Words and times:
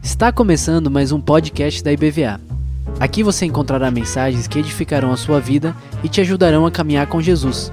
Está 0.00 0.30
começando 0.30 0.88
mais 0.88 1.10
um 1.10 1.20
podcast 1.20 1.82
da 1.82 1.92
IBVA. 1.92 2.40
Aqui 3.00 3.24
você 3.24 3.46
encontrará 3.46 3.90
mensagens 3.90 4.46
que 4.46 4.60
edificarão 4.60 5.10
a 5.10 5.16
sua 5.16 5.40
vida 5.40 5.74
e 6.02 6.08
te 6.08 6.20
ajudarão 6.20 6.64
a 6.66 6.70
caminhar 6.70 7.08
com 7.08 7.20
Jesus. 7.20 7.72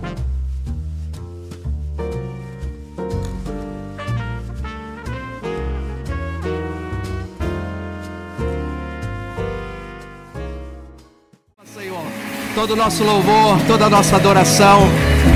Todo 12.55 12.71
o 12.71 12.75
nosso 12.75 13.03
louvor, 13.03 13.59
toda 13.67 13.85
a 13.85 13.89
nossa 13.89 14.15
adoração, 14.15 14.87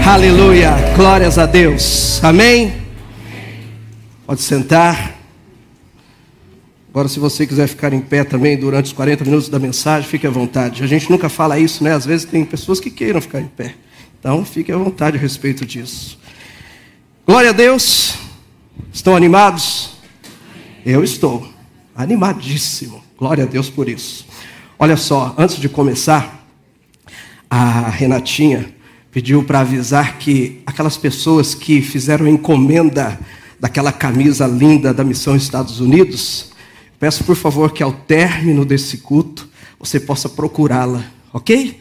aleluia, 0.06 0.72
glórias 0.96 1.38
a 1.38 1.46
Deus, 1.46 2.24
amém? 2.24 2.74
Pode 4.26 4.42
sentar. 4.42 5.16
Agora, 6.90 7.08
se 7.08 7.20
você 7.20 7.46
quiser 7.46 7.68
ficar 7.68 7.94
em 7.94 8.02
pé 8.02 8.24
também 8.24 8.58
durante 8.58 8.86
os 8.86 8.94
40 8.94 9.24
minutos 9.24 9.50
da 9.50 9.60
mensagem, 9.60 10.10
fique 10.10 10.26
à 10.26 10.30
vontade. 10.30 10.84
A 10.84 10.88
gente 10.88 11.10
nunca 11.10 11.30
fala 11.30 11.60
isso, 11.60 11.84
né? 11.84 11.94
Às 11.94 12.06
vezes 12.06 12.26
tem 12.26 12.44
pessoas 12.44 12.80
que 12.80 12.90
queiram 12.90 13.22
ficar 13.22 13.42
em 13.42 13.48
pé. 13.48 13.76
Então, 14.20 14.44
fique 14.44 14.72
à 14.72 14.78
vontade 14.78 15.18
a 15.18 15.20
respeito 15.20 15.66
disso. 15.66 16.20
Glória 17.26 17.52
a 17.52 17.54
Deus. 17.54 18.16
Estão 18.92 19.16
animados? 19.16 19.92
Eu 20.86 21.04
estou 21.04 21.48
animadíssimo. 21.96 23.04
Glória 23.18 23.44
a 23.44 23.48
Deus 23.48 23.70
por 23.70 23.88
isso. 23.88 24.26
Olha 24.78 24.98
só, 24.98 25.36
antes 25.38 25.58
de 25.58 25.70
começar, 25.70 26.46
a 27.50 27.90
Renatinha 27.90 28.74
pediu 29.12 29.44
para 29.44 29.62
avisar 29.62 30.18
que 30.18 30.62
aquelas 30.66 30.98
pessoas 30.98 31.56
que 31.56 31.82
fizeram 31.82 32.28
encomenda 32.28 33.20
daquela 33.60 33.92
camisa 33.92 34.48
linda 34.48 34.94
da 34.94 35.04
Missão 35.04 35.36
Estados 35.36 35.80
Unidos, 35.80 36.52
peço 37.00 37.24
por 37.24 37.36
favor 37.36 37.72
que 37.72 37.84
ao 37.84 37.92
término 37.92 38.64
desse 38.64 39.00
culto 39.00 39.50
você 39.80 40.00
possa 40.00 40.30
procurá-la, 40.30 41.04
ok? 41.34 41.80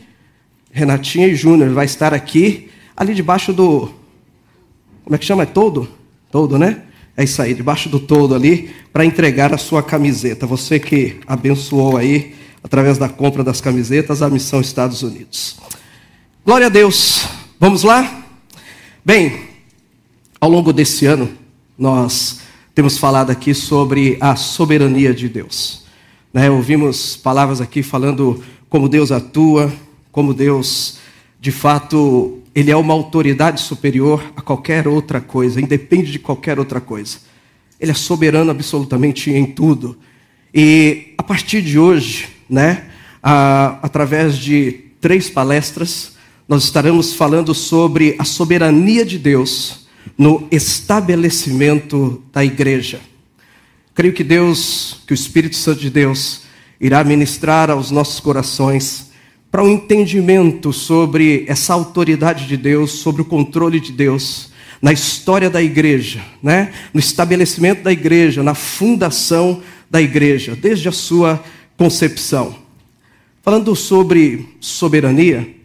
Renatinha 0.71 1.27
e 1.27 1.35
Júnior 1.35 1.71
vai 1.71 1.87
estar 1.87 2.15
aqui, 2.15 2.71
ali 2.97 3.15
debaixo 3.15 3.53
do. 3.53 3.91
Como 5.05 5.15
é 5.15 5.19
que 5.19 5.25
chama? 5.25 5.43
É 5.43 5.47
todo? 5.47 5.89
Todo, 6.31 6.59
né? 6.59 6.83
É 7.17 7.25
isso 7.25 7.43
aí, 7.43 7.53
debaixo 7.53 7.89
do 7.89 7.99
todo 7.99 8.35
ali, 8.35 8.71
para 8.93 9.05
entregar 9.05 9.53
a 9.53 9.59
sua 9.59 9.83
camiseta. 9.83 10.47
Você 10.47 10.79
que 10.79 11.17
abençoou 11.27 11.97
aí, 11.97 12.35
através 12.63 12.97
da 12.97 13.09
compra 13.09 13.43
das 13.43 13.61
camisetas, 13.61 14.23
a 14.23 14.31
Missão 14.31 14.61
Estados 14.61 15.03
Unidos. 15.03 15.57
Glória 16.49 16.69
a 16.69 16.71
Deus. 16.71 17.27
Vamos 17.61 17.83
lá? 17.83 18.25
Bem, 19.05 19.39
ao 20.41 20.49
longo 20.49 20.73
desse 20.73 21.05
ano, 21.05 21.29
nós 21.77 22.41
temos 22.75 22.97
falado 22.97 23.29
aqui 23.29 23.53
sobre 23.53 24.17
a 24.19 24.35
soberania 24.35 25.13
de 25.13 25.29
Deus. 25.29 25.85
Né? 26.33 26.49
Ouvimos 26.49 27.19
palavras 27.19 27.61
aqui 27.61 27.83
falando 27.83 28.43
como 28.67 28.89
Deus 28.89 29.13
atua, 29.13 29.71
como 30.11 30.33
Deus, 30.33 31.01
de 31.39 31.53
fato, 31.53 32.39
Ele 32.55 32.71
é 32.71 32.77
uma 32.79 32.95
autoridade 32.95 33.61
superior 33.61 34.25
a 34.35 34.41
qualquer 34.41 34.89
outra 34.89 35.21
coisa, 35.21 35.61
independe 35.61 36.11
de 36.11 36.19
qualquer 36.19 36.59
outra 36.59 36.81
coisa. 36.81 37.19
Ele 37.79 37.91
é 37.91 37.95
soberano 37.95 38.51
absolutamente 38.51 39.31
em 39.31 39.45
tudo. 39.45 39.99
E 40.55 41.13
a 41.19 41.23
partir 41.23 41.61
de 41.61 41.79
hoje, 41.79 42.27
né, 42.49 42.87
a, 43.23 43.79
através 43.83 44.39
de 44.39 44.87
três 44.99 45.29
palestras, 45.29 46.17
nós 46.49 46.65
estaremos 46.65 47.13
falando 47.13 47.55
sobre 47.55 48.17
a 48.19 48.25
soberania 48.25 49.05
de 49.05 49.19
Deus 49.19 49.87
no 50.17 50.49
estabelecimento 50.51 52.23
da 52.33 52.43
igreja. 52.43 53.01
Creio 53.95 54.15
que 54.15 54.25
Deus, 54.25 55.03
que 55.07 55.13
o 55.13 55.15
Espírito 55.15 55.57
Santo 55.57 55.81
de 55.81 55.91
Deus, 55.91 56.43
irá 56.81 57.05
ministrar 57.05 57.71
aos 57.71 57.91
nossos 57.91 58.19
corações 58.19 59.11
para 59.51 59.63
um 59.63 59.69
entendimento 59.69 60.73
sobre 60.73 61.45
essa 61.47 61.75
autoridade 61.75 62.47
de 62.47 62.57
Deus, 62.57 62.93
sobre 62.93 63.21
o 63.21 63.27
controle 63.27 63.79
de 63.79 63.93
Deus 63.93 64.51
na 64.81 64.93
história 64.93 65.51
da 65.51 65.63
igreja, 65.63 66.23
né? 66.43 66.73
no 66.95 67.01
estabelecimento 67.01 67.83
da 67.83 67.93
igreja, 67.93 68.43
na 68.43 68.55
fundação 68.55 69.63
da 69.91 70.01
igreja, 70.01 70.57
desde 70.57 70.89
a 70.89 70.93
sua 70.93 71.45
concepção. 71.77 72.55
Falando 73.43 73.75
sobre 73.77 74.49
soberania, 74.61 75.58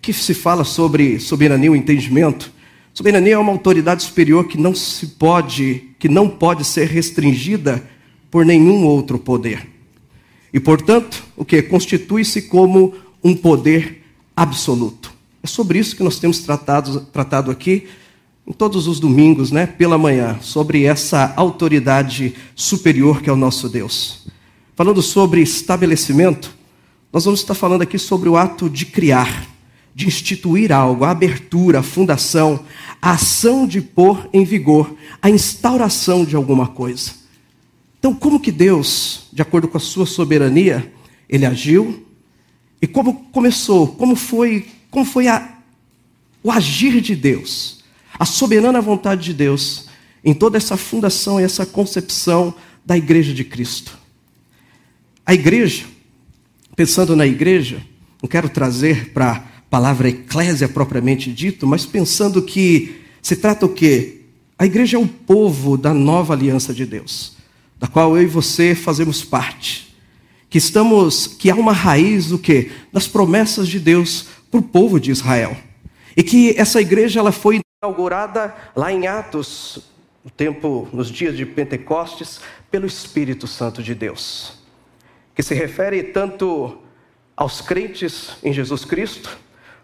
que 0.00 0.12
se 0.12 0.34
fala 0.34 0.64
sobre 0.64 1.18
soberania, 1.18 1.70
o 1.70 1.76
entendimento? 1.76 2.52
Soberania 2.92 3.34
é 3.34 3.38
uma 3.38 3.52
autoridade 3.52 4.02
superior 4.02 4.46
que 4.46 4.58
não 4.58 4.74
se 4.74 5.06
pode, 5.08 5.90
que 5.98 6.08
não 6.08 6.28
pode 6.28 6.64
ser 6.64 6.88
restringida 6.88 7.82
por 8.30 8.44
nenhum 8.44 8.84
outro 8.84 9.18
poder. 9.18 9.66
E, 10.52 10.58
portanto, 10.58 11.24
o 11.36 11.44
que 11.44 11.62
constitui-se 11.62 12.42
como 12.42 12.94
um 13.22 13.34
poder 13.34 14.02
absoluto. 14.36 15.12
É 15.42 15.46
sobre 15.46 15.78
isso 15.78 15.96
que 15.96 16.02
nós 16.02 16.18
temos 16.18 16.40
tratado, 16.40 17.00
tratado 17.12 17.50
aqui 17.50 17.86
em 18.46 18.52
todos 18.52 18.88
os 18.88 18.98
domingos, 18.98 19.52
né, 19.52 19.66
pela 19.66 19.96
manhã, 19.96 20.38
sobre 20.40 20.84
essa 20.84 21.32
autoridade 21.36 22.34
superior 22.54 23.22
que 23.22 23.30
é 23.30 23.32
o 23.32 23.36
nosso 23.36 23.68
Deus. 23.68 24.26
Falando 24.74 25.00
sobre 25.02 25.40
estabelecimento, 25.40 26.52
nós 27.12 27.24
vamos 27.24 27.40
estar 27.40 27.54
falando 27.54 27.82
aqui 27.82 27.98
sobre 27.98 28.28
o 28.28 28.36
ato 28.36 28.68
de 28.68 28.86
criar, 28.86 29.46
de 29.94 30.06
instituir 30.06 30.72
algo, 30.72 31.04
a 31.04 31.10
abertura, 31.10 31.80
a 31.80 31.82
fundação, 31.82 32.64
a 33.00 33.12
ação 33.12 33.66
de 33.66 33.80
pôr 33.80 34.28
em 34.32 34.44
vigor, 34.44 34.94
a 35.20 35.28
instauração 35.28 36.24
de 36.24 36.36
alguma 36.36 36.68
coisa. 36.68 37.12
Então, 37.98 38.14
como 38.14 38.40
que 38.40 38.50
Deus, 38.50 39.28
de 39.32 39.42
acordo 39.42 39.68
com 39.68 39.76
a 39.76 39.80
sua 39.80 40.06
soberania, 40.06 40.92
ele 41.28 41.44
agiu 41.44 42.06
e 42.80 42.86
como 42.86 43.24
começou, 43.26 43.88
como 43.88 44.16
foi, 44.16 44.68
como 44.90 45.04
foi 45.04 45.28
a, 45.28 45.58
o 46.42 46.50
agir 46.50 47.00
de 47.00 47.14
Deus, 47.14 47.84
a 48.18 48.24
soberana 48.24 48.80
vontade 48.80 49.22
de 49.24 49.34
Deus 49.34 49.88
em 50.24 50.32
toda 50.32 50.56
essa 50.56 50.76
fundação 50.76 51.40
e 51.40 51.44
essa 51.44 51.66
concepção 51.66 52.54
da 52.84 52.96
igreja 52.96 53.32
de 53.32 53.44
Cristo. 53.44 53.98
A 55.24 55.34
igreja, 55.34 55.84
pensando 56.74 57.14
na 57.14 57.26
igreja, 57.26 57.82
não 58.22 58.28
quero 58.28 58.48
trazer 58.48 59.12
para 59.12 59.49
palavra 59.70 60.08
eclésia 60.08 60.68
propriamente 60.68 61.32
dito, 61.32 61.66
mas 61.66 61.86
pensando 61.86 62.42
que 62.42 63.00
se 63.22 63.36
trata 63.36 63.64
o 63.64 63.72
quê? 63.72 64.22
A 64.58 64.66
igreja 64.66 64.96
é 64.96 65.00
o 65.00 65.06
povo 65.06 65.78
da 65.78 65.94
nova 65.94 66.34
aliança 66.34 66.74
de 66.74 66.84
Deus, 66.84 67.36
da 67.78 67.86
qual 67.86 68.16
eu 68.16 68.24
e 68.24 68.26
você 68.26 68.74
fazemos 68.74 69.24
parte. 69.24 69.96
Que 70.50 70.58
estamos, 70.58 71.28
que 71.28 71.48
há 71.48 71.54
uma 71.54 71.72
raiz 71.72 72.32
o 72.32 72.38
quê? 72.38 72.72
Das 72.92 73.06
promessas 73.06 73.68
de 73.68 73.78
Deus 73.78 74.26
para 74.50 74.58
o 74.58 74.62
povo 74.62 74.98
de 74.98 75.12
Israel. 75.12 75.56
E 76.16 76.24
que 76.24 76.58
essa 76.58 76.80
igreja 76.80 77.20
ela 77.20 77.30
foi 77.30 77.60
inaugurada 77.82 78.54
lá 78.74 78.92
em 78.92 79.06
Atos, 79.06 79.78
no 80.24 80.30
tempo, 80.30 80.88
nos 80.92 81.08
dias 81.08 81.36
de 81.36 81.46
Pentecostes, 81.46 82.40
pelo 82.70 82.86
Espírito 82.86 83.46
Santo 83.46 83.82
de 83.82 83.94
Deus. 83.94 84.58
Que 85.34 85.42
se 85.42 85.54
refere 85.54 86.02
tanto 86.02 86.76
aos 87.36 87.60
crentes 87.60 88.32
em 88.42 88.52
Jesus 88.52 88.84
Cristo, 88.84 89.38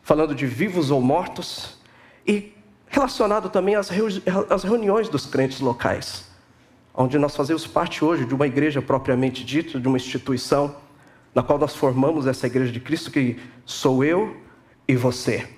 falando 0.07 0.37
de 0.37 0.47
vivos 0.47 0.93
ou 0.93 1.01
mortos, 1.01 1.77
e 2.25 2.53
relacionado 2.87 3.51
também 3.51 3.75
às, 3.75 3.91
reuniões 4.63 5.09
dos 5.09 5.27
crentes 5.27 5.59
locais, 5.59 6.29
onde 6.95 7.19
nós 7.19 7.35
fazemos 7.35 7.67
parte 7.67 8.05
hoje 8.05 8.25
de 8.25 8.33
uma 8.33 8.47
igreja 8.47 8.81
propriamente 8.81 9.45
dita, 9.45 9.81
de 9.81 9.89
uma 9.89 9.97
instituição, 9.97 10.77
na 11.35 11.43
qual 11.43 11.59
nós 11.59 11.75
formamos 11.75 12.29
essa 12.29 12.47
igreja 12.47 12.71
de 12.71 12.79
Cristo, 12.79 13.11
que 13.11 13.37
sou 13.65 14.05
eu 14.05 14.37
e 14.87 14.95
você. 14.95 15.49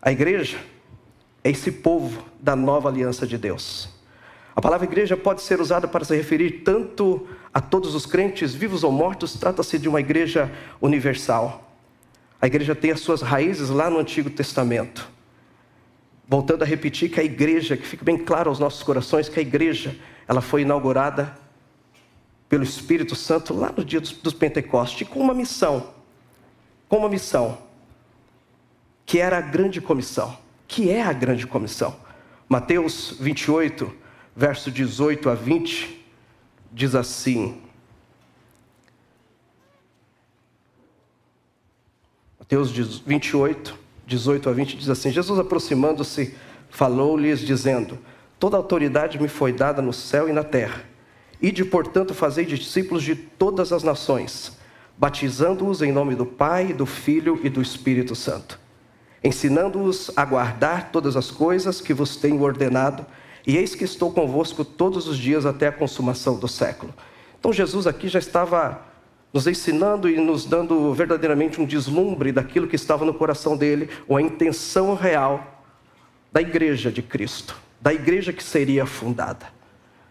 A 0.00 0.10
igreja 0.10 0.56
é 1.44 1.50
esse 1.50 1.70
povo 1.70 2.24
da 2.40 2.56
nova 2.56 2.88
aliança 2.88 3.26
de 3.26 3.36
Deus. 3.36 3.90
A 4.54 4.62
palavra 4.62 4.86
igreja 4.86 5.14
pode 5.14 5.42
ser 5.42 5.60
usada 5.60 5.86
para 5.86 6.06
se 6.06 6.16
referir 6.16 6.62
tanto 6.64 7.28
a 7.52 7.60
todos 7.60 7.94
os 7.94 8.06
crentes, 8.06 8.54
vivos 8.54 8.82
ou 8.82 8.90
mortos, 8.90 9.34
trata-se 9.34 9.78
de 9.78 9.90
uma 9.90 10.00
igreja 10.00 10.50
universal. 10.80 11.65
A 12.40 12.46
igreja 12.46 12.74
tem 12.74 12.90
as 12.90 13.00
suas 13.00 13.22
raízes 13.22 13.68
lá 13.68 13.88
no 13.88 13.98
Antigo 13.98 14.30
Testamento. 14.30 15.08
Voltando 16.28 16.62
a 16.62 16.66
repetir 16.66 17.10
que 17.10 17.20
a 17.20 17.24
igreja, 17.24 17.76
que 17.76 17.86
fique 17.86 18.04
bem 18.04 18.18
claro 18.18 18.50
aos 18.50 18.58
nossos 18.58 18.82
corações, 18.82 19.28
que 19.28 19.38
a 19.38 19.42
igreja, 19.42 19.96
ela 20.26 20.40
foi 20.40 20.62
inaugurada 20.62 21.36
pelo 22.48 22.64
Espírito 22.64 23.14
Santo 23.14 23.54
lá 23.54 23.72
no 23.76 23.84
dia 23.84 24.00
dos 24.00 24.32
Pentecostes, 24.32 25.08
com 25.08 25.20
uma 25.20 25.34
missão, 25.34 25.94
com 26.88 26.98
uma 26.98 27.08
missão, 27.08 27.58
que 29.04 29.18
era 29.18 29.38
a 29.38 29.40
grande 29.40 29.80
comissão, 29.80 30.36
que 30.66 30.90
é 30.90 31.02
a 31.02 31.12
grande 31.12 31.46
comissão. 31.46 31.96
Mateus 32.48 33.16
28, 33.18 33.92
verso 34.34 34.70
18 34.70 35.30
a 35.30 35.34
20, 35.34 36.06
diz 36.72 36.94
assim: 36.94 37.60
Mateus 42.48 42.70
28, 42.70 43.76
18 44.06 44.48
a 44.48 44.52
20 44.52 44.76
diz 44.76 44.88
assim: 44.88 45.10
Jesus 45.10 45.36
aproximando-se, 45.36 46.32
falou-lhes, 46.70 47.40
dizendo: 47.40 47.98
Toda 48.38 48.56
autoridade 48.56 49.20
me 49.20 49.26
foi 49.26 49.52
dada 49.52 49.82
no 49.82 49.92
céu 49.92 50.28
e 50.28 50.32
na 50.32 50.44
terra. 50.44 50.84
Ide, 51.42 51.64
portanto, 51.64 52.14
fazei 52.14 52.44
discípulos 52.44 53.02
de 53.02 53.16
todas 53.16 53.72
as 53.72 53.82
nações, 53.82 54.56
batizando-os 54.96 55.82
em 55.82 55.90
nome 55.90 56.14
do 56.14 56.24
Pai, 56.24 56.72
do 56.72 56.86
Filho 56.86 57.40
e 57.42 57.48
do 57.50 57.60
Espírito 57.60 58.14
Santo, 58.14 58.60
ensinando-os 59.24 60.12
a 60.16 60.24
guardar 60.24 60.92
todas 60.92 61.16
as 61.16 61.32
coisas 61.32 61.80
que 61.80 61.92
vos 61.92 62.14
tenho 62.14 62.40
ordenado, 62.42 63.04
e 63.44 63.56
eis 63.56 63.74
que 63.74 63.82
estou 63.82 64.12
convosco 64.12 64.64
todos 64.64 65.08
os 65.08 65.18
dias 65.18 65.44
até 65.44 65.66
a 65.66 65.72
consumação 65.72 66.38
do 66.38 66.46
século. 66.46 66.94
Então, 67.40 67.52
Jesus 67.52 67.88
aqui 67.88 68.06
já 68.06 68.20
estava 68.20 68.85
nos 69.36 69.46
ensinando 69.46 70.08
e 70.08 70.16
nos 70.16 70.44
dando 70.44 70.92
verdadeiramente 70.92 71.60
um 71.60 71.64
deslumbre 71.64 72.32
daquilo 72.32 72.66
que 72.66 72.76
estava 72.76 73.04
no 73.04 73.14
coração 73.14 73.56
dele, 73.56 73.88
ou 74.08 74.16
a 74.16 74.22
intenção 74.22 74.94
real 74.94 75.62
da 76.32 76.40
igreja 76.40 76.90
de 76.90 77.02
Cristo 77.02 77.66
da 77.80 77.94
igreja 77.94 78.32
que 78.32 78.42
seria 78.42 78.84
fundada. 78.84 79.46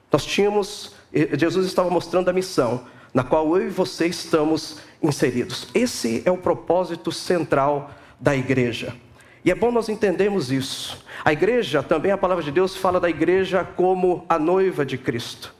Nós 0.10 0.26
tínhamos, 0.26 0.94
Jesus 1.38 1.66
estava 1.66 1.90
mostrando 1.90 2.30
a 2.30 2.34
missão 2.34 2.86
na 3.14 3.22
qual 3.22 3.54
eu 3.58 3.68
e 3.68 3.70
você 3.70 4.08
estamos 4.08 4.80
inseridos. 5.04 5.68
Esse 5.74 6.22
é 6.26 6.32
o 6.32 6.38
propósito 6.38 7.12
central 7.12 7.92
da 8.18 8.34
igreja. 8.34 8.96
E 9.44 9.52
é 9.52 9.56
bom 9.56 9.74
nós 9.74 9.90
entendermos 9.90 10.52
isso. 10.52 11.04
A 11.26 11.34
igreja, 11.34 11.84
também 11.84 12.14
a 12.14 12.18
palavra 12.18 12.44
de 12.44 12.52
Deus 12.52 12.78
fala 12.78 12.98
da 12.98 13.10
igreja 13.10 13.66
como 13.76 14.26
a 14.30 14.40
noiva 14.40 14.86
de 14.86 14.98
Cristo. 14.98 15.54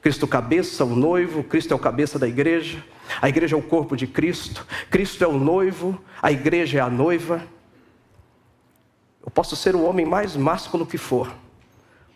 Cristo 0.00 0.26
cabeça, 0.26 0.84
o 0.84 0.96
noivo, 0.96 1.44
Cristo 1.44 1.72
é 1.72 1.76
o 1.76 1.78
cabeça 1.78 2.18
da 2.18 2.26
igreja. 2.26 2.82
A 3.20 3.28
igreja 3.28 3.54
é 3.54 3.58
o 3.58 3.62
corpo 3.62 3.96
de 3.96 4.06
Cristo. 4.06 4.66
Cristo 4.90 5.22
é 5.22 5.26
o 5.26 5.38
noivo, 5.38 6.00
a 6.22 6.32
igreja 6.32 6.78
é 6.78 6.80
a 6.80 6.88
noiva. 6.88 7.42
Eu 9.22 9.30
posso 9.30 9.54
ser 9.54 9.76
o 9.76 9.84
homem 9.84 10.06
mais 10.06 10.36
másculo 10.36 10.86
que 10.86 10.96
for, 10.96 11.30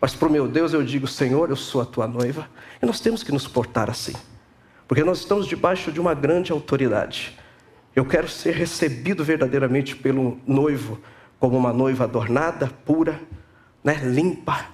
mas 0.01 0.15
para 0.15 0.27
o 0.27 0.31
meu 0.31 0.47
Deus 0.47 0.73
eu 0.73 0.83
digo: 0.83 1.07
Senhor, 1.07 1.49
eu 1.49 1.55
sou 1.55 1.81
a 1.81 1.85
tua 1.85 2.07
noiva. 2.07 2.49
E 2.81 2.85
nós 2.85 2.99
temos 2.99 3.23
que 3.23 3.31
nos 3.31 3.47
portar 3.47 3.89
assim, 3.89 4.13
porque 4.87 5.03
nós 5.03 5.19
estamos 5.19 5.47
debaixo 5.47 5.91
de 5.91 5.99
uma 5.99 6.13
grande 6.15 6.51
autoridade. 6.51 7.37
Eu 7.95 8.05
quero 8.05 8.27
ser 8.27 8.55
recebido 8.55 9.23
verdadeiramente 9.23 9.95
pelo 9.95 10.39
noivo, 10.45 10.99
como 11.39 11.57
uma 11.57 11.71
noiva 11.71 12.03
adornada, 12.03 12.67
pura, 12.83 13.21
né, 13.83 14.01
limpa. 14.03 14.65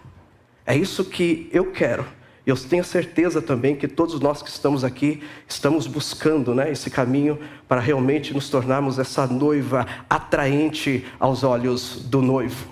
É 0.66 0.76
isso 0.76 1.06
que 1.06 1.50
eu 1.52 1.72
quero. 1.72 2.06
Eu 2.46 2.58
tenho 2.58 2.84
certeza 2.84 3.40
também 3.42 3.76
que 3.76 3.88
todos 3.88 4.20
nós 4.20 4.42
que 4.42 4.50
estamos 4.50 4.84
aqui 4.84 5.22
estamos 5.48 5.86
buscando 5.86 6.56
né, 6.56 6.72
esse 6.72 6.90
caminho 6.90 7.40
para 7.68 7.80
realmente 7.80 8.34
nos 8.34 8.50
tornarmos 8.50 8.98
essa 8.98 9.28
noiva 9.28 9.86
atraente 10.10 11.06
aos 11.20 11.44
olhos 11.44 12.02
do 12.06 12.20
noivo. 12.20 12.72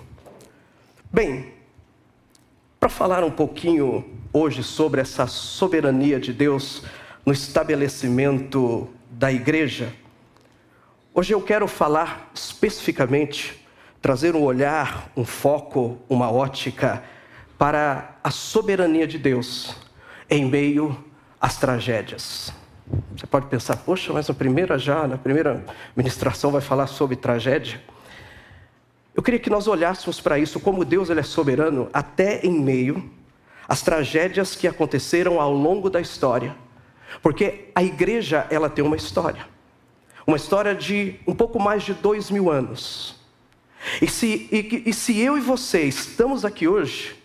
Bem, 1.12 1.52
para 2.80 2.88
falar 2.88 3.22
um 3.22 3.30
pouquinho 3.30 4.04
hoje 4.32 4.64
sobre 4.64 5.00
essa 5.00 5.28
soberania 5.28 6.18
de 6.18 6.32
Deus 6.32 6.82
no 7.24 7.32
estabelecimento 7.32 8.88
da 9.10 9.30
igreja, 9.30 9.92
hoje 11.14 11.32
eu 11.32 11.40
quero 11.40 11.68
falar 11.68 12.28
especificamente, 12.34 13.64
trazer 14.02 14.34
um 14.34 14.42
olhar, 14.42 15.12
um 15.16 15.24
foco, 15.24 15.98
uma 16.08 16.28
ótica 16.28 17.04
para 17.56 18.09
a 18.22 18.30
soberania 18.30 19.06
de 19.06 19.18
Deus 19.18 19.74
em 20.28 20.44
meio 20.44 20.96
às 21.40 21.58
tragédias. 21.58 22.52
Você 23.16 23.26
pode 23.26 23.46
pensar, 23.46 23.76
poxa, 23.76 24.12
mas 24.12 24.28
na 24.28 24.34
primeira 24.34 24.78
já, 24.78 25.06
na 25.06 25.16
primeira 25.16 25.64
ministração 25.96 26.50
vai 26.50 26.60
falar 26.60 26.86
sobre 26.86 27.16
tragédia. 27.16 27.80
Eu 29.14 29.22
queria 29.22 29.40
que 29.40 29.50
nós 29.50 29.66
olhássemos 29.66 30.20
para 30.20 30.38
isso, 30.38 30.60
como 30.60 30.84
Deus 30.84 31.10
ele 31.10 31.20
é 31.20 31.24
soberano, 31.24 31.88
até 31.92 32.40
em 32.44 32.60
meio 32.60 33.10
às 33.68 33.82
tragédias 33.82 34.56
que 34.56 34.66
aconteceram 34.66 35.40
ao 35.40 35.52
longo 35.52 35.88
da 35.88 36.00
história. 36.00 36.56
Porque 37.22 37.70
a 37.74 37.82
igreja, 37.82 38.46
ela 38.50 38.68
tem 38.68 38.84
uma 38.84 38.96
história. 38.96 39.46
Uma 40.26 40.36
história 40.36 40.74
de 40.74 41.16
um 41.26 41.34
pouco 41.34 41.58
mais 41.60 41.82
de 41.82 41.94
dois 41.94 42.30
mil 42.30 42.50
anos. 42.50 43.16
E 44.00 44.06
se, 44.08 44.48
e, 44.52 44.82
e 44.86 44.92
se 44.92 45.18
eu 45.20 45.38
e 45.38 45.40
você 45.40 45.82
estamos 45.82 46.44
aqui 46.44 46.68
hoje, 46.68 47.19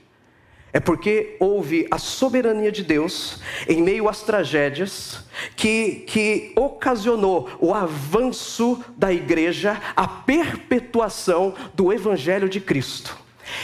é 0.75 0.79
porque 0.81 1.37
houve 1.39 1.87
a 1.89 1.97
soberania 1.97 2.69
de 2.69 2.83
Deus 2.83 3.39
em 3.65 3.81
meio 3.81 4.09
às 4.09 4.23
tragédias 4.23 5.21
que, 5.55 6.03
que 6.05 6.51
ocasionou 6.53 7.49
o 7.61 7.73
avanço 7.73 8.83
da 8.97 9.13
igreja, 9.13 9.81
a 9.95 10.05
perpetuação 10.05 11.53
do 11.73 11.93
Evangelho 11.93 12.49
de 12.49 12.59
Cristo. 12.59 13.17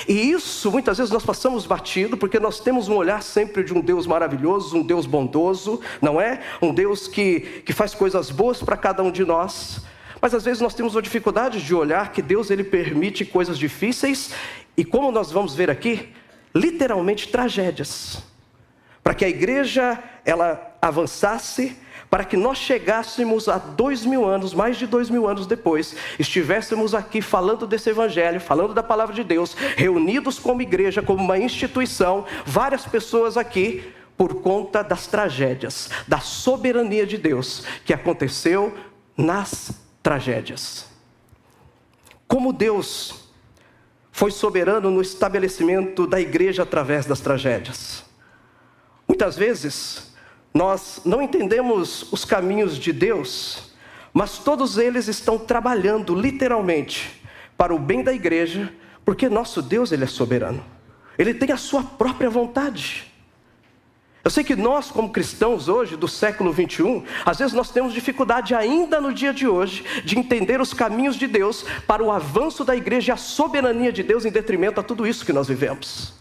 E 0.07 0.31
isso 0.31 0.71
muitas 0.71 0.99
vezes 0.99 1.11
nós 1.11 1.25
passamos 1.25 1.65
batido, 1.65 2.15
porque 2.15 2.39
nós 2.39 2.61
temos 2.61 2.87
um 2.87 2.95
olhar 2.95 3.21
sempre 3.21 3.61
de 3.61 3.73
um 3.73 3.81
Deus 3.81 4.07
maravilhoso, 4.07 4.77
um 4.77 4.81
Deus 4.81 5.05
bondoso, 5.05 5.81
não 6.01 6.21
é? 6.21 6.39
Um 6.61 6.73
Deus 6.73 7.09
que, 7.09 7.41
que 7.65 7.73
faz 7.73 7.93
coisas 7.93 8.31
boas 8.31 8.63
para 8.63 8.77
cada 8.77 9.03
um 9.03 9.11
de 9.11 9.25
nós. 9.25 9.81
Mas 10.21 10.33
às 10.33 10.45
vezes 10.45 10.61
nós 10.61 10.73
temos 10.73 10.95
a 10.95 11.01
dificuldade 11.01 11.61
de 11.61 11.75
olhar 11.75 12.13
que 12.13 12.21
Deus 12.21 12.49
ele 12.49 12.63
permite 12.63 13.25
coisas 13.25 13.59
difíceis, 13.59 14.31
e 14.77 14.85
como 14.85 15.11
nós 15.11 15.29
vamos 15.29 15.53
ver 15.53 15.69
aqui, 15.69 16.07
literalmente 16.53 17.27
tragédias, 17.27 18.23
para 19.03 19.13
que 19.13 19.25
a 19.25 19.29
igreja 19.29 20.01
ela 20.25 20.75
avançasse, 20.81 21.77
para 22.09 22.25
que 22.25 22.35
nós 22.35 22.57
chegássemos 22.57 23.47
a 23.47 23.57
dois 23.57 24.05
mil 24.05 24.25
anos, 24.25 24.53
mais 24.53 24.77
de 24.77 24.85
dois 24.85 25.09
mil 25.09 25.27
anos 25.27 25.47
depois, 25.47 25.95
estivéssemos 26.19 26.93
aqui 26.93 27.21
falando 27.21 27.65
desse 27.65 27.89
evangelho, 27.89 28.41
falando 28.41 28.73
da 28.73 28.83
palavra 28.83 29.15
de 29.15 29.23
Deus, 29.23 29.53
reunidos 29.77 30.37
como 30.37 30.61
igreja, 30.61 31.01
como 31.01 31.23
uma 31.23 31.37
instituição, 31.37 32.25
várias 32.45 32.85
pessoas 32.85 33.37
aqui, 33.37 33.93
por 34.17 34.41
conta 34.41 34.83
das 34.83 35.07
tragédias, 35.07 35.89
da 36.07 36.19
soberania 36.19 37.07
de 37.07 37.17
Deus 37.17 37.63
que 37.85 37.93
aconteceu 37.93 38.77
nas 39.17 39.71
tragédias. 40.03 40.87
Como 42.27 42.53
Deus 42.53 43.20
foi 44.21 44.29
soberano 44.29 44.91
no 44.91 45.01
estabelecimento 45.01 46.05
da 46.05 46.21
igreja 46.21 46.61
através 46.61 47.07
das 47.07 47.21
tragédias. 47.21 48.05
Muitas 49.07 49.35
vezes, 49.35 50.13
nós 50.53 51.01
não 51.03 51.23
entendemos 51.23 52.05
os 52.13 52.23
caminhos 52.23 52.77
de 52.77 52.93
Deus, 52.93 53.73
mas 54.13 54.37
todos 54.37 54.77
eles 54.77 55.07
estão 55.07 55.39
trabalhando 55.39 56.13
literalmente 56.13 57.19
para 57.57 57.73
o 57.73 57.79
bem 57.79 58.03
da 58.03 58.13
igreja, 58.13 58.71
porque 59.03 59.27
nosso 59.27 59.59
Deus 59.59 59.91
ele 59.91 60.03
é 60.03 60.07
soberano. 60.07 60.63
Ele 61.17 61.33
tem 61.33 61.51
a 61.51 61.57
sua 61.57 61.81
própria 61.81 62.29
vontade. 62.29 63.10
Eu 64.23 64.29
sei 64.29 64.43
que 64.43 64.55
nós, 64.55 64.91
como 64.91 65.09
cristãos 65.09 65.67
hoje, 65.67 65.97
do 65.97 66.07
século 66.07 66.51
21, 66.51 67.03
às 67.25 67.39
vezes 67.39 67.53
nós 67.53 67.71
temos 67.71 67.91
dificuldade 67.91 68.53
ainda 68.53 69.01
no 69.01 69.11
dia 69.11 69.33
de 69.33 69.47
hoje 69.47 69.83
de 70.05 70.17
entender 70.17 70.61
os 70.61 70.73
caminhos 70.73 71.15
de 71.15 71.25
Deus 71.25 71.65
para 71.87 72.03
o 72.03 72.11
avanço 72.11 72.63
da 72.63 72.75
igreja 72.75 73.11
e 73.11 73.13
a 73.13 73.17
soberania 73.17 73.91
de 73.91 74.03
Deus 74.03 74.23
em 74.23 74.31
detrimento 74.31 74.79
a 74.79 74.83
tudo 74.83 75.07
isso 75.07 75.25
que 75.25 75.33
nós 75.33 75.47
vivemos. 75.47 76.13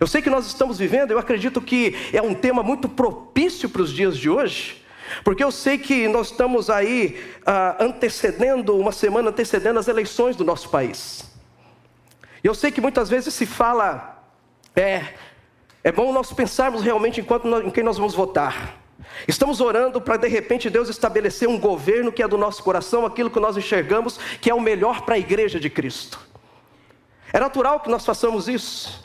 Eu 0.00 0.08
sei 0.08 0.20
que 0.20 0.28
nós 0.28 0.46
estamos 0.46 0.76
vivendo, 0.76 1.12
eu 1.12 1.18
acredito 1.18 1.62
que 1.62 1.94
é 2.12 2.20
um 2.20 2.34
tema 2.34 2.64
muito 2.64 2.88
propício 2.88 3.68
para 3.68 3.82
os 3.82 3.92
dias 3.92 4.18
de 4.18 4.28
hoje, 4.28 4.82
porque 5.22 5.44
eu 5.44 5.52
sei 5.52 5.78
que 5.78 6.08
nós 6.08 6.32
estamos 6.32 6.68
aí 6.68 7.22
ah, 7.46 7.76
antecedendo, 7.78 8.76
uma 8.76 8.90
semana 8.90 9.30
antecedendo 9.30 9.78
as 9.78 9.86
eleições 9.86 10.34
do 10.34 10.44
nosso 10.44 10.68
país. 10.68 11.30
E 12.42 12.46
eu 12.46 12.54
sei 12.54 12.72
que 12.72 12.80
muitas 12.80 13.08
vezes 13.08 13.32
se 13.32 13.46
fala, 13.46 14.20
é, 14.74 15.14
é 15.84 15.92
bom 15.92 16.12
nós 16.14 16.32
pensarmos 16.32 16.82
realmente 16.82 17.20
enquanto 17.20 17.46
nós, 17.46 17.62
em 17.62 17.68
quem 17.68 17.84
nós 17.84 17.98
vamos 17.98 18.14
votar. 18.14 18.78
Estamos 19.28 19.60
orando 19.60 20.00
para 20.00 20.16
de 20.16 20.28
repente 20.28 20.70
Deus 20.70 20.88
estabelecer 20.88 21.46
um 21.46 21.60
governo 21.60 22.10
que 22.10 22.22
é 22.22 22.26
do 22.26 22.38
nosso 22.38 22.62
coração, 22.62 23.04
aquilo 23.04 23.30
que 23.30 23.38
nós 23.38 23.54
enxergamos 23.56 24.18
que 24.40 24.48
é 24.48 24.54
o 24.54 24.60
melhor 24.60 25.02
para 25.02 25.16
a 25.16 25.18
igreja 25.18 25.60
de 25.60 25.68
Cristo. 25.68 26.18
É 27.30 27.38
natural 27.38 27.80
que 27.80 27.90
nós 27.90 28.04
façamos 28.04 28.48
isso. 28.48 29.04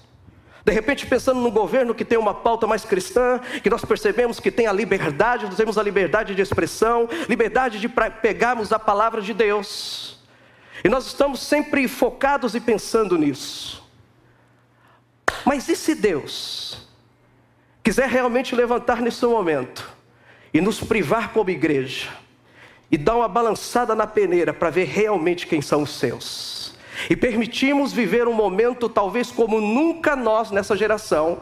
De 0.64 0.72
repente, 0.72 1.06
pensando 1.06 1.42
num 1.42 1.52
governo 1.52 1.96
que 1.96 2.06
tem 2.06 2.18
uma 2.18 2.34
pauta 2.34 2.66
mais 2.66 2.86
cristã, 2.86 3.40
que 3.62 3.70
nós 3.70 3.84
percebemos 3.84 4.40
que 4.40 4.52
tem 4.52 4.68
a 4.68 4.72
liberdade, 4.72 5.46
nós 5.46 5.56
temos 5.56 5.78
a 5.78 5.84
liberdade 5.84 6.34
de 6.34 6.42
expressão, 6.42 7.10
liberdade 7.28 7.80
de 7.80 7.90
pegarmos 7.90 8.72
a 8.72 8.80
palavra 8.80 9.22
de 9.22 9.34
Deus. 9.34 10.18
E 10.84 10.88
nós 10.88 11.08
estamos 11.08 11.42
sempre 11.42 11.88
focados 11.88 12.56
e 12.56 12.62
pensando 12.62 13.18
nisso. 13.18 13.89
Mas 15.46 15.68
e 15.70 15.76
se 15.76 15.96
Deus 15.96 16.88
quiser 17.84 18.10
realmente 18.10 18.56
levantar 18.56 19.02
nesse 19.02 19.26
momento 19.26 19.90
e 20.54 20.62
nos 20.62 20.80
privar 20.80 21.32
como 21.32 21.50
igreja 21.50 22.10
e 22.92 22.98
dar 22.98 23.16
uma 23.16 23.28
balançada 23.28 23.96
na 23.96 24.08
peneira 24.08 24.54
para 24.54 24.70
ver 24.70 24.86
realmente 24.86 25.48
quem 25.48 25.62
são 25.62 25.84
os 25.84 25.98
seus 25.98 26.76
e 27.10 27.16
permitimos 27.16 27.94
viver 27.94 28.28
um 28.28 28.34
momento 28.34 28.90
talvez 28.90 29.32
como 29.32 29.62
nunca 29.62 30.16
nós 30.16 30.52
nessa 30.52 30.76
geração 30.76 31.42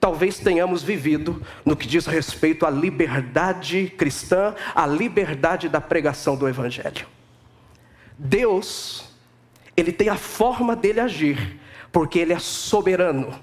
talvez 0.00 0.38
tenhamos 0.38 0.82
vivido 0.82 1.42
no 1.64 1.76
que 1.76 1.86
diz 1.86 2.06
respeito 2.06 2.64
à 2.64 2.70
liberdade 2.70 3.92
cristã, 3.96 4.54
à 4.74 4.86
liberdade 4.86 5.68
da 5.68 5.80
pregação 5.80 6.36
do 6.36 6.48
evangelho. 6.48 7.06
Deus, 8.16 9.04
ele 9.76 9.92
tem 9.92 10.08
a 10.08 10.16
forma 10.16 10.76
dele 10.76 11.00
agir, 11.00 11.58
porque 11.92 12.18
ele 12.18 12.32
é 12.32 12.38
soberano. 12.38 13.38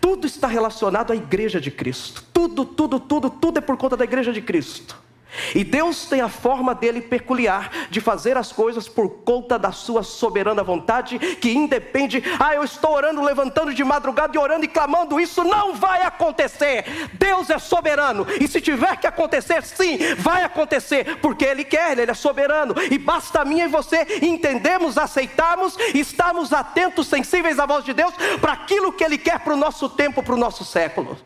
Tudo 0.00 0.26
está 0.26 0.46
relacionado 0.46 1.12
à 1.12 1.16
igreja 1.16 1.60
de 1.60 1.70
Cristo. 1.70 2.24
Tudo, 2.32 2.64
tudo, 2.64 2.98
tudo, 2.98 3.30
tudo 3.30 3.58
é 3.58 3.60
por 3.60 3.76
conta 3.76 3.96
da 3.96 4.04
igreja 4.04 4.32
de 4.32 4.40
Cristo. 4.40 5.07
E 5.54 5.64
Deus 5.64 6.06
tem 6.06 6.20
a 6.20 6.28
forma 6.28 6.74
dele 6.74 7.00
peculiar 7.00 7.70
de 7.90 8.00
fazer 8.00 8.36
as 8.36 8.52
coisas 8.52 8.88
por 8.88 9.08
conta 9.24 9.58
da 9.58 9.72
sua 9.72 10.02
soberana 10.02 10.62
vontade, 10.62 11.18
que 11.18 11.50
independe, 11.52 12.22
ah, 12.38 12.54
eu 12.54 12.64
estou 12.64 12.92
orando, 12.92 13.22
levantando 13.22 13.74
de 13.74 13.84
madrugada 13.84 14.36
e 14.36 14.38
orando 14.38 14.64
e 14.64 14.68
clamando, 14.68 15.20
isso 15.20 15.44
não 15.44 15.74
vai 15.74 16.02
acontecer. 16.02 16.84
Deus 17.14 17.50
é 17.50 17.58
soberano, 17.58 18.26
e 18.40 18.48
se 18.48 18.60
tiver 18.60 18.96
que 18.96 19.06
acontecer, 19.06 19.62
sim, 19.62 19.98
vai 20.18 20.42
acontecer, 20.42 21.18
porque 21.20 21.44
Ele 21.44 21.64
quer, 21.64 21.98
Ele 21.98 22.10
é 22.10 22.14
soberano, 22.14 22.74
e 22.90 22.98
basta 22.98 23.40
a 23.40 23.44
mim 23.44 23.60
e 23.60 23.68
você 23.68 24.18
entendermos, 24.22 24.98
aceitarmos, 24.98 25.76
estarmos 25.94 26.52
atentos, 26.52 27.06
sensíveis 27.06 27.58
à 27.58 27.66
voz 27.66 27.84
de 27.84 27.92
Deus, 27.92 28.14
para 28.40 28.52
aquilo 28.52 28.92
que 28.92 29.04
Ele 29.04 29.18
quer 29.18 29.40
para 29.40 29.54
o 29.54 29.56
nosso 29.56 29.88
tempo, 29.88 30.22
para 30.22 30.34
o 30.34 30.38
nosso 30.38 30.64
século. 30.64 31.16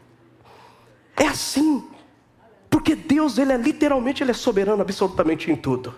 É 1.16 1.26
assim. 1.26 1.91
Porque 2.72 2.94
Deus, 2.94 3.36
ele 3.36 3.52
é 3.52 3.56
literalmente, 3.58 4.22
ele 4.22 4.30
é 4.30 4.34
soberano 4.34 4.80
absolutamente 4.80 5.50
em 5.50 5.54
tudo. 5.54 5.94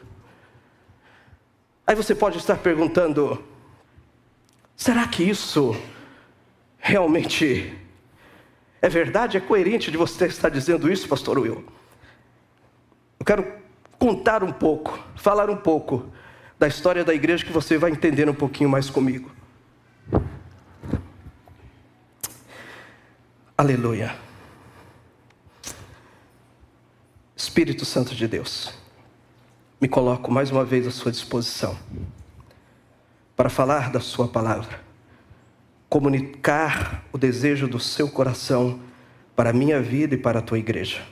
Aí 1.87 1.95
você 1.95 2.16
pode 2.16 2.37
estar 2.37 2.57
perguntando: 2.57 3.40
será 4.76 5.07
que 5.07 5.23
isso 5.23 5.81
realmente 6.76 7.73
é 8.83 8.88
verdade? 8.88 9.37
É 9.37 9.40
coerente 9.40 9.93
de 9.93 9.97
você 9.97 10.26
estar 10.26 10.49
dizendo 10.49 10.90
isso, 10.90 11.09
pastor 11.09 11.38
Will? 11.38 11.64
Eu 13.21 13.25
quero 13.25 13.47
contar 13.97 14.43
um 14.43 14.52
pouco, 14.52 14.99
falar 15.14 15.49
um 15.49 15.57
pouco 15.57 16.11
da 16.59 16.66
história 16.66 17.04
da 17.04 17.14
igreja 17.14 17.47
que 17.47 17.52
você 17.52 17.78
vai 17.78 17.93
entender 17.93 18.28
um 18.28 18.35
pouquinho 18.35 18.69
mais 18.69 18.90
comigo. 18.90 19.31
Aleluia. 23.57 24.34
Espírito 27.44 27.84
Santo 27.84 28.14
de 28.14 28.26
Deus, 28.26 28.72
me 29.78 29.86
coloco 29.86 30.32
mais 30.32 30.50
uma 30.50 30.64
vez 30.64 30.86
à 30.86 30.90
sua 30.90 31.12
disposição 31.12 31.76
para 33.36 33.50
falar 33.50 33.92
da 33.92 34.00
Sua 34.00 34.26
palavra, 34.26 34.80
comunicar 35.86 37.04
o 37.12 37.18
desejo 37.18 37.68
do 37.68 37.78
seu 37.78 38.08
coração 38.08 38.80
para 39.36 39.50
a 39.50 39.52
minha 39.52 39.78
vida 39.78 40.14
e 40.14 40.18
para 40.18 40.38
a 40.38 40.42
tua 40.42 40.58
igreja. 40.58 41.02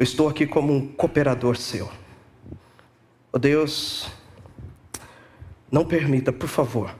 Eu 0.00 0.02
estou 0.02 0.28
aqui 0.28 0.48
como 0.48 0.74
um 0.74 0.84
cooperador 0.88 1.56
seu. 1.56 1.88
Oh 3.32 3.38
Deus, 3.38 4.08
não 5.70 5.84
permita, 5.84 6.32
por 6.32 6.48
favor, 6.48 6.92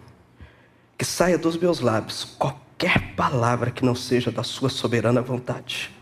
que 0.97 1.05
saia 1.05 1.37
dos 1.37 1.57
meus 1.57 1.81
lábios 1.81 2.25
qualquer 2.25 3.17
palavra 3.17 3.73
que 3.73 3.85
não 3.85 3.97
seja 3.97 4.31
da 4.31 4.45
Sua 4.45 4.69
soberana 4.69 5.21
vontade. 5.21 5.93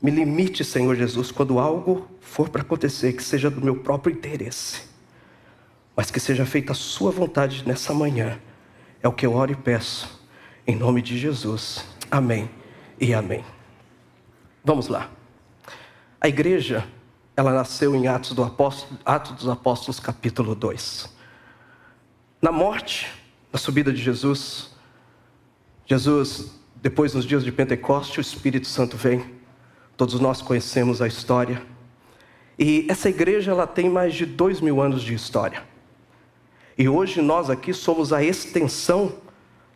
Me 0.00 0.10
limite, 0.10 0.64
Senhor 0.64 0.94
Jesus, 0.94 1.32
quando 1.32 1.58
algo 1.58 2.08
for 2.20 2.48
para 2.48 2.62
acontecer, 2.62 3.12
que 3.14 3.22
seja 3.22 3.50
do 3.50 3.60
meu 3.60 3.76
próprio 3.76 4.14
interesse, 4.14 4.82
mas 5.96 6.10
que 6.10 6.20
seja 6.20 6.46
feita 6.46 6.72
a 6.72 6.74
Sua 6.74 7.10
vontade 7.10 7.66
nessa 7.66 7.92
manhã. 7.92 8.38
É 9.02 9.08
o 9.08 9.12
que 9.12 9.26
eu 9.26 9.34
oro 9.34 9.52
e 9.52 9.56
peço, 9.56 10.20
em 10.66 10.76
nome 10.76 11.02
de 11.02 11.18
Jesus. 11.18 11.84
Amém 12.10 12.48
e 13.00 13.12
amém. 13.12 13.44
Vamos 14.64 14.86
lá. 14.86 15.10
A 16.20 16.28
igreja, 16.28 16.86
ela 17.36 17.52
nasceu 17.52 17.94
em 17.94 18.06
Atos, 18.06 18.32
do 18.32 18.44
Apóstolo, 18.44 19.00
Atos 19.04 19.32
dos 19.32 19.48
Apóstolos, 19.48 19.98
capítulo 19.98 20.54
2. 20.54 21.12
Na 22.40 22.52
morte, 22.52 23.08
na 23.52 23.58
subida 23.58 23.92
de 23.92 24.00
Jesus, 24.00 24.70
Jesus, 25.86 26.52
depois 26.76 27.14
nos 27.14 27.24
dias 27.24 27.44
de 27.44 27.50
Pentecoste, 27.50 28.20
o 28.20 28.20
Espírito 28.20 28.68
Santo 28.68 28.96
vem 28.96 29.37
Todos 29.98 30.20
nós 30.20 30.40
conhecemos 30.40 31.02
a 31.02 31.08
história. 31.08 31.60
E 32.56 32.86
essa 32.88 33.08
igreja 33.08 33.50
ela 33.50 33.66
tem 33.66 33.90
mais 33.90 34.14
de 34.14 34.24
dois 34.24 34.60
mil 34.60 34.80
anos 34.80 35.02
de 35.02 35.12
história. 35.12 35.64
E 36.78 36.88
hoje 36.88 37.20
nós 37.20 37.50
aqui 37.50 37.74
somos 37.74 38.12
a 38.12 38.22
extensão 38.22 39.12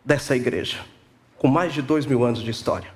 dessa 0.05 0.33
igreja, 0.33 0.79
com 1.37 1.49
mais 1.49 1.73
de 1.73 1.81
dois 1.81 2.05
mil 2.05 2.23
anos 2.23 2.41
de 2.41 2.49
história. 2.49 2.87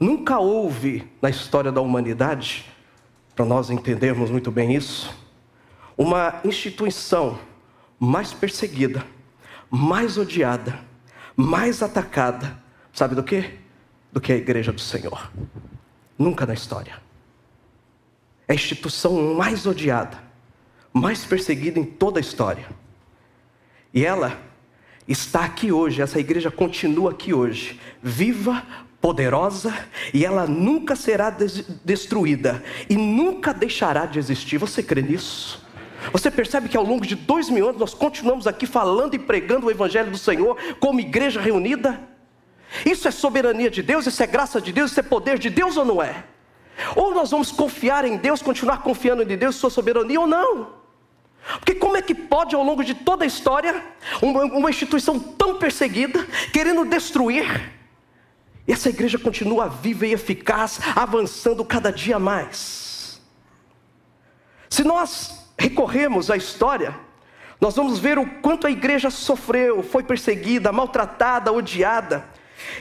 Nunca 0.00 0.38
houve 0.38 1.06
na 1.20 1.28
história 1.28 1.70
da 1.70 1.82
humanidade, 1.82 2.64
para 3.36 3.44
nós 3.44 3.68
entendermos 3.68 4.30
muito 4.30 4.50
bem 4.50 4.74
isso, 4.74 5.14
uma 5.98 6.40
instituição 6.46 7.38
mais 8.00 8.32
perseguida, 8.32 9.04
mais 9.68 10.16
odiada, 10.16 10.80
mais 11.36 11.82
atacada, 11.82 12.58
sabe 12.90 13.14
do 13.14 13.22
que? 13.22 13.58
Do 14.10 14.18
que 14.18 14.32
a 14.32 14.36
igreja 14.36 14.72
do 14.72 14.80
Senhor. 14.80 15.30
Nunca 16.18 16.44
na 16.44 16.54
história. 16.54 17.00
É 18.46 18.52
a 18.52 18.54
instituição 18.54 19.34
mais 19.34 19.66
odiada, 19.66 20.18
mais 20.92 21.24
perseguida 21.24 21.78
em 21.78 21.84
toda 21.84 22.18
a 22.18 22.20
história. 22.20 22.66
E 23.94 24.04
ela 24.04 24.38
está 25.06 25.44
aqui 25.44 25.70
hoje, 25.70 26.02
essa 26.02 26.18
igreja 26.18 26.50
continua 26.50 27.12
aqui 27.12 27.32
hoje, 27.32 27.80
viva, 28.02 28.62
poderosa, 29.00 29.74
e 30.12 30.24
ela 30.24 30.46
nunca 30.46 30.96
será 30.96 31.30
destruída 31.84 32.62
e 32.90 32.96
nunca 32.96 33.54
deixará 33.54 34.06
de 34.06 34.18
existir. 34.18 34.58
Você 34.58 34.82
crê 34.82 35.02
nisso? 35.02 35.66
Você 36.12 36.30
percebe 36.30 36.68
que 36.68 36.76
ao 36.76 36.84
longo 36.84 37.06
de 37.06 37.14
dois 37.14 37.50
mil 37.50 37.68
anos 37.68 37.80
nós 37.80 37.94
continuamos 37.94 38.46
aqui 38.46 38.66
falando 38.66 39.14
e 39.14 39.18
pregando 39.18 39.66
o 39.66 39.70
Evangelho 39.70 40.10
do 40.10 40.18
Senhor 40.18 40.56
como 40.80 41.00
igreja 41.00 41.40
reunida? 41.40 42.00
Isso 42.84 43.08
é 43.08 43.10
soberania 43.10 43.70
de 43.70 43.82
Deus, 43.82 44.06
isso 44.06 44.22
é 44.22 44.26
graça 44.26 44.60
de 44.60 44.72
Deus, 44.72 44.90
isso 44.90 45.00
é 45.00 45.02
poder 45.02 45.38
de 45.38 45.50
Deus 45.50 45.76
ou 45.76 45.84
não 45.84 46.02
é? 46.02 46.24
Ou 46.94 47.14
nós 47.14 47.30
vamos 47.30 47.50
confiar 47.50 48.04
em 48.04 48.16
Deus, 48.16 48.42
continuar 48.42 48.82
confiando 48.82 49.22
em 49.22 49.36
Deus, 49.36 49.56
sua 49.56 49.70
soberania 49.70 50.20
ou 50.20 50.26
não? 50.26 50.78
Porque 51.58 51.74
como 51.74 51.96
é 51.96 52.02
que 52.02 52.14
pode, 52.14 52.54
ao 52.54 52.62
longo 52.62 52.84
de 52.84 52.94
toda 52.94 53.24
a 53.24 53.26
história, 53.26 53.82
uma, 54.20 54.44
uma 54.44 54.70
instituição 54.70 55.18
tão 55.18 55.58
perseguida, 55.58 56.26
querendo 56.52 56.84
destruir, 56.84 57.72
e 58.66 58.72
essa 58.72 58.90
igreja 58.90 59.18
continua 59.18 59.66
viva 59.66 60.06
e 60.06 60.12
eficaz, 60.12 60.78
avançando 60.94 61.64
cada 61.64 61.90
dia 61.90 62.18
mais? 62.18 63.20
Se 64.68 64.84
nós 64.84 65.48
recorremos 65.58 66.30
à 66.30 66.36
história, 66.36 66.94
nós 67.60 67.74
vamos 67.74 67.98
ver 67.98 68.18
o 68.18 68.26
quanto 68.40 68.66
a 68.66 68.70
igreja 68.70 69.10
sofreu, 69.10 69.82
foi 69.82 70.02
perseguida, 70.02 70.70
maltratada, 70.70 71.52
odiada, 71.52 72.24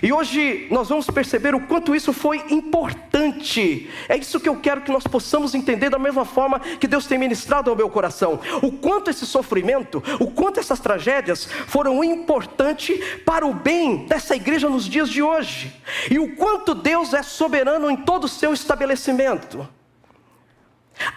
e 0.01 0.12
hoje 0.12 0.67
nós 0.69 0.89
vamos 0.89 1.07
perceber 1.07 1.55
o 1.55 1.60
quanto 1.60 1.96
isso 1.96 2.13
foi 2.13 2.38
importante. 2.50 3.89
É 4.07 4.15
isso 4.15 4.39
que 4.39 4.50
eu 4.50 4.60
quero 4.60 4.81
que 4.81 4.91
nós 4.91 5.05
possamos 5.05 5.55
entender 5.55 5.89
da 5.89 6.00
mesma 6.00 6.25
forma 6.25 6.60
que 6.60 6.88
Deus 6.88 7.05
tem 7.05 7.17
ministrado 7.17 7.69
ao 7.69 7.75
meu 7.75 7.89
coração. 7.89 8.39
O 8.62 8.72
quanto 8.72 9.10
esse 9.10 9.25
sofrimento, 9.25 10.03
o 10.19 10.31
quanto 10.31 10.60
essas 10.60 10.79
tragédias 10.79 11.46
foram 11.46 12.03
importantes 12.03 13.00
para 13.25 13.46
o 13.46 13.53
bem 13.53 14.05
dessa 14.05 14.36
igreja 14.36 14.69
nos 14.69 14.86
dias 14.86 15.10
de 15.10 15.22
hoje. 15.22 15.74
E 16.10 16.19
o 16.19 16.36
quanto 16.36 16.75
Deus 16.75 17.13
é 17.13 17.24
soberano 17.24 17.89
em 17.89 17.98
todo 17.98 18.25
o 18.25 18.29
seu 18.29 18.53
estabelecimento. 18.53 19.67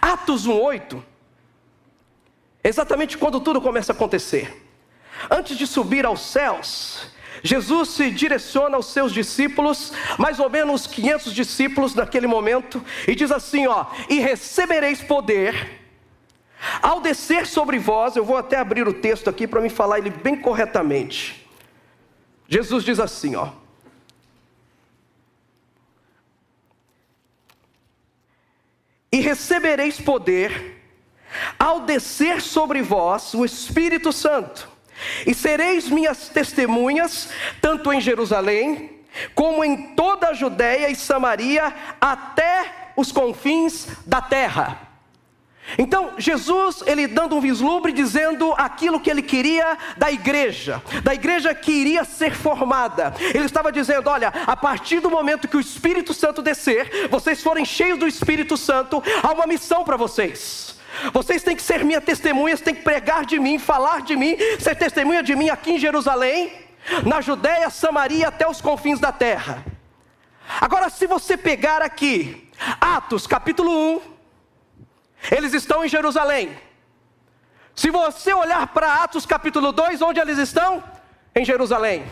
Atos 0.01 0.47
1:8 0.47 1.01
Exatamente 2.63 3.17
quando 3.17 3.39
tudo 3.39 3.59
começa 3.59 3.91
a 3.91 3.95
acontecer. 3.95 4.67
Antes 5.29 5.57
de 5.57 5.65
subir 5.65 6.05
aos 6.05 6.21
céus, 6.21 7.10
Jesus 7.43 7.89
se 7.89 8.11
direciona 8.11 8.75
aos 8.75 8.87
seus 8.87 9.11
discípulos, 9.11 9.91
mais 10.17 10.39
ou 10.39 10.49
menos 10.49 10.85
500 10.85 11.33
discípulos 11.33 11.95
naquele 11.95 12.27
momento, 12.27 12.83
e 13.07 13.15
diz 13.15 13.31
assim: 13.31 13.67
ó, 13.67 13.85
e 14.09 14.19
recebereis 14.19 15.01
poder. 15.01 15.79
Ao 16.79 17.01
descer 17.01 17.47
sobre 17.47 17.79
vós, 17.79 18.15
eu 18.15 18.23
vou 18.23 18.37
até 18.37 18.57
abrir 18.57 18.87
o 18.87 18.93
texto 18.93 19.27
aqui 19.27 19.47
para 19.47 19.61
me 19.61 19.69
falar 19.69 19.97
ele 19.97 20.11
bem 20.11 20.35
corretamente. 20.35 21.47
Jesus 22.47 22.83
diz 22.83 22.99
assim, 22.99 23.35
ó: 23.35 23.49
E 29.11 29.19
recebereis 29.19 29.99
poder 29.99 30.79
ao 31.57 31.81
descer 31.81 32.41
sobre 32.41 32.83
vós 32.83 33.33
o 33.33 33.43
Espírito 33.43 34.13
Santo 34.13 34.70
e 35.25 35.33
sereis 35.33 35.89
minhas 35.89 36.29
testemunhas, 36.29 37.29
tanto 37.61 37.91
em 37.91 38.01
Jerusalém, 38.01 38.99
como 39.35 39.63
em 39.63 39.93
toda 39.93 40.29
a 40.29 40.33
Judéia 40.33 40.89
e 40.89 40.95
Samaria, 40.95 41.73
até 41.99 42.93
os 42.95 43.11
confins 43.11 43.87
da 44.05 44.21
terra. 44.21 44.91
Então, 45.77 46.13
Jesus, 46.17 46.83
ele 46.85 47.07
dando 47.07 47.35
um 47.35 47.41
vislumbre, 47.41 47.91
dizendo 47.91 48.53
aquilo 48.57 48.99
que 48.99 49.09
ele 49.09 49.21
queria 49.21 49.77
da 49.95 50.11
igreja, 50.11 50.81
da 51.03 51.13
igreja 51.13 51.53
que 51.53 51.71
iria 51.71 52.03
ser 52.03 52.35
formada. 52.35 53.13
Ele 53.19 53.45
estava 53.45 53.71
dizendo: 53.71 54.09
olha, 54.09 54.29
a 54.29 54.55
partir 54.55 54.99
do 54.99 55.09
momento 55.09 55.47
que 55.47 55.57
o 55.57 55.61
Espírito 55.61 56.13
Santo 56.13 56.41
descer, 56.41 57.07
vocês 57.09 57.41
forem 57.41 57.63
cheios 57.63 57.99
do 57.99 58.07
Espírito 58.07 58.57
Santo, 58.57 59.01
há 59.23 59.31
uma 59.31 59.47
missão 59.47 59.83
para 59.83 59.95
vocês. 59.95 60.75
Vocês 61.13 61.43
têm 61.43 61.55
que 61.55 61.61
ser 61.61 61.83
minha 61.83 62.01
testemunhas, 62.01 62.61
têm 62.61 62.75
que 62.75 62.81
pregar 62.81 63.25
de 63.25 63.39
mim, 63.39 63.57
falar 63.57 64.01
de 64.01 64.15
mim, 64.15 64.35
ser 64.59 64.75
testemunha 64.75 65.23
de 65.23 65.35
mim 65.35 65.49
aqui 65.49 65.71
em 65.71 65.79
Jerusalém, 65.79 66.51
na 67.05 67.21
Judéia, 67.21 67.69
Samaria 67.69 68.27
até 68.27 68.47
os 68.47 68.61
confins 68.61 68.99
da 68.99 69.11
terra. 69.11 69.63
Agora, 70.59 70.89
se 70.89 71.07
você 71.07 71.37
pegar 71.37 71.81
aqui, 71.81 72.49
Atos 72.79 73.25
capítulo 73.25 73.71
1, 73.95 74.01
eles 75.31 75.53
estão 75.53 75.85
em 75.85 75.89
Jerusalém. 75.89 76.57
Se 77.75 77.89
você 77.89 78.33
olhar 78.33 78.67
para 78.67 79.03
Atos 79.03 79.25
capítulo 79.25 79.71
2, 79.71 80.01
onde 80.01 80.19
eles 80.19 80.37
estão? 80.37 80.83
Em 81.33 81.45
Jerusalém. 81.45 82.05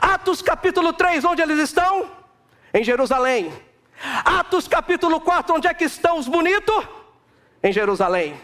Atos 0.00 0.42
capítulo 0.42 0.92
3, 0.92 1.24
onde 1.24 1.40
eles 1.40 1.58
estão? 1.58 2.10
Em 2.74 2.82
Jerusalém. 2.82 3.52
Atos 4.24 4.66
capítulo 4.66 5.20
4, 5.20 5.54
onde 5.54 5.68
é 5.68 5.74
que 5.74 5.84
estão 5.84 6.18
os 6.18 6.26
bonitos? 6.26 6.84
Em 7.62 7.72
Jerusalém. 7.72 8.36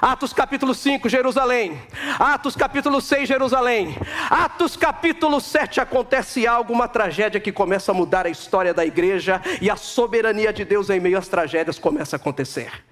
Atos 0.00 0.32
capítulo 0.32 0.74
5, 0.74 1.08
Jerusalém. 1.08 1.80
Atos 2.18 2.56
capítulo 2.56 3.00
6, 3.00 3.28
Jerusalém. 3.28 3.94
Atos 4.28 4.76
capítulo 4.76 5.40
7, 5.40 5.80
acontece 5.80 6.44
algo, 6.44 6.72
uma 6.72 6.88
tragédia 6.88 7.40
que 7.40 7.52
começa 7.52 7.92
a 7.92 7.94
mudar 7.94 8.26
a 8.26 8.30
história 8.30 8.74
da 8.74 8.84
igreja 8.84 9.40
e 9.60 9.70
a 9.70 9.76
soberania 9.76 10.52
de 10.52 10.64
Deus 10.64 10.90
em 10.90 10.98
meio 10.98 11.16
às 11.16 11.28
tragédias 11.28 11.78
começa 11.78 12.16
a 12.16 12.18
acontecer. 12.18 12.84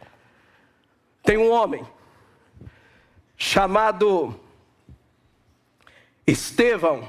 Tem 1.23 1.37
um 1.37 1.51
homem 1.51 1.85
chamado 3.37 4.39
Estevão. 6.25 7.09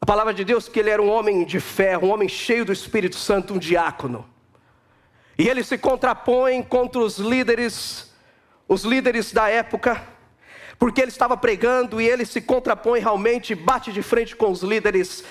A 0.00 0.06
palavra 0.06 0.32
de 0.32 0.44
Deus 0.44 0.68
que 0.68 0.78
ele 0.78 0.90
era 0.90 1.02
um 1.02 1.10
homem 1.10 1.44
de 1.44 1.58
fé, 1.58 1.98
um 1.98 2.10
homem 2.10 2.28
cheio 2.28 2.64
do 2.64 2.72
Espírito 2.72 3.16
Santo, 3.16 3.54
um 3.54 3.58
diácono. 3.58 4.32
E 5.38 5.48
ele 5.48 5.64
se 5.64 5.76
contrapõe 5.76 6.62
contra 6.62 7.00
os 7.00 7.18
líderes, 7.18 8.12
os 8.68 8.84
líderes 8.84 9.32
da 9.32 9.48
época, 9.48 10.02
porque 10.78 11.00
ele 11.00 11.10
estava 11.10 11.36
pregando 11.36 12.00
e 12.00 12.08
ele 12.08 12.24
se 12.24 12.40
contrapõe 12.40 13.00
realmente, 13.00 13.54
bate 13.54 13.92
de 13.92 14.02
frente 14.02 14.36
com 14.36 14.50
os 14.50 14.62
líderes 14.62 15.24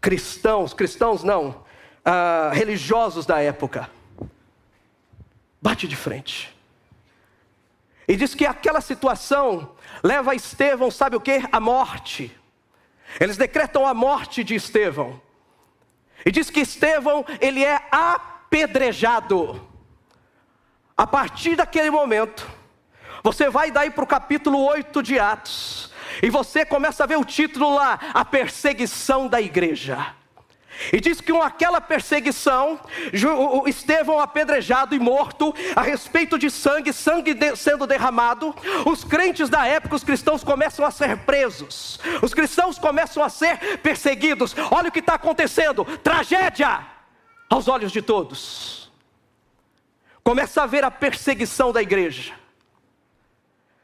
cristãos, 0.00 0.72
cristãos 0.72 1.22
não, 1.22 1.64
ah, 2.04 2.50
religiosos 2.52 3.26
da 3.26 3.40
época. 3.40 3.90
Bate 5.60 5.88
de 5.88 5.96
frente. 5.96 6.56
E 8.06 8.16
diz 8.16 8.34
que 8.34 8.46
aquela 8.46 8.80
situação 8.80 9.76
leva 10.02 10.34
Estevão, 10.34 10.90
sabe 10.90 11.16
o 11.16 11.20
que? 11.20 11.42
A 11.52 11.60
morte. 11.60 12.34
Eles 13.20 13.36
decretam 13.36 13.86
a 13.86 13.92
morte 13.92 14.42
de 14.42 14.54
Estevão. 14.54 15.20
E 16.24 16.30
diz 16.30 16.48
que 16.50 16.60
Estevão, 16.60 17.24
ele 17.40 17.64
é 17.64 17.80
a 17.92 18.37
apedrejado. 18.48 19.60
A 20.96 21.06
partir 21.06 21.54
daquele 21.54 21.90
momento, 21.90 22.48
você 23.22 23.48
vai 23.48 23.70
daí 23.70 23.90
para 23.90 24.02
o 24.02 24.06
capítulo 24.06 24.64
8 24.64 25.02
de 25.02 25.18
Atos, 25.18 25.92
e 26.22 26.30
você 26.30 26.64
começa 26.64 27.04
a 27.04 27.06
ver 27.06 27.18
o 27.18 27.24
título 27.24 27.74
lá: 27.74 28.00
A 28.14 28.24
Perseguição 28.24 29.28
da 29.28 29.40
Igreja. 29.40 30.14
E 30.92 31.00
diz 31.00 31.20
que 31.20 31.32
com 31.32 31.42
aquela 31.42 31.80
perseguição, 31.80 32.80
Estevão 33.66 34.20
apedrejado 34.20 34.94
e 34.94 34.98
morto, 34.98 35.52
a 35.74 35.82
respeito 35.82 36.38
de 36.38 36.50
sangue, 36.50 36.92
sangue 36.92 37.36
sendo 37.56 37.84
derramado, 37.84 38.54
os 38.86 39.02
crentes 39.02 39.48
da 39.48 39.66
época, 39.66 39.96
os 39.96 40.04
cristãos 40.04 40.44
começam 40.44 40.84
a 40.84 40.90
ser 40.92 41.16
presos, 41.18 41.98
os 42.22 42.32
cristãos 42.32 42.78
começam 42.78 43.22
a 43.22 43.28
ser 43.28 43.78
perseguidos. 43.78 44.54
Olha 44.70 44.88
o 44.88 44.92
que 44.92 45.00
está 45.00 45.14
acontecendo: 45.14 45.84
tragédia 45.84 46.97
aos 47.48 47.68
olhos 47.68 47.92
de 47.92 48.02
todos. 48.02 48.90
Começa 50.22 50.62
a 50.62 50.66
ver 50.66 50.84
a 50.84 50.90
perseguição 50.90 51.72
da 51.72 51.80
igreja. 51.80 52.34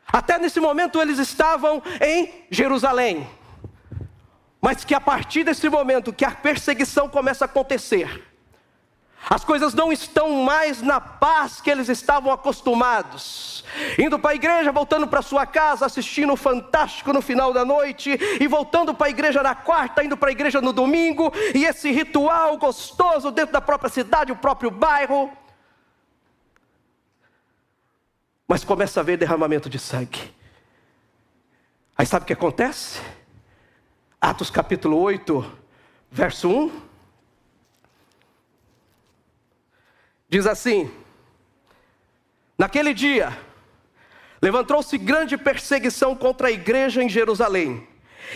Até 0.06 0.38
nesse 0.38 0.60
momento 0.60 1.00
eles 1.00 1.18
estavam 1.18 1.82
em 2.00 2.46
Jerusalém. 2.50 3.28
Mas 4.60 4.84
que 4.84 4.94
a 4.94 5.00
partir 5.00 5.44
desse 5.44 5.68
momento 5.68 6.12
que 6.12 6.24
a 6.24 6.30
perseguição 6.30 7.08
começa 7.08 7.44
a 7.44 7.46
acontecer, 7.46 8.22
as 9.28 9.44
coisas 9.44 9.72
não 9.72 9.90
estão 9.90 10.42
mais 10.42 10.82
na 10.82 11.00
paz 11.00 11.60
que 11.60 11.70
eles 11.70 11.88
estavam 11.88 12.32
acostumados. 12.32 13.64
Indo 13.98 14.18
para 14.18 14.32
a 14.32 14.34
igreja, 14.34 14.70
voltando 14.70 15.08
para 15.08 15.22
sua 15.22 15.46
casa, 15.46 15.86
assistindo 15.86 16.32
o 16.32 16.36
Fantástico 16.36 17.12
no 17.12 17.22
final 17.22 17.52
da 17.52 17.64
noite, 17.64 18.18
e 18.40 18.46
voltando 18.46 18.92
para 18.92 19.06
a 19.06 19.10
igreja 19.10 19.42
na 19.42 19.54
quarta, 19.54 20.04
indo 20.04 20.16
para 20.16 20.28
a 20.28 20.32
igreja 20.32 20.60
no 20.60 20.72
domingo, 20.72 21.32
e 21.54 21.64
esse 21.64 21.90
ritual 21.90 22.58
gostoso 22.58 23.30
dentro 23.30 23.52
da 23.52 23.60
própria 23.60 23.90
cidade, 23.90 24.32
o 24.32 24.36
próprio 24.36 24.70
bairro. 24.70 25.32
Mas 28.46 28.62
começa 28.62 29.00
a 29.00 29.02
haver 29.02 29.16
derramamento 29.16 29.70
de 29.70 29.78
sangue. 29.78 30.34
Aí 31.96 32.04
sabe 32.04 32.24
o 32.24 32.26
que 32.26 32.32
acontece? 32.32 33.00
Atos 34.20 34.50
capítulo 34.50 34.98
8, 35.00 35.44
verso 36.10 36.48
1. 36.48 36.93
Diz 40.34 40.48
assim: 40.48 40.90
Naquele 42.58 42.92
dia, 42.92 43.38
levantou-se 44.42 44.98
grande 44.98 45.38
perseguição 45.38 46.16
contra 46.16 46.48
a 46.48 46.50
igreja 46.50 47.00
em 47.00 47.08
Jerusalém. 47.08 47.86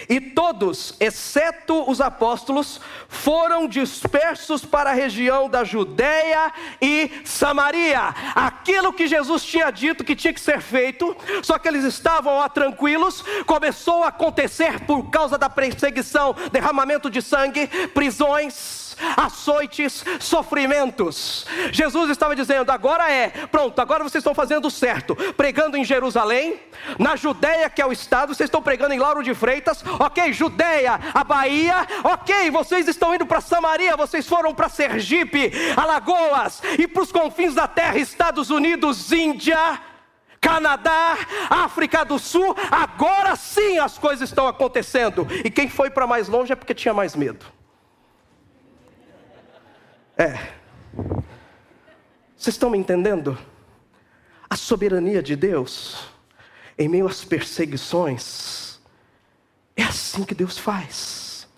E 0.09 0.21
todos, 0.21 0.95
exceto 1.01 1.91
os 1.91 2.01
apóstolos, 2.01 2.81
foram 3.09 3.67
dispersos 3.67 4.65
para 4.65 4.91
a 4.91 4.93
região 4.93 5.51
da 5.51 5.65
Judéia 5.65 6.53
e 6.81 7.11
Samaria. 7.25 8.15
Aquilo 8.33 8.93
que 8.93 9.09
Jesus 9.09 9.43
tinha 9.43 9.69
dito 9.73 10.05
que 10.05 10.15
tinha 10.15 10.33
que 10.33 10.41
ser 10.41 10.61
feito, 10.61 11.17
só 11.43 11.59
que 11.59 11.67
eles 11.67 11.83
estavam 11.83 12.39
lá 12.39 12.49
tranquilos, 12.49 13.25
começou 13.45 14.05
a 14.05 14.09
acontecer 14.09 14.79
por 14.87 15.11
causa 15.11 15.37
da 15.37 15.51
perseguição, 15.51 16.33
derramamento 16.53 17.11
de 17.11 17.21
sangue, 17.21 17.67
prisões 17.93 18.88
açoites, 19.17 20.05
sofrimentos. 20.21 21.47
Jesus 21.73 22.11
estava 22.11 22.35
dizendo: 22.35 22.71
agora 22.71 23.11
é, 23.11 23.29
pronto, 23.51 23.79
agora 23.81 24.05
vocês 24.05 24.21
estão 24.21 24.35
fazendo 24.35 24.71
certo, 24.71 25.17
pregando 25.35 25.77
em 25.77 25.85
Jerusalém, 25.85 26.61
na 26.99 27.17
Judéia, 27.17 27.71
que 27.71 27.83
é 27.83 27.87
o 27.87 27.93
estado, 27.93 28.35
vocês 28.35 28.49
estão 28.49 28.63
pregando 28.63 28.95
em 28.95 28.99
Lauro 28.99 29.23
de 29.23 29.35
Freitas, 29.35 29.85
ok, 29.99 30.33
Judéia, 30.33 30.99
a 31.15 31.25
Bahia, 31.25 31.87
ok, 32.05 32.51
vocês 32.51 32.89
estão 32.89 33.15
indo 33.15 33.27
para 33.27 33.41
Samaria, 33.41 33.97
vocês 33.97 34.27
foram 34.27 34.55
para 34.55 34.69
Sergipe, 34.69 35.53
Alagoas 35.77 36.63
e 36.79 36.87
para 36.87 37.03
os 37.03 37.13
confins 37.13 37.55
da 37.55 37.67
terra, 37.67 37.99
Estados 37.99 38.51
Unidos, 38.51 39.13
Índia. 39.13 39.81
Canadá, 40.41 41.19
África 41.51 42.05
do 42.05 42.17
Sul, 42.17 42.55
agora 42.71 43.35
sim 43.35 43.79
as 43.79 43.99
coisas 43.99 44.29
estão 44.29 44.47
acontecendo. 44.47 45.27
E 45.45 45.51
quem 45.51 45.69
foi 45.69 45.91
para 45.91 46.07
mais 46.07 46.29
longe 46.29 46.53
é 46.53 46.57
porque 46.57 46.75
tinha 46.75 46.95
mais 46.95 47.17
medo. 47.17 47.45
É. 50.19 50.33
Vocês 52.37 52.57
estão 52.57 52.71
me 52.71 52.77
entendendo? 52.77 53.39
A 54.51 54.57
soberania 54.57 55.23
de 55.23 55.37
Deus, 55.37 56.09
em 56.77 56.89
meio 56.89 57.07
às 57.07 57.25
perseguições, 57.25 58.81
é 59.77 59.85
assim 59.85 60.25
que 60.25 60.35
Deus 60.35 60.59
faz, 60.59 61.49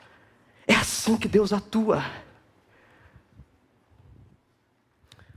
é 0.66 0.74
assim 0.74 1.16
que 1.16 1.26
Deus 1.26 1.54
atua. 1.54 2.04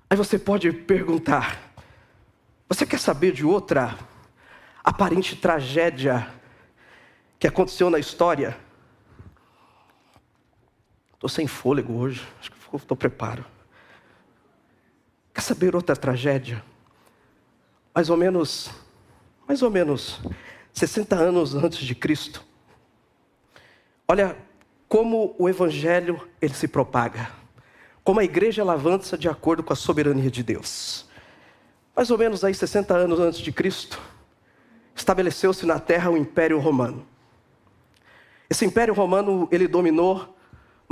Aí 0.10 0.18
você 0.18 0.38
pode 0.38 0.74
perguntar: 0.74 1.74
você 2.68 2.86
quer 2.86 3.00
saber 3.00 3.32
de 3.32 3.46
outra 3.46 3.98
aparente 4.84 5.38
tragédia 5.38 6.30
que 7.40 7.48
aconteceu 7.48 7.90
na 7.90 8.00
história? 8.00 8.58
Estou 11.14 11.30
sem 11.30 11.48
fôlego 11.48 11.94
hoje, 11.94 12.28
acho 12.42 12.52
que 12.52 12.63
estou 12.78 12.98
preparo. 12.98 13.46
Quer 15.34 15.42
saber 15.42 15.76
outra 15.76 15.96
tragédia? 15.96 16.64
Mais 17.94 18.10
ou 18.10 18.18
menos, 18.18 18.70
mais 19.48 19.62
ou 19.62 19.70
menos 19.70 20.22
60 20.74 21.16
anos 21.16 21.56
antes 21.56 21.80
de 21.80 21.94
Cristo. 21.94 22.44
Olha 24.08 24.36
como 24.88 25.36
o 25.40 25.48
evangelho 25.48 26.28
ele 26.42 26.54
se 26.54 26.68
propaga. 26.68 27.32
Como 28.04 28.20
a 28.20 28.24
igreja 28.24 28.62
ela 28.62 28.74
avança 28.74 29.18
de 29.18 29.30
acordo 29.30 29.64
com 29.64 29.74
a 29.74 29.76
soberania 29.76 30.30
de 30.30 30.44
Deus. 30.44 31.08
Mais 31.96 32.12
ou 32.12 32.18
menos 32.18 32.44
aí 32.44 32.54
60 32.54 32.94
anos 32.94 33.20
antes 33.20 33.40
de 33.40 33.52
Cristo, 33.52 34.00
estabeleceu-se 34.96 35.66
na 35.66 35.80
terra 35.80 36.10
o 36.10 36.18
Império 36.18 36.60
Romano. 36.60 37.06
Esse 38.50 38.66
Império 38.66 38.94
Romano 38.94 39.48
ele 39.52 39.68
dominou 39.68 40.33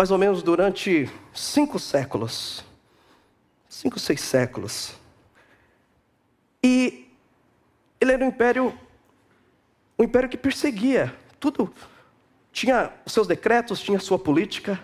mais 0.01 0.09
ou 0.09 0.17
menos 0.17 0.41
durante 0.41 1.07
cinco 1.31 1.77
séculos. 1.77 2.65
Cinco, 3.69 3.99
seis 3.99 4.19
séculos. 4.19 4.95
E 6.63 7.07
ele 7.99 8.13
era 8.13 8.25
um 8.25 8.29
império, 8.29 8.75
um 9.99 10.03
império 10.03 10.27
que 10.27 10.37
perseguia 10.37 11.15
tudo. 11.39 11.71
Tinha 12.51 12.91
seus 13.05 13.27
decretos, 13.27 13.79
tinha 13.79 13.99
sua 13.99 14.17
política. 14.17 14.83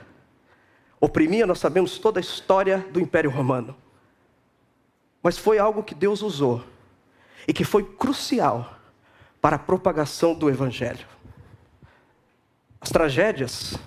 Oprimia, 1.02 1.48
nós 1.48 1.58
sabemos 1.58 1.98
toda 1.98 2.20
a 2.20 2.22
história 2.22 2.86
do 2.92 3.00
Império 3.00 3.32
Romano. 3.32 3.76
Mas 5.24 5.36
foi 5.36 5.58
algo 5.58 5.82
que 5.82 5.96
Deus 5.96 6.22
usou 6.22 6.64
e 7.48 7.54
que 7.54 7.64
foi 7.64 7.84
crucial 7.84 8.78
para 9.42 9.56
a 9.56 9.60
propagação 9.60 10.36
do 10.36 10.48
Evangelho. 10.48 11.08
As 12.80 12.92
tragédias 12.92 13.80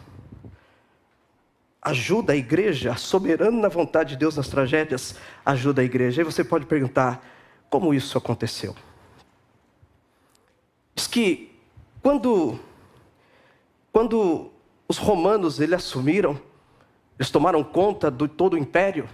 ajuda 1.82 2.32
a 2.32 2.36
igreja, 2.36 2.94
soberano 2.96 3.60
na 3.60 3.68
vontade 3.68 4.10
de 4.10 4.16
Deus 4.16 4.36
nas 4.36 4.48
tragédias, 4.48 5.16
ajuda 5.44 5.80
a 5.80 5.84
igreja. 5.84 6.20
E 6.20 6.24
você 6.24 6.44
pode 6.44 6.66
perguntar, 6.66 7.24
como 7.70 7.94
isso 7.94 8.18
aconteceu? 8.18 8.74
Diz 10.94 11.06
que 11.06 11.58
quando, 12.02 12.58
quando 13.92 14.50
os 14.86 14.98
romanos 14.98 15.60
eles 15.60 15.76
assumiram, 15.76 16.38
eles 17.18 17.30
tomaram 17.30 17.62
conta 17.62 18.10
de 18.10 18.28
todo 18.28 18.54
o 18.54 18.58
império, 18.58 19.08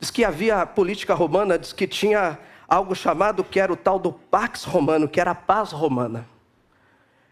diz 0.00 0.10
que 0.10 0.24
havia 0.24 0.62
a 0.62 0.66
política 0.66 1.14
romana, 1.14 1.58
diz 1.58 1.72
que 1.72 1.86
tinha 1.86 2.38
algo 2.68 2.94
chamado 2.94 3.44
que 3.44 3.60
era 3.60 3.72
o 3.72 3.76
tal 3.76 3.98
do 3.98 4.12
Pax 4.12 4.64
Romano, 4.64 5.08
que 5.08 5.20
era 5.20 5.32
a 5.32 5.34
paz 5.34 5.72
romana. 5.72 6.26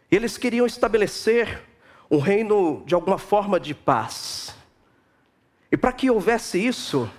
Eles 0.09 0.37
queriam 0.37 0.65
estabelecer 0.65 1.61
um 2.11 2.19
reino 2.19 2.83
de 2.85 2.93
alguma 2.93 3.17
forma 3.17 3.57
de 3.57 3.73
paz. 3.73 4.53
E 5.71 5.77
para 5.77 5.93
que 5.93 6.11
houvesse 6.11 6.59
isso, 6.59 7.09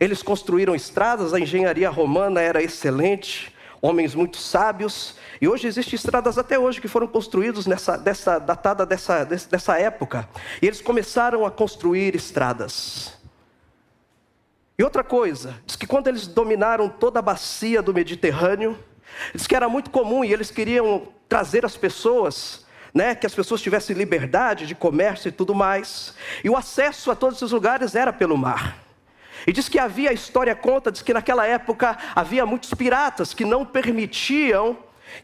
eles 0.00 0.22
construíram 0.22 0.74
estradas, 0.74 1.34
a 1.34 1.38
engenharia 1.38 1.90
romana 1.90 2.40
era 2.40 2.62
excelente, 2.62 3.54
homens 3.82 4.14
muito 4.14 4.38
sábios, 4.38 5.14
e 5.42 5.46
hoje 5.46 5.66
existem 5.66 5.94
estradas 5.94 6.38
até 6.38 6.58
hoje 6.58 6.80
que 6.80 6.88
foram 6.88 7.06
construídas 7.06 7.66
nessa 7.66 7.98
dessa, 7.98 8.38
datada 8.38 8.86
dessa, 8.86 9.24
dessa 9.24 9.78
época. 9.78 10.26
E 10.62 10.66
eles 10.66 10.80
começaram 10.80 11.44
a 11.44 11.50
construir 11.50 12.14
estradas. 12.14 13.18
E 14.78 14.82
outra 14.82 15.04
coisa, 15.04 15.60
diz 15.66 15.76
que 15.76 15.86
quando 15.86 16.08
eles 16.08 16.26
dominaram 16.26 16.88
toda 16.88 17.18
a 17.18 17.22
bacia 17.22 17.82
do 17.82 17.92
Mediterrâneo, 17.92 18.78
diz 19.34 19.46
que 19.46 19.54
era 19.54 19.68
muito 19.68 19.90
comum 19.90 20.24
e 20.24 20.32
eles 20.32 20.50
queriam 20.50 21.08
trazer 21.28 21.66
as 21.66 21.76
pessoas 21.76 22.64
né, 22.94 23.14
que 23.14 23.26
as 23.26 23.34
pessoas 23.34 23.62
tivessem 23.62 23.96
liberdade 23.96 24.66
de 24.66 24.74
comércio 24.74 25.28
e 25.28 25.32
tudo 25.32 25.54
mais. 25.54 26.14
E 26.42 26.50
o 26.50 26.56
acesso 26.56 27.10
a 27.10 27.16
todos 27.16 27.36
esses 27.36 27.52
lugares 27.52 27.94
era 27.94 28.12
pelo 28.12 28.36
mar. 28.36 28.78
E 29.46 29.52
diz 29.52 29.68
que 29.68 29.78
havia, 29.78 30.10
a 30.10 30.12
história 30.12 30.54
conta, 30.54 30.92
diz 30.92 31.02
que 31.02 31.14
naquela 31.14 31.46
época 31.46 31.96
havia 32.14 32.44
muitos 32.44 32.72
piratas 32.74 33.32
que 33.32 33.44
não 33.44 33.64
permitiam 33.64 34.76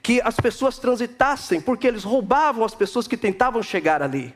que 0.03 0.21
as 0.23 0.37
pessoas 0.37 0.79
transitassem, 0.79 1.61
porque 1.61 1.87
eles 1.87 2.03
roubavam 2.03 2.65
as 2.65 2.75
pessoas 2.75 3.07
que 3.07 3.17
tentavam 3.17 3.63
chegar 3.63 4.03
ali. 4.03 4.35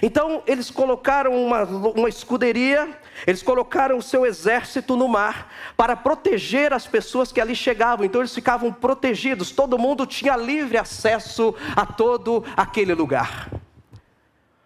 Então 0.00 0.42
eles 0.46 0.70
colocaram 0.70 1.34
uma, 1.34 1.64
uma 1.64 2.08
escuderia, 2.08 2.88
eles 3.26 3.42
colocaram 3.42 3.98
o 3.98 4.02
seu 4.02 4.24
exército 4.24 4.96
no 4.96 5.08
mar 5.08 5.52
para 5.76 5.96
proteger 5.96 6.72
as 6.72 6.86
pessoas 6.86 7.32
que 7.32 7.40
ali 7.40 7.54
chegavam. 7.54 8.04
Então 8.04 8.20
eles 8.20 8.34
ficavam 8.34 8.72
protegidos, 8.72 9.50
todo 9.50 9.78
mundo 9.78 10.06
tinha 10.06 10.36
livre 10.36 10.78
acesso 10.78 11.54
a 11.76 11.84
todo 11.84 12.44
aquele 12.56 12.94
lugar. 12.94 13.50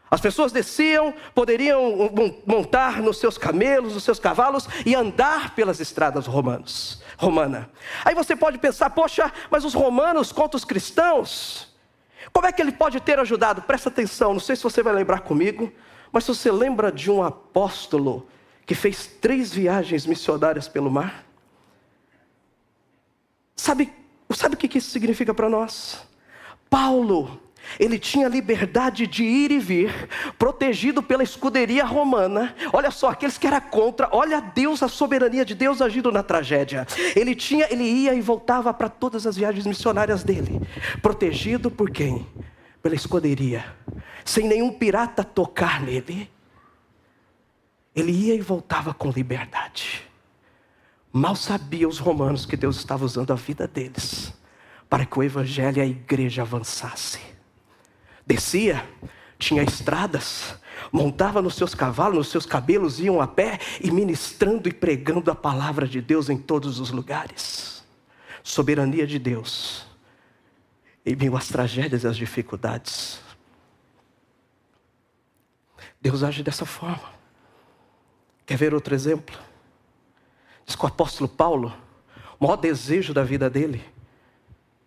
As 0.09 0.21
pessoas 0.21 0.53
desciam, 0.53 1.13
poderiam 1.35 2.11
montar 2.47 3.03
nos 3.03 3.19
seus 3.19 3.37
camelos, 3.37 3.95
nos 3.95 4.05
seus 4.05 4.21
cavalos 4.21 4.69
e 4.85 4.95
andar 4.95 5.55
pelas 5.55 5.81
estradas 5.81 6.27
romanas. 6.27 7.03
Romana. 7.19 7.69
Aí 8.05 8.15
você 8.15 8.37
pode 8.37 8.59
pensar, 8.59 8.91
poxa, 8.91 9.33
mas 9.51 9.65
os 9.65 9.75
romanos 9.75 10.31
contra 10.31 10.57
os 10.57 10.65
cristãos, 10.65 11.66
como 12.37 12.47
é 12.47 12.53
que 12.53 12.61
ele 12.61 12.73
pode 12.73 13.01
ter 13.01 13.19
ajudado? 13.19 13.63
Presta 13.63 13.89
atenção, 13.89 14.35
não 14.35 14.41
sei 14.41 14.55
se 14.57 14.63
você 14.63 14.83
vai 14.83 14.93
lembrar 14.93 15.21
comigo, 15.21 15.73
mas 16.13 16.25
se 16.25 16.29
você 16.29 16.51
lembra 16.51 16.93
de 16.93 17.11
um 17.11 17.23
apóstolo 17.23 18.29
que 18.67 18.75
fez 18.75 19.07
três 19.07 19.55
viagens 19.55 20.05
missionárias 20.05 20.69
pelo 20.69 20.91
mar? 20.91 21.25
Sabe, 23.57 23.91
sabe 24.29 24.55
o 24.55 24.59
que 24.59 24.77
isso 24.77 24.91
significa 24.91 25.33
para 25.33 25.49
nós? 25.49 26.07
Paulo 26.69 27.41
ele 27.79 27.99
tinha 27.99 28.29
liberdade 28.29 29.07
de 29.07 29.25
ir 29.25 29.51
e 29.51 29.59
vir, 29.59 30.09
protegido 30.39 31.03
pela 31.03 31.23
escuderia 31.23 31.85
romana. 31.85 32.55
Olha 32.73 32.91
só, 32.91 33.11
aqueles 33.11 33.37
que 33.37 33.47
eram 33.47 33.61
contra, 33.61 34.09
olha 34.13 34.41
Deus, 34.41 34.83
a 34.83 34.89
soberania 34.89 35.45
de 35.45 35.55
Deus 35.55 35.83
agindo 35.83 36.11
na 36.13 36.23
tragédia. 36.23 36.87
Ele 37.15 37.35
tinha, 37.35 37.67
ele 37.71 37.85
ia 37.85 38.15
e 38.15 38.21
voltava 38.21 38.73
para 38.73 38.89
todas 38.89 39.27
as 39.27 39.37
viagens 39.37 39.67
missionárias 39.67 40.23
dele, 40.23 40.61
protegido 41.03 41.71
por 41.71 41.91
quem? 41.91 42.27
Pela 42.83 42.95
escuderia, 42.95 43.65
sem 44.25 44.47
nenhum 44.47 44.73
pirata 44.73 45.25
tocar 45.25 45.81
nele. 45.83 46.31
Ele 47.95 48.13
ia 48.13 48.35
e 48.35 48.41
voltava 48.41 48.93
com 48.93 49.11
liberdade. 49.11 50.03
Mal 51.13 51.35
sabiam 51.35 51.89
os 51.89 51.99
romanos 51.99 52.45
que 52.45 52.57
Deus 52.57 52.77
estava 52.77 53.05
usando 53.05 53.33
a 53.33 53.37
vida 53.37 53.67
deles 53.67 54.35
para 54.89 55.05
que 55.05 55.19
o 55.19 55.23
evangelho 55.23 55.79
e 55.79 55.81
a 55.81 55.87
igreja 55.87 56.43
avançasse 56.43 57.36
descia, 58.27 58.87
tinha 59.39 59.63
estradas, 59.63 60.59
montava 60.91 61.41
nos 61.41 61.55
seus 61.55 61.75
cavalos, 61.75 62.17
nos 62.17 62.29
seus 62.29 62.45
cabelos, 62.45 62.99
iam 62.99 63.21
a 63.21 63.27
pé 63.27 63.61
e 63.81 63.91
ministrando 63.91 64.69
e 64.69 64.73
pregando 64.73 65.31
a 65.31 65.35
palavra 65.35 65.87
de 65.87 66.01
Deus 66.03 66.29
em 66.29 66.37
todos 66.37 66.81
os 66.81 66.91
lugares. 66.91 67.85
Soberania 68.43 69.07
de 69.07 69.19
Deus, 69.19 69.87
em 71.05 71.15
meio 71.15 71.37
às 71.37 71.49
tragédias 71.49 72.05
e 72.05 72.07
às 72.07 72.17
dificuldades. 72.17 73.21
Deus 76.01 76.23
age 76.23 76.43
dessa 76.43 76.65
forma. 76.65 77.15
Quer 78.45 78.57
ver 78.57 78.75
outro 78.75 78.95
exemplo? 78.95 79.37
Diz 80.65 80.77
que 80.77 80.85
o 80.85 80.89
apóstolo 80.89 81.29
Paulo, 81.29 81.75
o 82.39 82.45
maior 82.45 82.57
desejo 82.57 83.13
da 83.13 83.25
vida 83.25 83.51
dele, 83.51 83.85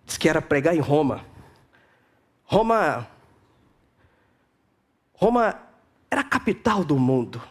diz 0.05 0.17
que 0.17 0.29
era 0.29 0.41
pregar 0.41 0.75
em 0.75 0.79
Roma. 0.79 1.25
Roma 2.45 3.07
Roma 5.19 5.59
era 6.09 6.21
a 6.21 6.23
capital 6.23 6.81
do 6.81 6.97
mundo. 6.97 7.41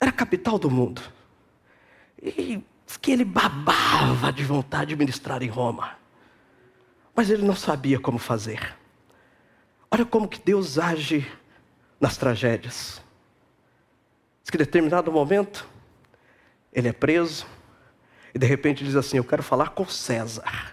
Era 0.00 0.10
a 0.10 0.14
capital 0.14 0.58
do 0.58 0.70
mundo. 0.70 1.02
E 2.22 2.64
que 3.02 3.12
ele 3.12 3.24
babava 3.24 4.32
de 4.32 4.42
vontade 4.42 4.88
de 4.88 4.96
ministrar 4.96 5.42
em 5.42 5.48
Roma. 5.48 5.98
Mas 7.14 7.28
ele 7.28 7.46
não 7.46 7.54
sabia 7.54 8.00
como 8.00 8.18
fazer. 8.18 8.74
Olha 9.90 10.06
como 10.06 10.26
que 10.26 10.40
Deus 10.40 10.78
age 10.78 11.30
nas 12.00 12.16
tragédias. 12.16 13.02
Diz 14.42 14.50
que 14.50 14.56
em 14.56 14.64
determinado 14.64 15.12
momento, 15.12 15.68
ele 16.72 16.88
é 16.88 16.92
preso, 16.94 17.46
e 18.34 18.38
de 18.38 18.46
repente 18.46 18.82
diz 18.82 18.96
assim: 18.96 19.18
Eu 19.18 19.24
quero 19.24 19.42
falar 19.42 19.70
com 19.70 19.86
César. 19.86 20.72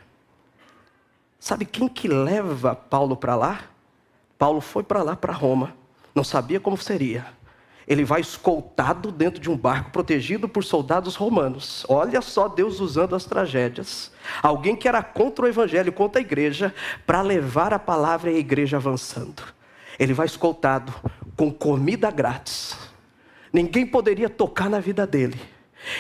Sabe 1.38 1.66
quem 1.66 1.90
que 1.90 2.08
leva 2.08 2.74
Paulo 2.74 3.18
para 3.18 3.36
lá? 3.36 3.75
Paulo 4.38 4.62
foi 4.62 4.84
para 4.84 5.02
lá, 5.02 5.16
para 5.16 5.34
Roma, 5.34 5.76
não 6.14 6.24
sabia 6.24 6.60
como 6.60 6.78
seria. 6.78 7.26
Ele 7.88 8.04
vai 8.04 8.20
escoltado 8.20 9.12
dentro 9.12 9.40
de 9.40 9.50
um 9.50 9.56
barco 9.56 9.92
protegido 9.92 10.50
por 10.50 10.64
soldados 10.64 11.16
romanos. 11.16 11.86
Olha 11.88 12.20
só 12.20 12.48
Deus 12.48 12.80
usando 12.80 13.16
as 13.16 13.26
tragédias. 13.26 14.12
Alguém 14.42 14.76
que 14.76 14.88
era 14.88 15.04
contra 15.04 15.46
o 15.46 15.48
evangelho, 15.48 15.94
contra 15.94 16.20
a 16.20 16.24
igreja, 16.24 16.74
para 17.06 17.22
levar 17.22 17.74
a 17.74 17.80
palavra 17.80 18.32
e 18.32 18.38
a 18.38 18.40
igreja 18.40 18.78
avançando. 18.78 19.44
Ele 20.00 20.14
vai 20.14 20.26
escoltado 20.26 20.94
com 21.38 21.52
comida 21.52 22.10
grátis. 22.10 22.76
Ninguém 23.54 23.86
poderia 23.86 24.30
tocar 24.30 24.70
na 24.70 24.80
vida 24.80 25.06
dele. 25.06 25.40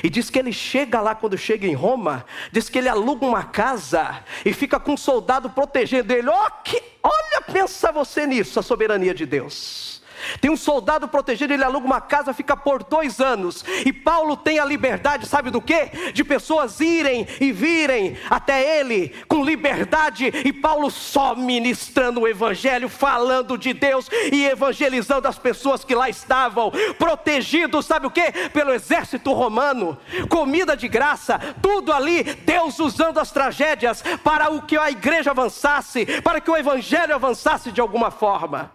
E 0.03 0.09
diz 0.09 0.29
que 0.29 0.39
ele 0.39 0.51
chega 0.51 1.01
lá 1.01 1.15
quando 1.15 1.37
chega 1.37 1.67
em 1.67 1.73
Roma, 1.73 2.25
diz 2.51 2.69
que 2.69 2.77
ele 2.77 2.89
aluga 2.89 3.25
uma 3.25 3.43
casa 3.43 4.23
e 4.43 4.53
fica 4.53 4.79
com 4.79 4.93
um 4.93 4.97
soldado 4.97 5.49
protegendo 5.49 6.13
ele. 6.13 6.29
Oh, 6.29 6.51
que, 6.63 6.81
olha, 7.03 7.41
pensa 7.41 7.91
você 7.91 8.25
nisso, 8.25 8.59
a 8.59 8.63
soberania 8.63 9.13
de 9.13 9.25
Deus. 9.25 10.01
Tem 10.39 10.51
um 10.51 10.57
soldado 10.57 11.07
protegido, 11.07 11.53
ele 11.53 11.63
aluga 11.63 11.85
uma 11.85 12.01
casa, 12.01 12.33
fica 12.33 12.55
por 12.55 12.83
dois 12.83 13.19
anos. 13.19 13.63
E 13.85 13.91
Paulo 13.91 14.35
tem 14.37 14.59
a 14.59 14.65
liberdade, 14.65 15.27
sabe 15.27 15.49
do 15.49 15.61
que? 15.61 16.11
De 16.13 16.23
pessoas 16.23 16.79
irem 16.79 17.27
e 17.39 17.51
virem 17.51 18.17
até 18.29 18.79
ele 18.79 19.09
com 19.27 19.43
liberdade. 19.43 20.25
E 20.43 20.51
Paulo 20.51 20.89
só 20.89 21.35
ministrando 21.35 22.21
o 22.21 22.27
evangelho, 22.27 22.89
falando 22.89 23.57
de 23.57 23.73
Deus 23.73 24.09
e 24.31 24.45
evangelizando 24.45 25.27
as 25.27 25.37
pessoas 25.37 25.83
que 25.83 25.95
lá 25.95 26.09
estavam, 26.09 26.71
protegidos, 26.97 27.85
sabe 27.85 28.07
o 28.07 28.11
que? 28.11 28.31
Pelo 28.49 28.73
exército 28.73 29.33
romano, 29.33 29.97
comida 30.29 30.75
de 30.75 30.87
graça, 30.87 31.39
tudo 31.61 31.91
ali, 31.91 32.23
Deus 32.23 32.79
usando 32.79 33.19
as 33.19 33.31
tragédias 33.31 34.03
para 34.23 34.51
o 34.51 34.61
que 34.61 34.77
a 34.77 34.89
igreja 34.89 35.31
avançasse, 35.31 36.05
para 36.21 36.41
que 36.41 36.49
o 36.49 36.57
evangelho 36.57 37.15
avançasse 37.15 37.71
de 37.71 37.81
alguma 37.81 38.11
forma. 38.11 38.74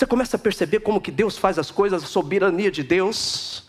Você 0.00 0.06
começa 0.06 0.38
a 0.38 0.40
perceber 0.40 0.80
como 0.80 0.98
que 0.98 1.10
Deus 1.10 1.36
faz 1.36 1.58
as 1.58 1.70
coisas, 1.70 2.02
a 2.02 2.06
soberania 2.06 2.70
de 2.70 2.82
Deus, 2.82 3.68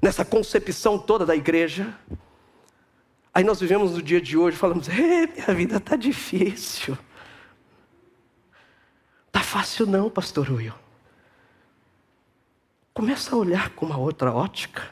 nessa 0.00 0.24
concepção 0.24 0.96
toda 0.96 1.26
da 1.26 1.34
igreja. 1.34 1.92
Aí 3.34 3.42
nós 3.42 3.58
vivemos 3.58 3.90
no 3.90 4.00
dia 4.00 4.20
de 4.20 4.38
hoje, 4.38 4.56
falamos: 4.56 4.86
minha 4.86 5.52
vida 5.52 5.78
está 5.78 5.96
difícil. 5.96 6.96
Está 9.26 9.40
fácil 9.40 9.84
não, 9.84 10.08
pastor 10.08 10.48
Will. 10.48 10.74
Começa 12.92 13.34
a 13.34 13.38
olhar 13.40 13.70
com 13.70 13.86
uma 13.86 13.98
outra 13.98 14.32
ótica. 14.32 14.88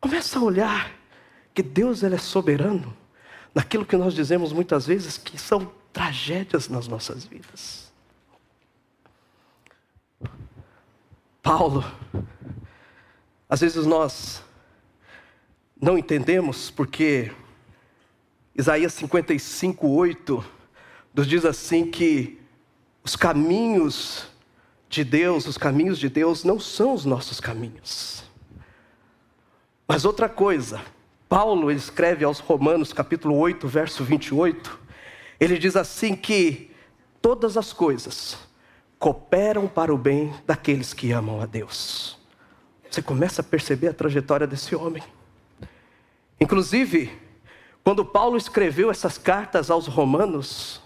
Começa 0.00 0.40
a 0.40 0.42
olhar 0.42 0.92
que 1.54 1.62
Deus 1.62 2.02
ele 2.02 2.16
é 2.16 2.18
soberano 2.18 2.96
naquilo 3.54 3.86
que 3.86 3.96
nós 3.96 4.12
dizemos 4.12 4.52
muitas 4.52 4.88
vezes 4.88 5.16
que 5.16 5.38
são 5.38 5.72
tragédias 5.92 6.68
nas 6.68 6.88
nossas 6.88 7.24
vidas. 7.24 7.79
Paulo, 11.42 11.84
às 13.48 13.60
vezes 13.60 13.86
nós 13.86 14.42
não 15.80 15.96
entendemos 15.96 16.70
porque 16.70 17.32
Isaías 18.54 18.92
55, 18.92 19.88
8 19.88 20.44
nos 21.14 21.26
diz 21.26 21.44
assim 21.46 21.90
que 21.90 22.38
os 23.02 23.16
caminhos 23.16 24.26
de 24.88 25.02
Deus, 25.02 25.46
os 25.46 25.56
caminhos 25.56 25.98
de 25.98 26.10
Deus 26.10 26.44
não 26.44 26.60
são 26.60 26.92
os 26.92 27.06
nossos 27.06 27.40
caminhos. 27.40 28.22
Mas 29.88 30.04
outra 30.04 30.28
coisa, 30.28 30.80
Paulo 31.26 31.70
ele 31.70 31.78
escreve 31.78 32.22
aos 32.24 32.38
Romanos, 32.38 32.92
capítulo 32.92 33.36
8, 33.36 33.66
verso 33.66 34.04
28, 34.04 34.78
ele 35.40 35.58
diz 35.58 35.74
assim 35.74 36.14
que 36.14 36.70
todas 37.22 37.56
as 37.56 37.72
coisas 37.72 38.49
cooperam 39.00 39.66
para 39.66 39.92
o 39.92 39.96
bem 39.96 40.32
daqueles 40.46 40.92
que 40.92 41.10
amam 41.10 41.40
a 41.40 41.46
Deus. 41.46 42.18
Você 42.88 43.00
começa 43.00 43.40
a 43.40 43.44
perceber 43.44 43.88
a 43.88 43.94
trajetória 43.94 44.46
desse 44.46 44.76
homem. 44.76 45.02
Inclusive, 46.38 47.10
quando 47.82 48.04
Paulo 48.04 48.36
escreveu 48.36 48.90
essas 48.90 49.16
cartas 49.16 49.70
aos 49.70 49.86
Romanos, 49.86 50.82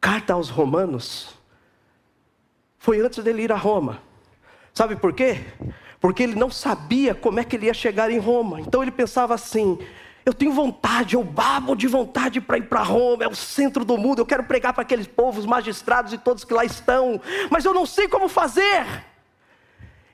carta 0.00 0.34
aos 0.34 0.48
Romanos, 0.48 1.34
foi 2.78 3.00
antes 3.00 3.22
dele 3.24 3.42
ir 3.42 3.52
a 3.52 3.56
Roma. 3.56 4.00
Sabe 4.72 4.94
por 4.94 5.12
quê? 5.12 5.44
Porque 6.00 6.22
ele 6.22 6.36
não 6.36 6.52
sabia 6.52 7.16
como 7.16 7.40
é 7.40 7.44
que 7.44 7.56
ele 7.56 7.66
ia 7.66 7.74
chegar 7.74 8.12
em 8.12 8.18
Roma. 8.18 8.60
Então 8.60 8.80
ele 8.80 8.92
pensava 8.92 9.34
assim: 9.34 9.76
eu 10.24 10.34
tenho 10.34 10.52
vontade, 10.52 11.14
eu 11.14 11.24
babo 11.24 11.74
de 11.74 11.86
vontade 11.86 12.40
para 12.40 12.58
ir 12.58 12.62
para 12.68 12.82
Roma, 12.82 13.24
é 13.24 13.28
o 13.28 13.34
centro 13.34 13.84
do 13.84 13.96
mundo, 13.96 14.20
eu 14.20 14.26
quero 14.26 14.44
pregar 14.44 14.72
para 14.72 14.82
aqueles 14.82 15.06
povos 15.06 15.46
magistrados 15.46 16.12
e 16.12 16.18
todos 16.18 16.44
que 16.44 16.52
lá 16.52 16.64
estão, 16.64 17.20
mas 17.50 17.64
eu 17.64 17.72
não 17.72 17.86
sei 17.86 18.08
como 18.08 18.28
fazer. 18.28 19.07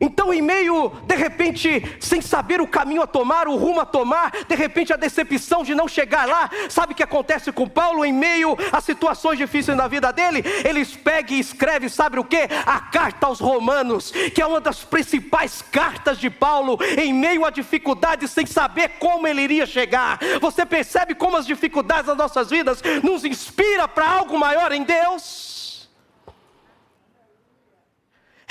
Então, 0.00 0.35
em 0.35 0.42
meio, 0.42 0.90
de 1.07 1.14
repente, 1.14 1.96
sem 2.00 2.20
saber 2.20 2.61
o 2.61 2.66
caminho 2.66 3.02
a 3.02 3.07
tomar, 3.07 3.46
o 3.46 3.57
rumo 3.57 3.80
a 3.80 3.87
tomar, 3.87 4.33
de 4.48 4.54
repente 4.54 4.92
a 4.92 4.96
decepção 4.96 5.62
de 5.62 5.74
não 5.74 5.87
chegar 5.87 6.26
lá, 6.26 6.50
sabe 6.68 6.92
o 6.92 6.96
que 6.96 7.02
acontece 7.02 7.52
com 7.52 7.68
Paulo? 7.68 8.04
Em 8.04 8.12
meio 8.12 8.57
a 8.72 8.80
situações 8.80 9.38
difíceis 9.38 9.76
na 9.76 9.87
vida 9.87 10.12
dele, 10.12 10.44
ele 10.64 10.85
pega 10.85 11.33
e 11.33 11.38
escreve, 11.38 11.88
sabe 11.88 12.18
o 12.18 12.24
que? 12.24 12.48
A 12.66 12.80
carta 12.80 13.26
aos 13.26 13.40
Romanos, 13.40 14.11
que 14.35 14.42
é 14.42 14.46
uma 14.46 14.61
das 14.61 14.83
principais 14.85 15.62
cartas 15.62 16.18
de 16.18 16.28
Paulo, 16.28 16.78
em 16.98 17.12
meio 17.12 17.44
a 17.44 17.50
dificuldades, 17.50 18.30
sem 18.30 18.46
saber 18.46 18.90
como 18.98 19.26
ele 19.28 19.42
iria 19.42 19.66
chegar. 19.66 20.18
Você 20.40 20.66
percebe 20.66 21.14
como 21.14 21.37
as 21.37 21.46
dificuldades 21.46 22.07
das 22.07 22.16
nossas 22.16 22.50
vidas 22.50 22.83
nos 23.02 23.24
inspira 23.24 23.87
para 23.87 24.09
algo 24.09 24.38
maior 24.38 24.72
em 24.72 24.83
Deus? 24.83 25.54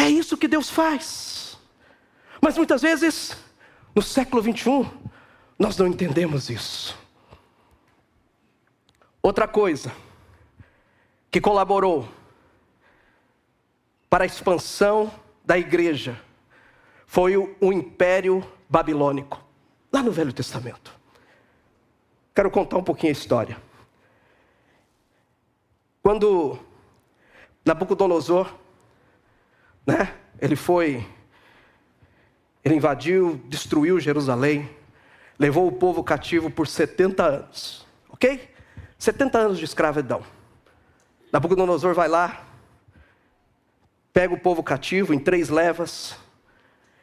É 0.03 0.09
isso 0.09 0.35
que 0.35 0.49
Deus 0.49 0.69
faz. 0.69 1.57
Mas 2.41 2.57
muitas 2.57 2.81
vezes, 2.81 3.37
no 3.95 4.01
século 4.01 4.41
21, 4.41 4.85
nós 5.57 5.77
não 5.77 5.87
entendemos 5.87 6.49
isso. 6.49 6.97
Outra 9.21 9.47
coisa 9.47 9.93
que 11.31 11.39
colaborou 11.39 12.05
para 14.09 14.25
a 14.25 14.27
expansão 14.27 15.09
da 15.45 15.57
igreja 15.57 16.21
foi 17.07 17.37
o, 17.37 17.71
Império 17.71 18.45
Babilônico, 18.67 19.41
lá 19.89 20.03
no 20.03 20.11
Velho 20.11 20.33
Testamento. 20.33 20.93
Quero 22.35 22.51
contar 22.51 22.75
um 22.75 22.83
pouquinho 22.83 23.11
a 23.11 23.17
história. 23.17 23.57
Quando 26.01 26.59
Nabucodonosor, 27.63 28.62
né, 29.85 30.13
ele 30.39 30.55
foi 30.55 31.05
ele 32.63 32.75
invadiu, 32.75 33.41
destruiu 33.47 33.99
Jerusalém, 33.99 34.69
levou 35.37 35.67
o 35.67 35.71
povo 35.71 36.03
cativo 36.03 36.49
por 36.49 36.65
70 36.65 37.23
anos. 37.23 37.85
Ok? 38.09 38.49
70 38.97 39.37
anos 39.37 39.59
de 39.59 39.65
escravidão. 39.65 40.23
Nabucodonosor 41.31 41.93
vai 41.93 42.07
lá, 42.07 42.45
pega 44.13 44.33
o 44.33 44.39
povo 44.39 44.63
cativo 44.63 45.13
em 45.13 45.19
três 45.19 45.49
levas, 45.49 46.15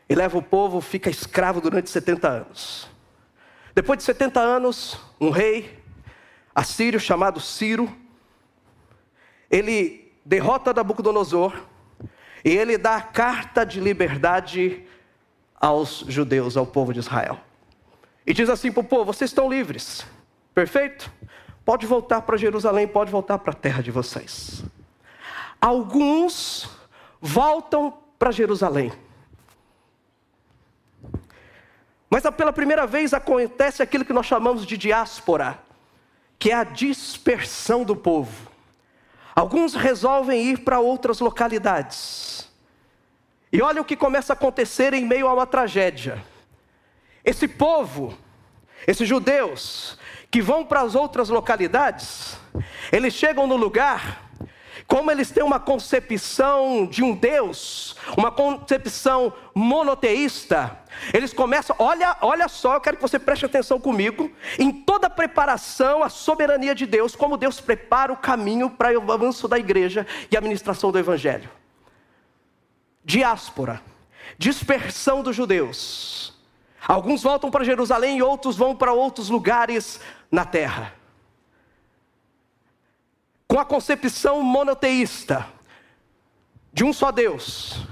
e 0.09 0.15
leva 0.15 0.39
o 0.39 0.43
povo, 0.43 0.81
fica 0.81 1.11
escravo 1.11 1.61
durante 1.61 1.91
70 1.91 2.29
anos. 2.29 2.89
Depois 3.75 3.99
de 3.99 4.05
70 4.05 4.41
anos, 4.41 4.99
um 5.21 5.31
rei 5.31 5.79
assírio 6.55 6.99
chamado 6.99 7.39
Ciro, 7.39 7.95
ele 9.51 10.13
derrota 10.25 10.73
Nabucodonosor 10.73 11.55
e 12.45 12.51
ele 12.51 12.79
dá 12.79 12.97
a 12.97 13.03
carta 13.03 13.65
de 13.65 13.81
liberdade 13.81 14.85
aos 15.61 16.05
judeus, 16.09 16.57
ao 16.57 16.67
povo 16.67 16.93
de 16.93 17.01
Israel. 17.01 17.39
E 18.27 18.33
diz 18.33 18.49
assim 18.49 18.73
para 18.73 18.81
o 18.81 18.85
povo: 18.85 19.13
vocês 19.13 19.31
estão 19.31 19.51
livres, 19.51 20.07
perfeito? 20.55 21.11
Pode 21.65 21.87
voltar 21.87 22.23
para 22.23 22.37
Jerusalém, 22.37 22.89
pode 22.89 23.11
voltar 23.11 23.39
para 23.39 23.53
a 23.53 23.57
terra 23.57 23.83
de 23.83 23.91
vocês. 23.91 24.65
Alguns 25.61 26.69
voltam 27.21 27.95
para 28.19 28.31
Jerusalém. 28.31 28.93
Mas 32.09 32.25
pela 32.37 32.53
primeira 32.53 32.87
vez 32.87 33.15
acontece 33.15 33.83
aquilo 33.83 34.05
que 34.05 34.13
nós 34.13 34.27
chamamos 34.27 34.67
de 34.67 34.77
diáspora, 34.77 35.61
que 36.39 36.51
é 36.51 36.55
a 36.55 36.65
dispersão 36.65 37.85
do 37.85 37.95
povo. 37.95 38.50
Alguns 39.35 39.75
resolvem 39.75 40.43
ir 40.43 40.59
para 40.59 40.81
outras 40.81 41.21
localidades. 41.21 42.49
E 43.53 43.61
olha 43.63 43.81
o 43.81 43.85
que 43.85 43.97
começa 43.97 44.33
a 44.33 44.35
acontecer 44.35 44.95
em 44.95 45.05
meio 45.05 45.27
a 45.27 45.35
uma 45.35 45.47
tragédia. 45.47 46.23
Esse 47.25 47.49
povo, 47.49 48.17
esses 48.87 49.09
judeus, 49.09 49.99
que 50.31 50.41
vão 50.41 50.65
para 50.65 50.81
as 50.81 50.95
outras 50.95 51.29
localidades, 51.29 52.39
eles 52.93 53.13
chegam 53.13 53.47
no 53.47 53.57
lugar, 53.57 54.30
como 54.91 55.11
eles 55.11 55.31
têm 55.31 55.45
uma 55.45 55.61
concepção 55.61 56.85
de 56.85 57.03
um 57.03 57.15
Deus, 57.15 57.97
uma 58.17 58.31
concepção 58.31 59.33
monoteísta, 59.55 60.77
eles 61.15 61.33
começam, 61.33 61.77
olha, 61.79 62.17
olha 62.21 62.49
só, 62.49 62.75
eu 62.75 62.81
quero 62.81 62.97
que 62.97 63.03
você 63.03 63.19
preste 63.19 63.47
atenção 63.47 63.81
comigo, 63.81 64.31
em 64.59 64.73
toda 64.73 65.07
a 65.07 65.11
preparação, 65.11 66.03
a 66.03 66.09
soberania 66.09 66.75
de 66.75 66.85
Deus, 66.87 67.15
como 67.15 67.37
Deus 67.37 67.61
prepara 67.61 68.13
o 68.13 68.17
caminho 68.17 68.69
para 68.69 68.99
o 68.99 69.13
avanço 69.13 69.47
da 69.47 69.59
igreja 69.59 70.05
e 70.31 70.37
a 70.37 70.41
administração 70.41 70.91
do 70.91 70.99
evangelho 70.99 71.49
diáspora, 73.05 73.83
dispersão 74.39 75.23
dos 75.23 75.35
judeus. 75.35 76.33
Alguns 76.87 77.23
voltam 77.23 77.51
para 77.51 77.65
Jerusalém 77.65 78.19
e 78.19 78.23
outros 78.23 78.57
vão 78.57 78.75
para 78.75 78.93
outros 78.93 79.29
lugares 79.29 80.01
na 80.31 80.45
terra. 80.45 80.95
Com 83.51 83.59
a 83.59 83.65
concepção 83.65 84.45
monoteísta 84.45 85.45
de 86.73 86.85
um 86.85 86.93
só 86.93 87.11
Deus, 87.11 87.85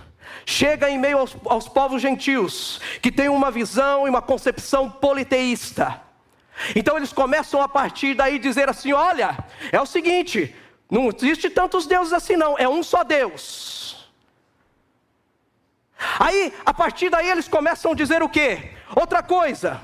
chega 0.47 0.89
em 0.89 0.97
meio 0.97 1.19
aos, 1.19 1.37
aos 1.47 1.69
povos 1.69 2.01
gentios 2.01 2.81
que 3.03 3.11
têm 3.11 3.29
uma 3.29 3.51
visão 3.51 4.07
e 4.07 4.11
uma 4.11 4.23
concepção 4.23 4.89
politeísta. 4.89 6.01
Então 6.77 6.97
eles 6.97 7.13
começam 7.13 7.61
a 7.61 7.69
partir 7.69 8.15
daí 8.15 8.39
dizer 8.39 8.69
assim: 8.69 8.93
olha, 8.93 9.37
é 9.73 9.81
o 9.81 9.85
seguinte, 9.85 10.55
não 10.89 11.09
existe 11.09 11.51
tantos 11.51 11.89
deuses 11.89 12.13
assim 12.13 12.37
não, 12.37 12.57
é 12.57 12.69
um 12.69 12.81
só 12.81 13.03
Deus. 13.03 14.09
Aí, 16.21 16.55
a 16.65 16.73
partir 16.73 17.11
daí, 17.11 17.29
eles 17.29 17.49
começam 17.49 17.91
a 17.91 17.97
dizer 17.97 18.23
o 18.23 18.29
quê? 18.29 18.75
Outra 18.95 19.25
coisa, 19.25 19.81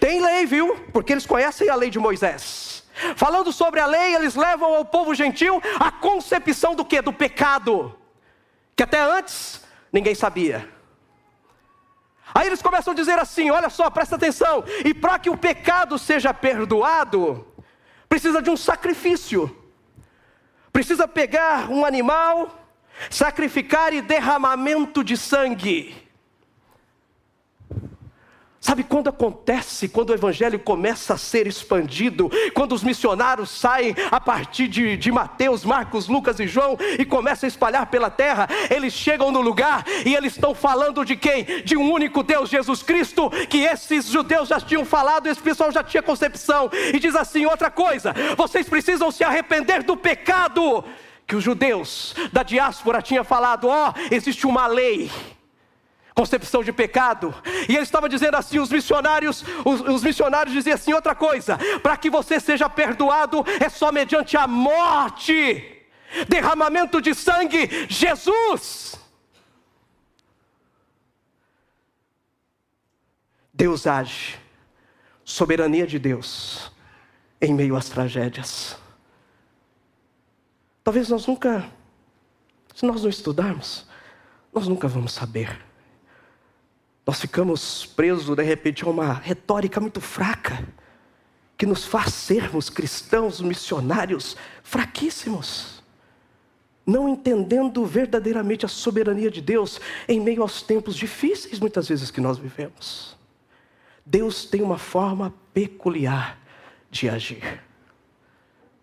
tem 0.00 0.22
lei, 0.22 0.46
viu? 0.46 0.74
Porque 0.90 1.12
eles 1.12 1.26
conhecem 1.26 1.68
a 1.68 1.74
lei 1.74 1.90
de 1.90 1.98
Moisés. 1.98 2.81
Falando 3.16 3.52
sobre 3.52 3.80
a 3.80 3.86
lei, 3.86 4.14
eles 4.14 4.34
levam 4.34 4.74
ao 4.74 4.84
povo 4.84 5.14
gentil 5.14 5.60
a 5.80 5.90
concepção 5.90 6.74
do 6.74 6.84
que? 6.84 7.00
Do 7.00 7.12
pecado, 7.12 7.98
que 8.76 8.82
até 8.82 9.00
antes 9.00 9.62
ninguém 9.92 10.14
sabia. 10.14 10.68
Aí 12.34 12.46
eles 12.46 12.62
começam 12.62 12.92
a 12.92 12.96
dizer 12.96 13.18
assim: 13.18 13.50
olha 13.50 13.70
só, 13.70 13.90
presta 13.90 14.16
atenção, 14.16 14.64
e 14.84 14.92
para 14.92 15.18
que 15.18 15.30
o 15.30 15.36
pecado 15.36 15.98
seja 15.98 16.32
perdoado, 16.32 17.46
precisa 18.08 18.42
de 18.42 18.50
um 18.50 18.56
sacrifício, 18.56 19.54
precisa 20.72 21.06
pegar 21.08 21.70
um 21.70 21.84
animal 21.84 22.62
sacrificar 23.10 23.92
e 23.92 24.00
derramamento 24.00 25.02
de 25.02 25.16
sangue. 25.16 25.94
Sabe 28.62 28.84
quando 28.84 29.08
acontece, 29.08 29.88
quando 29.88 30.10
o 30.10 30.14
evangelho 30.14 30.56
começa 30.56 31.14
a 31.14 31.18
ser 31.18 31.48
expandido, 31.48 32.30
quando 32.54 32.76
os 32.76 32.84
missionários 32.84 33.50
saem 33.50 33.92
a 34.08 34.20
partir 34.20 34.68
de, 34.68 34.96
de 34.96 35.10
Mateus, 35.10 35.64
Marcos, 35.64 36.06
Lucas 36.06 36.38
e 36.38 36.46
João 36.46 36.78
e 36.96 37.04
começam 37.04 37.44
a 37.44 37.48
espalhar 37.48 37.86
pela 37.86 38.08
terra, 38.08 38.48
eles 38.70 38.92
chegam 38.92 39.32
no 39.32 39.40
lugar 39.40 39.84
e 40.06 40.14
eles 40.14 40.34
estão 40.34 40.54
falando 40.54 41.04
de 41.04 41.16
quem? 41.16 41.44
De 41.64 41.76
um 41.76 41.92
único 41.92 42.22
Deus, 42.22 42.48
Jesus 42.48 42.84
Cristo, 42.84 43.28
que 43.50 43.64
esses 43.64 44.06
judeus 44.06 44.48
já 44.48 44.60
tinham 44.60 44.84
falado, 44.84 45.26
esse 45.26 45.42
pessoal 45.42 45.72
já 45.72 45.82
tinha 45.82 46.02
concepção, 46.02 46.70
e 46.94 47.00
diz 47.00 47.16
assim: 47.16 47.44
outra 47.44 47.68
coisa, 47.68 48.14
vocês 48.36 48.68
precisam 48.68 49.10
se 49.10 49.24
arrepender 49.24 49.82
do 49.82 49.96
pecado 49.96 50.84
que 51.26 51.34
os 51.34 51.42
judeus 51.42 52.14
da 52.32 52.44
diáspora 52.44 53.02
tinham 53.02 53.24
falado: 53.24 53.66
ó, 53.66 53.88
oh, 53.90 54.14
existe 54.14 54.46
uma 54.46 54.68
lei 54.68 55.10
concepção 56.14 56.62
de 56.62 56.72
pecado. 56.72 57.34
E 57.68 57.74
ele 57.74 57.82
estava 57.82 58.08
dizendo 58.08 58.36
assim: 58.36 58.58
os 58.58 58.70
missionários, 58.70 59.44
os, 59.64 59.80
os 59.80 60.02
missionários 60.02 60.54
diziam 60.54 60.74
assim 60.74 60.92
outra 60.92 61.14
coisa: 61.14 61.58
para 61.82 61.96
que 61.96 62.10
você 62.10 62.38
seja 62.38 62.68
perdoado 62.68 63.44
é 63.60 63.68
só 63.68 63.90
mediante 63.90 64.36
a 64.36 64.46
morte, 64.46 65.84
derramamento 66.28 67.00
de 67.00 67.14
sangue, 67.14 67.86
Jesus. 67.88 69.00
Deus 73.54 73.86
age, 73.86 74.38
soberania 75.24 75.86
de 75.86 75.98
Deus, 75.98 76.72
em 77.40 77.54
meio 77.54 77.76
às 77.76 77.88
tragédias. 77.88 78.76
Talvez 80.82 81.08
nós 81.10 81.26
nunca, 81.26 81.70
se 82.74 82.84
nós 82.84 83.02
não 83.02 83.10
estudarmos, 83.10 83.86
nós 84.52 84.66
nunca 84.66 84.88
vamos 84.88 85.12
saber. 85.12 85.71
Nós 87.06 87.20
ficamos 87.20 87.84
presos, 87.84 88.34
de 88.36 88.42
repente, 88.42 88.84
a 88.84 88.88
uma 88.88 89.12
retórica 89.12 89.80
muito 89.80 90.00
fraca, 90.00 90.66
que 91.58 91.66
nos 91.66 91.84
faz 91.84 92.14
sermos 92.14 92.70
cristãos 92.70 93.40
missionários 93.40 94.36
fraquíssimos, 94.62 95.82
não 96.84 97.08
entendendo 97.08 97.84
verdadeiramente 97.84 98.64
a 98.64 98.68
soberania 98.68 99.30
de 99.30 99.40
Deus 99.40 99.80
em 100.08 100.20
meio 100.20 100.42
aos 100.42 100.62
tempos 100.62 100.96
difíceis, 100.96 101.60
muitas 101.60 101.88
vezes, 101.88 102.10
que 102.10 102.20
nós 102.20 102.38
vivemos. 102.38 103.16
Deus 104.04 104.44
tem 104.44 104.62
uma 104.62 104.78
forma 104.78 105.32
peculiar 105.54 106.38
de 106.90 107.08
agir. 107.08 107.62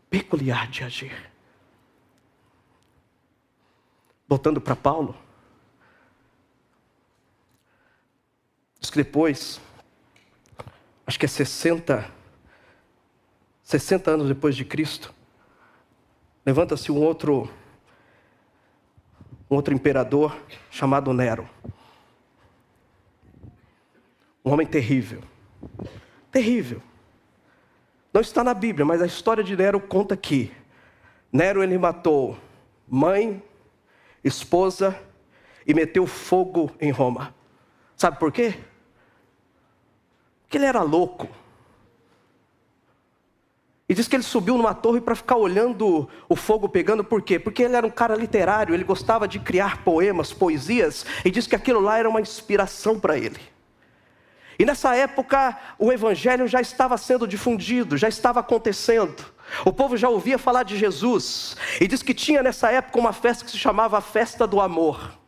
Peculiar 0.09 0.67
de 0.69 0.83
agir. 0.83 1.29
Voltando 4.27 4.61
para 4.61 4.75
Paulo. 4.75 5.15
Diz 8.79 8.89
que 8.89 8.97
depois, 9.03 9.59
acho 11.05 11.19
que 11.19 11.25
é 11.25 11.29
60, 11.29 12.09
60 13.63 14.11
anos 14.11 14.27
depois 14.27 14.55
de 14.55 14.63
Cristo, 14.63 15.13
levanta-se 16.45 16.91
um 16.91 16.97
outro, 16.97 17.49
um 19.51 19.55
outro 19.55 19.73
imperador 19.73 20.35
chamado 20.71 21.13
Nero. 21.13 21.49
Um 24.45 24.51
homem 24.51 24.65
terrível. 24.65 25.21
Terrível. 26.31 26.81
Não 28.13 28.21
está 28.21 28.43
na 28.43 28.53
Bíblia, 28.53 28.85
mas 28.85 29.01
a 29.01 29.05
história 29.05 29.43
de 29.43 29.55
Nero 29.55 29.79
conta 29.79 30.15
que 30.15 30.51
Nero 31.31 31.61
ele 31.61 31.77
matou 31.77 32.37
mãe, 32.87 33.43
esposa 34.23 34.99
e 35.67 35.73
meteu 35.73 36.07
fogo 36.07 36.71
em 36.79 36.91
Roma. 36.91 37.35
Sabe 37.99 38.17
por 38.17 38.31
quê? 38.31 38.55
Porque 40.43 40.57
ele 40.57 40.65
era 40.65 40.81
louco. 40.81 41.27
E 43.89 43.93
diz 43.93 44.07
que 44.07 44.15
ele 44.15 44.23
subiu 44.23 44.55
numa 44.55 44.73
torre 44.73 45.01
para 45.01 45.15
ficar 45.15 45.35
olhando 45.35 46.07
o 46.29 46.35
fogo 46.35 46.69
pegando, 46.69 47.03
por 47.03 47.21
quê? 47.21 47.37
Porque 47.37 47.61
ele 47.61 47.75
era 47.75 47.85
um 47.85 47.89
cara 47.89 48.15
literário, 48.15 48.73
ele 48.73 48.85
gostava 48.85 49.27
de 49.27 49.37
criar 49.37 49.83
poemas, 49.83 50.31
poesias, 50.31 51.05
e 51.25 51.29
diz 51.29 51.45
que 51.45 51.57
aquilo 51.57 51.81
lá 51.81 51.97
era 51.97 52.07
uma 52.07 52.21
inspiração 52.21 52.97
para 52.97 53.17
ele. 53.17 53.41
E 54.57 54.63
nessa 54.63 54.95
época, 54.95 55.59
o 55.77 55.91
evangelho 55.91 56.47
já 56.47 56.61
estava 56.61 56.97
sendo 56.97 57.27
difundido, 57.27 57.97
já 57.97 58.07
estava 58.07 58.39
acontecendo. 58.39 59.25
O 59.65 59.73
povo 59.73 59.97
já 59.97 60.07
ouvia 60.07 60.37
falar 60.37 60.63
de 60.63 60.77
Jesus, 60.77 61.57
e 61.81 61.87
diz 61.87 62.01
que 62.01 62.13
tinha 62.13 62.41
nessa 62.41 62.71
época 62.71 62.97
uma 62.97 63.11
festa 63.11 63.43
que 63.43 63.51
se 63.51 63.57
chamava 63.57 63.97
a 63.97 64.01
Festa 64.01 64.47
do 64.47 64.61
Amor 64.61 65.19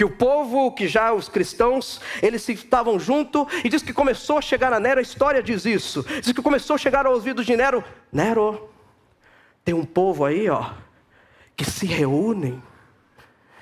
que 0.00 0.04
o 0.04 0.08
povo, 0.08 0.72
que 0.72 0.88
já 0.88 1.12
os 1.12 1.28
cristãos, 1.28 2.00
eles 2.22 2.48
estavam 2.48 2.98
junto 2.98 3.46
e 3.62 3.68
diz 3.68 3.82
que 3.82 3.92
começou 3.92 4.38
a 4.38 4.40
chegar 4.40 4.72
a 4.72 4.80
Nero, 4.80 4.98
a 4.98 5.02
história 5.02 5.42
diz 5.42 5.66
isso. 5.66 6.02
Diz 6.22 6.32
que 6.32 6.40
começou 6.40 6.72
a 6.72 6.78
chegar 6.78 7.04
ao 7.04 7.12
ouvido 7.12 7.44
de 7.44 7.54
Nero, 7.54 7.84
Nero, 8.10 8.70
tem 9.62 9.74
um 9.74 9.84
povo 9.84 10.24
aí, 10.24 10.48
ó, 10.48 10.70
que 11.54 11.66
se 11.66 11.84
reúnem 11.84 12.62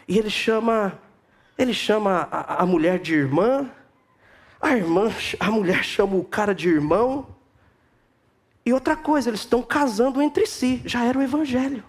e 0.07 0.17
ele 0.17 0.31
chama, 0.31 0.97
ele 1.59 1.75
chama 1.75 2.29
a, 2.31 2.63
a 2.63 2.67
mulher 2.67 3.01
de 3.01 3.17
irmã, 3.17 3.69
a 4.61 4.77
irmã, 4.77 5.13
a 5.41 5.51
mulher 5.51 5.83
chama 5.83 6.15
o 6.15 6.23
cara 6.23 6.55
de 6.55 6.69
irmão. 6.69 7.27
E 8.65 8.73
outra 8.73 8.95
coisa, 8.95 9.29
eles 9.29 9.41
estão 9.41 9.61
casando 9.61 10.23
entre 10.23 10.47
si, 10.47 10.83
já 10.85 11.05
era 11.05 11.19
o 11.19 11.23
evangelho. 11.23 11.83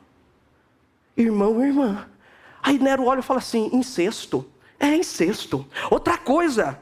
Irmão 1.15 1.63
e 1.63 1.67
irmã. 1.67 2.09
Aí 2.61 2.77
Nero 2.79 3.05
olha 3.05 3.19
e 3.19 3.23
fala 3.23 3.39
assim: 3.39 3.69
incesto. 3.73 4.45
É 4.79 4.95
incesto. 4.95 5.67
Outra 5.89 6.17
coisa, 6.17 6.79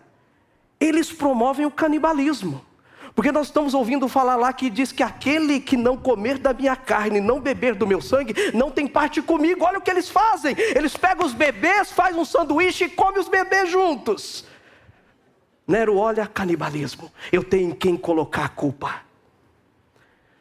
eles 0.80 1.12
promovem 1.12 1.66
o 1.66 1.72
canibalismo. 1.72 2.64
Porque 3.16 3.32
nós 3.32 3.48
estamos 3.48 3.74
ouvindo 3.74 4.08
falar 4.08 4.36
lá 4.36 4.54
que 4.54 4.70
diz 4.70 4.92
que 4.92 5.02
aquele 5.02 5.60
que 5.60 5.76
não 5.76 5.98
comer 5.98 6.38
da 6.38 6.54
minha 6.54 6.76
carne, 6.76 7.20
não 7.20 7.40
beber 7.40 7.74
do 7.74 7.88
meu 7.88 8.00
sangue, 8.00 8.36
não 8.54 8.70
tem 8.70 8.86
parte 8.86 9.24
comigo. 9.24 9.66
Olha 9.66 9.80
o 9.80 9.82
que 9.82 9.90
eles 9.90 10.08
fazem. 10.08 10.56
Eles 10.76 10.96
pegam 10.96 11.26
os 11.26 11.34
bebês, 11.34 11.92
fazem 11.92 12.20
um 12.22 12.26
sanduíche 12.26 12.84
e 12.84 12.90
comem 12.90 13.20
os 13.20 13.28
bebês 13.28 13.72
juntos. 13.72 14.46
Nero 15.68 15.98
olha 15.98 16.28
canibalismo. 16.28 17.12
Eu 17.32 17.44
tenho 17.44 17.72
em 17.72 17.74
quem 17.74 17.98
colocar 17.98 18.46
a 18.46 18.50
culpa 18.50 19.02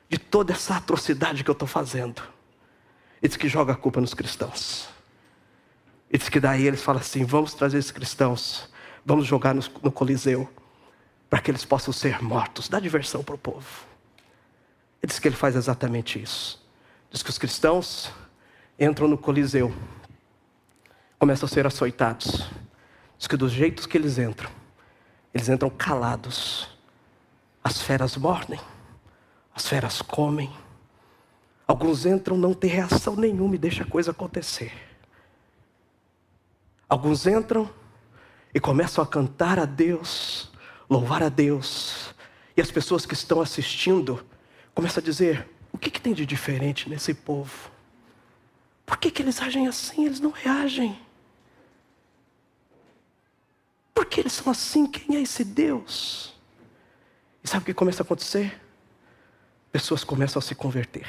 de 0.07 0.19
toda 0.19 0.53
essa 0.53 0.77
atrocidade 0.77 1.43
que 1.43 1.49
eu 1.49 1.55
estou 1.55 1.67
fazendo. 1.67 2.23
Ele 3.23 3.29
diz 3.29 3.39
que 3.39 3.49
joga 3.49 3.73
a 3.73 3.77
culpa 3.77 4.03
nos 4.03 4.13
cristãos. 4.13 4.96
E 6.11 6.19
diz 6.19 6.29
que 6.29 6.41
daí 6.41 6.67
eles 6.67 6.83
falam 6.83 7.01
assim: 7.01 7.25
vamos 7.25 7.55
trazer 7.55 7.79
esses 7.79 7.91
cristãos, 7.91 8.71
vamos 9.05 9.27
jogar 9.27 9.55
no, 9.55 9.63
no 9.83 9.93
Coliseu, 9.93 10.49
para 11.29 11.41
que 11.41 11.51
eles 11.51 11.65
possam 11.65 11.93
ser 11.93 12.23
mortos. 12.23 12.69
Dá 12.69 12.79
diversão 12.79 13.23
para 13.23 13.35
o 13.35 13.39
povo. 13.39 13.87
Ele 15.03 15.11
diz 15.11 15.19
que 15.19 15.29
ele 15.29 15.37
faz 15.37 15.57
exatamente 15.57 16.21
isso. 16.21 16.65
Diz 17.11 17.23
que 17.23 17.31
os 17.31 17.39
cristãos 17.39 18.11
entram 18.79 19.09
no 19.09 19.19
Coliseu, 19.19 19.75
começam 21.19 21.47
a 21.47 21.51
ser 21.51 21.67
açoitados. 21.67 22.49
Diz 23.19 23.27
que 23.27 23.37
dos 23.37 23.53
jeitos 23.53 23.87
que 23.87 23.97
eles 23.97 24.19
entram, 24.19 24.51
eles 25.33 25.49
entram 25.49 25.71
calados. 25.71 26.69
As 27.65 27.83
feras 27.83 28.17
mordem, 28.17 28.61
as 29.55 29.67
feras 29.67 30.01
comem. 30.01 30.55
Alguns 31.67 32.07
entram, 32.07 32.37
não 32.37 32.55
tem 32.55 32.71
reação 32.71 33.17
nenhuma 33.17 33.57
e 33.57 33.59
deixa 33.59 33.83
a 33.83 33.87
coisa 33.87 34.13
acontecer. 34.13 34.86
Alguns 36.89 37.27
entram 37.27 37.69
e 38.55 38.61
começam 38.61 39.03
a 39.03 39.07
cantar 39.07 39.59
a 39.59 39.65
Deus, 39.65 40.51
louvar 40.89 41.23
a 41.23 41.29
Deus. 41.29 42.15
E 42.57 42.61
as 42.61 42.71
pessoas 42.71 43.05
que 43.05 43.15
estão 43.15 43.41
assistindo 43.41 44.25
começam 44.75 45.03
a 45.03 45.05
dizer: 45.05 45.49
o 45.73 45.79
que, 45.79 45.91
que 45.91 46.01
tem 46.01 46.15
de 46.15 46.25
diferente 46.25 46.89
nesse 46.89 47.13
povo? 47.13 47.71
Por 48.85 48.99
que, 48.99 49.11
que 49.11 49.21
eles 49.21 49.43
agem 49.43 49.67
assim? 49.67 50.07
Eles 50.07 50.21
não 50.21 50.31
reagem. 50.31 50.99
Por 53.93 54.07
que 54.07 54.21
eles 54.21 54.33
são 54.33 54.53
assim? 54.53 54.87
Quem 54.87 55.17
é 55.17 55.23
esse 55.23 55.45
Deus? 55.45 56.35
E 57.43 57.49
sabe 57.49 57.63
o 57.63 57.67
que 57.67 57.75
começa 57.75 58.03
a 58.03 58.05
acontecer? 58.05 58.61
Pessoas 59.73 60.05
começam 60.05 60.39
a 60.39 60.43
se 60.43 60.55
converter. 60.55 61.07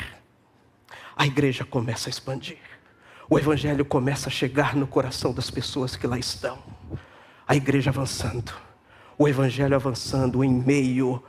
A 1.15 1.25
igreja 1.25 1.63
começa 1.63 2.09
a 2.09 2.11
expandir 2.11 2.76
o 3.29 3.37
Evangelho 3.37 3.83
começa 3.83 4.29
a 4.29 4.31
chegar 4.31 4.75
no 4.75 4.87
coração 4.87 5.33
das 5.33 5.51
pessoas 5.51 5.95
que 5.95 6.07
lá 6.07 6.17
estão. 6.17 6.57
A 7.45 7.55
igreja 7.55 7.89
avançando, 7.89 8.53
o 9.17 9.27
Evangelho 9.27 9.75
avançando 9.75 10.43
em 10.43 10.53
meio 10.53 11.21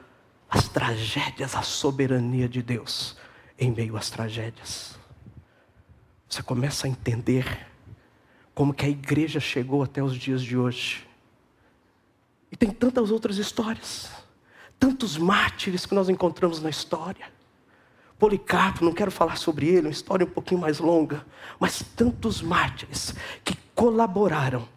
às 0.48 0.68
tragédias, 0.68 1.54
à 1.54 1.62
soberania 1.62 2.48
de 2.48 2.62
Deus, 2.62 3.16
em 3.58 3.70
meio 3.70 3.96
às 3.96 4.10
tragédias. 4.10 4.98
Você 6.28 6.42
começa 6.42 6.86
a 6.86 6.90
entender 6.90 7.66
como 8.54 8.74
que 8.74 8.84
a 8.84 8.88
igreja 8.88 9.40
chegou 9.40 9.82
até 9.82 10.02
os 10.02 10.14
dias 10.14 10.42
de 10.42 10.56
hoje. 10.56 11.06
E 12.50 12.56
tem 12.56 12.70
tantas 12.70 13.10
outras 13.10 13.38
histórias, 13.38 14.10
tantos 14.78 15.16
mártires 15.16 15.84
que 15.84 15.94
nós 15.94 16.08
encontramos 16.08 16.60
na 16.62 16.70
história. 16.70 17.26
Policarpo, 18.18 18.84
não 18.84 18.92
quero 18.92 19.10
falar 19.10 19.36
sobre 19.36 19.68
ele, 19.68 19.86
uma 19.86 19.92
história 19.92 20.26
um 20.26 20.30
pouquinho 20.30 20.60
mais 20.60 20.78
longa, 20.78 21.24
mas 21.58 21.82
tantos 21.94 22.42
mártires 22.42 23.14
que 23.44 23.56
colaboraram 23.74 24.68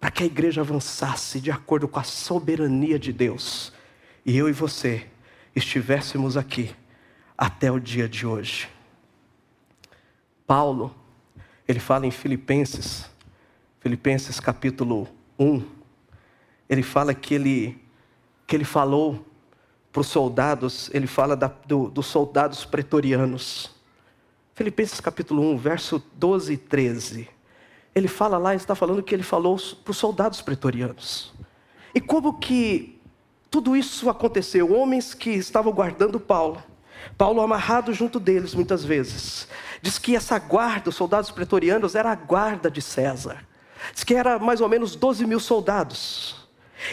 para 0.00 0.10
que 0.10 0.24
a 0.24 0.26
igreja 0.26 0.60
avançasse 0.60 1.40
de 1.40 1.50
acordo 1.50 1.86
com 1.86 2.00
a 2.00 2.04
soberania 2.04 2.98
de 2.98 3.12
Deus 3.12 3.72
e 4.26 4.36
eu 4.36 4.48
e 4.48 4.52
você 4.52 5.06
estivéssemos 5.54 6.36
aqui 6.36 6.74
até 7.36 7.70
o 7.70 7.78
dia 7.78 8.08
de 8.08 8.26
hoje. 8.26 8.68
Paulo, 10.46 10.94
ele 11.68 11.78
fala 11.78 12.06
em 12.06 12.10
Filipenses, 12.10 13.08
Filipenses 13.80 14.40
capítulo 14.40 15.08
1, 15.38 15.62
ele 16.68 16.82
fala 16.82 17.14
que 17.14 17.34
ele, 17.34 17.78
que 18.46 18.56
ele 18.56 18.64
falou 18.64 19.24
para 19.94 20.00
os 20.00 20.08
soldados, 20.08 20.90
ele 20.92 21.06
fala 21.06 21.36
da, 21.36 21.46
do, 21.46 21.88
dos 21.88 22.06
soldados 22.06 22.64
pretorianos. 22.64 23.70
Filipenses 24.52 24.98
capítulo 24.98 25.40
1, 25.52 25.56
verso 25.56 26.02
12 26.14 26.52
e 26.52 26.56
13. 26.56 27.28
Ele 27.94 28.08
fala 28.08 28.36
lá, 28.36 28.56
está 28.56 28.74
falando 28.74 29.04
que 29.04 29.14
ele 29.14 29.22
falou 29.22 29.56
para 29.84 29.92
os 29.92 29.96
soldados 29.96 30.42
pretorianos. 30.42 31.32
E 31.94 32.00
como 32.00 32.40
que 32.40 33.00
tudo 33.48 33.76
isso 33.76 34.10
aconteceu? 34.10 34.76
Homens 34.76 35.14
que 35.14 35.30
estavam 35.30 35.72
guardando 35.72 36.18
Paulo, 36.18 36.60
Paulo 37.16 37.40
amarrado 37.40 37.92
junto 37.92 38.18
deles 38.18 38.52
muitas 38.52 38.84
vezes. 38.84 39.46
Diz 39.80 39.96
que 39.96 40.16
essa 40.16 40.40
guarda, 40.40 40.88
os 40.88 40.96
soldados 40.96 41.30
pretorianos, 41.30 41.94
era 41.94 42.10
a 42.10 42.16
guarda 42.16 42.68
de 42.68 42.82
César. 42.82 43.46
Diz 43.92 44.02
que 44.02 44.14
era 44.14 44.40
mais 44.40 44.60
ou 44.60 44.68
menos 44.68 44.96
12 44.96 45.24
mil 45.24 45.38
soldados. 45.38 46.43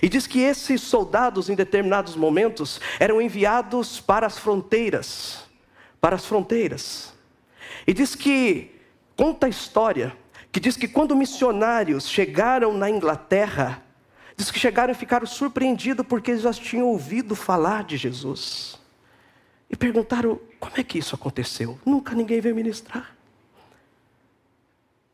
E 0.02 0.08
diz 0.08 0.28
que 0.28 0.40
esses 0.40 0.82
soldados, 0.82 1.50
em 1.50 1.56
determinados 1.56 2.16
momentos, 2.16 2.80
eram 3.00 3.22
enviados 3.22 4.00
para 4.00 4.28
as 4.28 4.38
fronteiras. 4.38 5.44
Para 6.00 6.16
as 6.16 6.26
fronteiras. 6.26 7.14
E 7.86 7.94
diz 7.94 8.16
que, 8.16 8.72
conta 9.16 9.48
a 9.48 9.50
história, 9.50 10.16
que 10.52 10.60
diz 10.60 10.76
que 10.76 10.88
quando 10.88 11.16
missionários 11.16 12.08
chegaram 12.08 12.74
na 12.74 12.90
Inglaterra, 12.90 13.84
diz 14.36 14.52
que 14.52 14.60
chegaram 14.60 14.92
e 14.92 14.96
ficaram 14.96 15.26
surpreendidos 15.26 16.06
porque 16.06 16.32
eles 16.32 16.44
já 16.44 16.54
tinham 16.54 16.88
ouvido 16.88 17.36
falar 17.36 17.84
de 17.84 17.98
Jesus. 17.98 18.80
E 19.70 19.76
perguntaram: 19.76 20.40
como 20.60 20.74
é 20.78 20.84
que 20.84 20.98
isso 20.98 21.16
aconteceu? 21.16 21.80
Nunca 21.86 22.14
ninguém 22.14 22.42
veio 22.42 22.56
ministrar. 22.56 23.16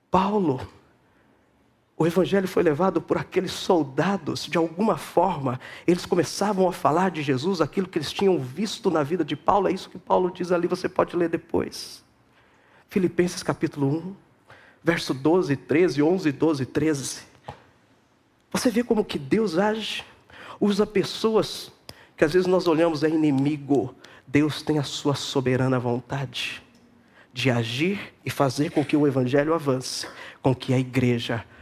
Paulo, 0.09 0.67
o 1.99 2.05
evangelho 2.05 2.47
foi 2.47 2.61
levado 2.61 3.01
por 3.01 3.17
aqueles 3.17 3.51
soldados, 3.51 4.45
de 4.45 4.55
alguma 4.55 4.97
forma, 4.97 5.59
eles 5.87 6.05
começavam 6.05 6.69
a 6.69 6.71
falar 6.71 7.09
de 7.09 7.23
Jesus, 7.23 7.59
aquilo 7.59 7.87
que 7.87 7.97
eles 7.97 8.13
tinham 8.13 8.37
visto 8.37 8.91
na 8.91 9.01
vida 9.01 9.25
de 9.25 9.35
Paulo, 9.35 9.67
é 9.67 9.71
isso 9.71 9.89
que 9.89 9.97
Paulo 9.97 10.31
diz 10.31 10.51
ali, 10.51 10.67
você 10.67 10.87
pode 10.87 11.15
ler 11.15 11.27
depois. 11.27 12.03
Filipenses 12.87 13.41
capítulo 13.41 13.87
1, 13.87 14.15
verso 14.83 15.11
12, 15.11 15.55
13, 15.55 16.03
11, 16.03 16.31
12, 16.31 16.65
13. 16.67 17.21
Você 18.51 18.69
vê 18.69 18.83
como 18.83 19.03
que 19.03 19.17
Deus 19.17 19.57
age, 19.57 20.05
usa 20.61 20.85
pessoas 20.85 21.71
que 22.15 22.23
às 22.23 22.31
vezes 22.31 22.47
nós 22.47 22.67
olhamos 22.67 23.03
é 23.03 23.09
inimigo, 23.09 23.95
Deus 24.27 24.61
tem 24.61 24.77
a 24.77 24.83
sua 24.83 25.15
soberana 25.15 25.79
vontade 25.79 26.61
de 27.33 27.49
agir 27.49 28.13
e 28.23 28.29
fazer 28.29 28.69
com 28.69 28.85
que 28.85 28.95
o 28.95 29.07
evangelho 29.07 29.53
avance, 29.53 30.07
com 30.43 30.53
que 30.53 30.75
a 30.75 30.79
igreja 30.79 31.35
avance. 31.37 31.56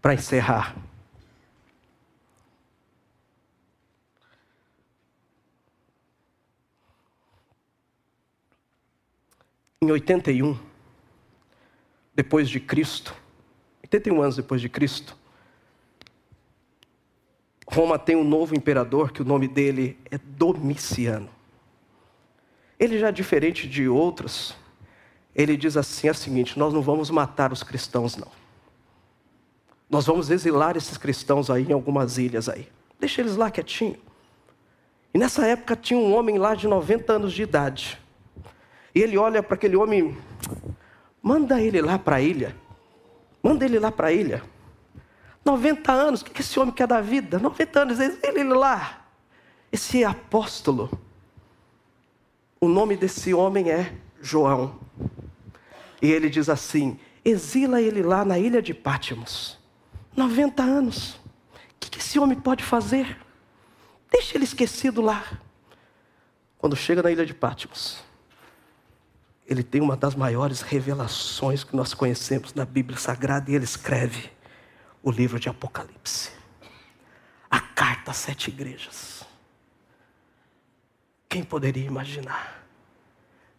Para 0.00 0.14
encerrar, 0.14 0.76
em 9.82 9.90
81, 9.90 10.58
depois 12.14 12.50
de 12.50 12.60
Cristo, 12.60 13.14
81 13.82 14.22
anos 14.22 14.36
depois 14.36 14.60
de 14.60 14.68
Cristo, 14.68 15.16
Roma 17.66 17.98
tem 17.98 18.14
um 18.14 18.24
novo 18.24 18.54
imperador 18.54 19.10
que 19.10 19.22
o 19.22 19.24
nome 19.24 19.48
dele 19.48 19.98
é 20.10 20.18
Domiciano. 20.18 21.30
Ele 22.78 22.98
já 22.98 23.08
é 23.08 23.12
diferente 23.12 23.68
de 23.68 23.88
outros, 23.88 24.56
ele 25.34 25.56
diz 25.56 25.76
assim: 25.76 26.08
é 26.08 26.10
o 26.10 26.14
seguinte, 26.14 26.58
nós 26.58 26.72
não 26.72 26.82
vamos 26.82 27.10
matar 27.10 27.52
os 27.52 27.62
cristãos, 27.62 28.16
não. 28.16 28.28
Nós 29.88 30.06
vamos 30.06 30.30
exilar 30.30 30.76
esses 30.76 30.96
cristãos 30.96 31.50
aí 31.50 31.64
em 31.64 31.72
algumas 31.72 32.16
ilhas 32.16 32.48
aí. 32.48 32.68
Deixa 32.98 33.20
eles 33.20 33.36
lá 33.36 33.50
quietinho. 33.50 33.96
E 35.12 35.18
nessa 35.18 35.44
época 35.46 35.74
tinha 35.74 35.98
um 35.98 36.14
homem 36.14 36.38
lá 36.38 36.54
de 36.54 36.68
90 36.68 37.12
anos 37.12 37.32
de 37.32 37.42
idade. 37.42 37.98
E 38.94 39.00
ele 39.00 39.18
olha 39.18 39.42
para 39.42 39.54
aquele 39.54 39.76
homem, 39.76 40.16
manda 41.20 41.60
ele 41.60 41.80
lá 41.80 41.98
para 41.98 42.16
a 42.16 42.20
ilha. 42.20 42.54
Manda 43.42 43.64
ele 43.64 43.78
lá 43.78 43.90
para 43.90 44.08
a 44.08 44.12
ilha. 44.12 44.42
90 45.44 45.90
anos, 45.90 46.20
o 46.20 46.24
que 46.24 46.40
esse 46.40 46.58
homem 46.60 46.72
quer 46.72 46.86
da 46.86 47.00
vida? 47.00 47.38
90 47.38 47.80
anos, 47.80 47.98
ele 47.98 48.44
lá. 48.44 49.04
Esse 49.72 50.04
apóstolo, 50.04 50.90
o 52.60 52.68
nome 52.68 52.96
desse 52.96 53.32
homem 53.32 53.70
é 53.70 53.92
João. 54.20 54.78
E 56.00 56.10
ele 56.10 56.28
diz 56.28 56.48
assim: 56.48 56.98
exila 57.24 57.80
ele 57.80 58.02
lá 58.02 58.24
na 58.24 58.38
ilha 58.38 58.62
de 58.62 58.74
Pátimos. 58.74 59.58
90 60.16 60.62
anos. 60.62 61.14
O 61.14 61.20
que 61.80 61.98
esse 61.98 62.18
homem 62.18 62.38
pode 62.38 62.62
fazer? 62.62 63.18
Deixa 64.10 64.36
ele 64.36 64.44
esquecido 64.44 65.00
lá. 65.00 65.24
Quando 66.58 66.76
chega 66.76 67.02
na 67.02 67.10
ilha 67.10 67.24
de 67.24 67.32
Pátimos, 67.32 68.02
ele 69.46 69.62
tem 69.62 69.80
uma 69.80 69.96
das 69.96 70.14
maiores 70.14 70.60
revelações 70.60 71.64
que 71.64 71.74
nós 71.74 71.94
conhecemos 71.94 72.54
na 72.54 72.64
Bíblia 72.64 72.98
Sagrada 72.98 73.50
e 73.50 73.54
ele 73.54 73.64
escreve 73.64 74.30
o 75.02 75.10
livro 75.10 75.40
de 75.40 75.48
Apocalipse. 75.48 76.30
A 77.50 77.58
carta 77.58 78.10
às 78.10 78.18
sete 78.18 78.48
igrejas. 78.48 79.24
Quem 81.28 81.42
poderia 81.42 81.86
imaginar? 81.86 82.64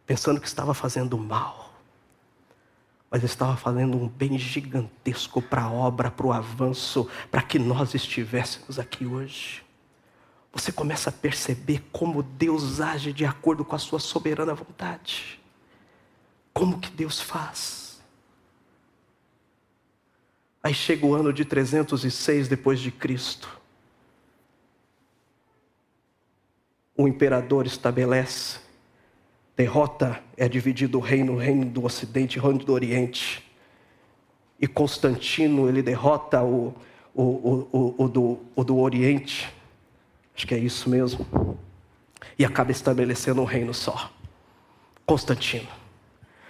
Pensando 0.06 0.40
que 0.40 0.48
estava 0.48 0.74
fazendo 0.74 1.18
mal, 1.18 1.71
mas 3.12 3.24
estava 3.24 3.58
fazendo 3.58 3.98
um 3.98 4.08
bem 4.08 4.40
gigantesco 4.40 5.42
para 5.42 5.64
a 5.64 5.72
obra, 5.72 6.10
para 6.10 6.26
o 6.26 6.32
avanço, 6.32 7.10
para 7.30 7.42
que 7.42 7.60
nós 7.60 7.94
estivéssemos 7.94 8.80
aqui 8.80 9.06
hoje. 9.06 9.66
Você 10.54 10.72
começa 10.72 11.10
a 11.10 11.14
perceber 11.14 11.84
como 11.92 12.24
Deus 12.24 12.80
age 12.80 13.12
de 13.12 13.26
acordo 13.26 13.66
com 13.66 13.76
a 13.76 13.80
sua 13.80 14.00
soberana 14.00 14.54
vontade. 14.54 15.42
Como 16.54 16.80
que 16.80 16.90
Deus 16.90 17.20
faz? 17.20 18.02
Aí 20.64 20.74
chega 20.74 21.06
o 21.06 21.14
ano 21.14 21.34
de 21.34 21.44
306 21.44 22.48
depois 22.48 22.80
de 22.80 22.92
Cristo. 22.92 23.60
O 26.96 27.10
imperador 27.10 27.66
estabelece, 27.66 28.60
derrota 29.62 30.20
é 30.36 30.50
dividido 30.50 30.98
o 30.98 31.02
reino, 31.02 31.34
o 31.34 31.38
reino 31.38 31.66
do 31.66 31.86
Ocidente, 31.86 32.40
o 32.40 32.42
reino 32.42 32.58
do 32.66 32.74
Oriente. 32.74 33.46
E 34.60 34.68
Constantino 34.68 35.70
ele 35.70 35.84
derrota 35.84 36.42
o, 36.42 36.74
o, 37.14 37.22
o, 37.24 37.96
o, 37.96 38.10
do, 38.10 38.40
o 38.56 38.64
do 38.64 38.80
Oriente. 38.80 39.54
Acho 40.36 40.48
que 40.48 40.56
é 40.56 40.58
isso 40.58 40.90
mesmo. 40.90 41.60
E 42.40 42.44
acaba 42.44 42.72
estabelecendo 42.72 43.40
um 43.40 43.46
reino 43.46 43.72
só. 43.72 44.12
Constantino. 45.06 45.68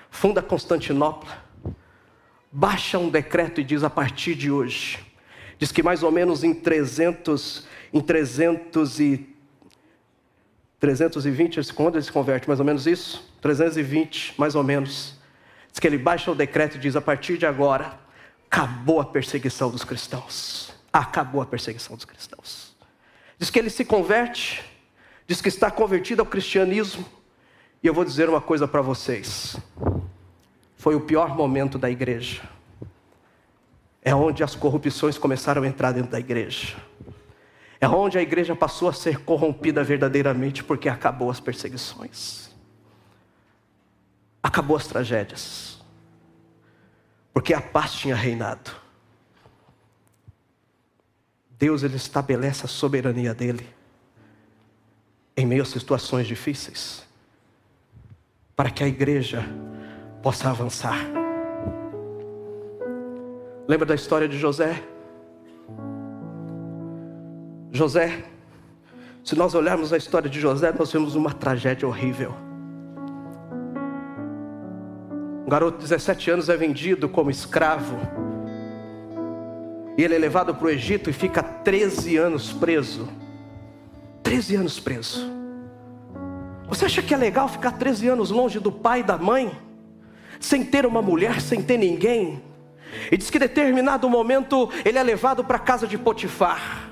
Funda 0.10 0.42
Constantinopla 0.42 1.44
baixa 2.50 2.98
um 2.98 3.10
decreto 3.10 3.60
e 3.60 3.64
diz 3.64 3.84
a 3.84 3.90
partir 3.90 4.36
de 4.36 4.50
hoje. 4.50 5.00
Diz 5.60 5.70
que 5.70 5.84
mais 5.84 6.02
ou 6.02 6.12
menos 6.12 6.46
em 6.46 6.54
300, 6.54 7.68
em 7.94 8.00
300 8.00 9.00
e 9.02 9.31
320, 10.82 11.74
quando 11.74 11.96
ele 11.96 12.04
se 12.04 12.12
converte, 12.12 12.46
mais 12.50 12.60
ou 12.60 12.66
menos 12.66 12.86
isso? 12.86 13.24
320, 13.40 14.34
mais 14.38 14.56
ou 14.56 14.64
menos. 14.64 15.16
Diz 15.72 15.80
que 15.80 15.88
ele 15.88 15.98
baixa 15.98 16.30
o 16.30 16.36
decreto 16.36 16.76
e 16.76 16.80
diz: 16.80 16.98
a 16.98 17.02
partir 17.02 17.38
de 17.38 17.46
agora, 17.46 17.98
acabou 18.50 19.00
a 19.00 19.06
perseguição 19.06 19.72
dos 19.72 19.86
cristãos. 19.86 20.74
Acabou 20.92 21.42
a 21.42 21.46
perseguição 21.46 21.96
dos 21.96 22.04
cristãos. 22.04 22.76
Diz 23.40 23.50
que 23.50 23.58
ele 23.58 23.70
se 23.70 23.86
converte, 23.86 24.62
diz 25.26 25.40
que 25.40 25.48
está 25.48 25.72
convertido 25.72 26.22
ao 26.22 26.26
cristianismo. 26.26 27.06
E 27.82 27.88
eu 27.88 27.94
vou 27.94 28.04
dizer 28.04 28.28
uma 28.28 28.42
coisa 28.42 28.68
para 28.68 28.82
vocês 28.82 29.56
foi 30.82 30.96
o 30.96 31.02
pior 31.02 31.36
momento 31.36 31.78
da 31.78 31.92
igreja. 31.92 32.42
É 34.02 34.16
onde 34.16 34.44
as 34.44 34.56
corrupções 34.56 35.16
começaram 35.16 35.62
a 35.62 35.68
entrar 35.68 35.92
dentro 35.92 36.10
da 36.10 36.20
igreja. 36.20 36.76
É 37.82 37.88
onde 37.88 38.16
a 38.16 38.22
igreja 38.22 38.56
passou 38.56 38.88
a 38.88 38.94
ser 38.94 39.26
corrompida 39.26 39.84
verdadeiramente 39.84 40.64
porque 40.64 40.88
acabou 40.88 41.32
as 41.32 41.40
perseguições. 41.40 42.52
Acabou 44.44 44.78
as 44.78 44.86
tragédias. 44.86 45.82
Porque 47.34 47.56
a 47.56 47.60
paz 47.60 47.94
tinha 47.94 48.16
reinado. 48.16 48.70
Deus 51.50 51.82
ele 51.82 51.96
estabelece 51.96 52.66
a 52.66 52.70
soberania 52.70 53.34
dele 53.34 53.68
em 55.36 55.46
meio 55.46 55.64
a 55.64 55.66
situações 55.66 56.28
difíceis 56.28 57.04
para 58.56 58.70
que 58.70 58.84
a 58.84 58.88
igreja 58.88 59.44
possa 60.22 60.52
avançar. 60.52 61.00
Lembra 63.68 63.88
da 63.88 63.96
história 63.96 64.28
de 64.28 64.38
José? 64.38 64.91
José, 67.72 68.26
se 69.24 69.34
nós 69.34 69.56
olharmos 69.56 69.94
a 69.94 69.98
história 69.98 70.30
de 70.30 70.42
José, 70.42 70.74
nós 70.78 70.92
vemos 70.92 71.16
uma 71.16 71.32
tragédia 71.32 71.88
horrível. 71.88 72.36
Um 75.46 75.50
garoto 75.50 75.78
de 75.78 75.84
17 75.84 76.32
anos 76.32 76.50
é 76.50 76.58
vendido 76.58 77.08
como 77.08 77.32
escravo. 77.32 77.98
E 79.98 80.04
ele 80.04 80.16
é 80.16 80.18
levado 80.18 80.54
para 80.54 80.66
o 80.66 80.70
Egito 80.70 81.10
e 81.10 81.14
fica 81.14 81.42
13 81.42 82.18
anos 82.18 82.52
preso. 82.52 83.08
13 84.22 84.58
anos 84.58 84.80
preso. 84.80 85.32
Você 86.68 86.86
acha 86.86 87.02
que 87.02 87.14
é 87.14 87.18
legal 87.18 87.48
ficar 87.48 87.72
13 87.72 88.10
anos 88.10 88.32
longe 88.32 88.60
do 88.60 88.72
pai 88.72 89.00
e 89.00 89.04
da 89.04 89.18
mãe? 89.18 89.52
Sem 90.42 90.66
ter 90.66 90.86
uma 90.86 91.02
mulher, 91.02 91.40
sem 91.40 91.62
ter 91.62 91.78
ninguém? 91.78 92.42
E 93.10 93.16
diz 93.16 93.30
que 93.30 93.38
em 93.38 93.42
determinado 93.42 94.10
momento 94.10 94.70
ele 94.84 94.98
é 94.98 95.04
levado 95.04 95.44
para 95.44 95.56
a 95.56 95.60
casa 95.60 95.88
de 95.88 95.98
Potifar. 95.98 96.91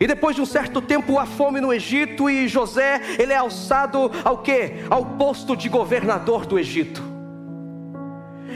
E 0.00 0.06
depois 0.06 0.36
de 0.36 0.42
um 0.42 0.46
certo 0.46 0.80
tempo 0.80 1.18
há 1.18 1.26
fome 1.26 1.60
no 1.60 1.72
Egito 1.72 2.30
e 2.30 2.46
José, 2.46 3.00
ele 3.18 3.32
é 3.32 3.36
alçado 3.36 4.10
ao 4.24 4.38
que? 4.38 4.74
Ao 4.88 5.04
posto 5.04 5.56
de 5.56 5.68
governador 5.68 6.46
do 6.46 6.58
Egito. 6.58 7.02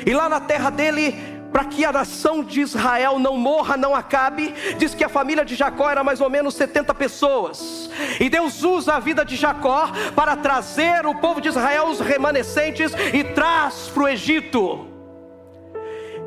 E 0.06 0.14
lá 0.14 0.28
na 0.28 0.40
terra 0.40 0.70
dele, 0.70 1.14
para 1.52 1.64
que 1.66 1.84
a 1.84 1.92
nação 1.92 2.42
de 2.42 2.60
Israel 2.60 3.18
não 3.18 3.36
morra, 3.36 3.76
não 3.76 3.94
acabe, 3.94 4.54
diz 4.78 4.94
que 4.94 5.04
a 5.04 5.08
família 5.08 5.44
de 5.44 5.54
Jacó 5.54 5.90
era 5.90 6.02
mais 6.02 6.20
ou 6.20 6.30
menos 6.30 6.54
70 6.54 6.94
pessoas. 6.94 7.90
E 8.18 8.30
Deus 8.30 8.62
usa 8.62 8.94
a 8.94 9.00
vida 9.00 9.24
de 9.24 9.36
Jacó 9.36 9.90
para 10.16 10.34
trazer 10.36 11.04
o 11.04 11.14
povo 11.14 11.40
de 11.40 11.48
Israel, 11.48 11.88
os 11.88 12.00
remanescentes, 12.00 12.92
e 13.12 13.22
traz 13.22 13.90
para 13.92 14.02
o 14.02 14.08
Egito. 14.08 14.91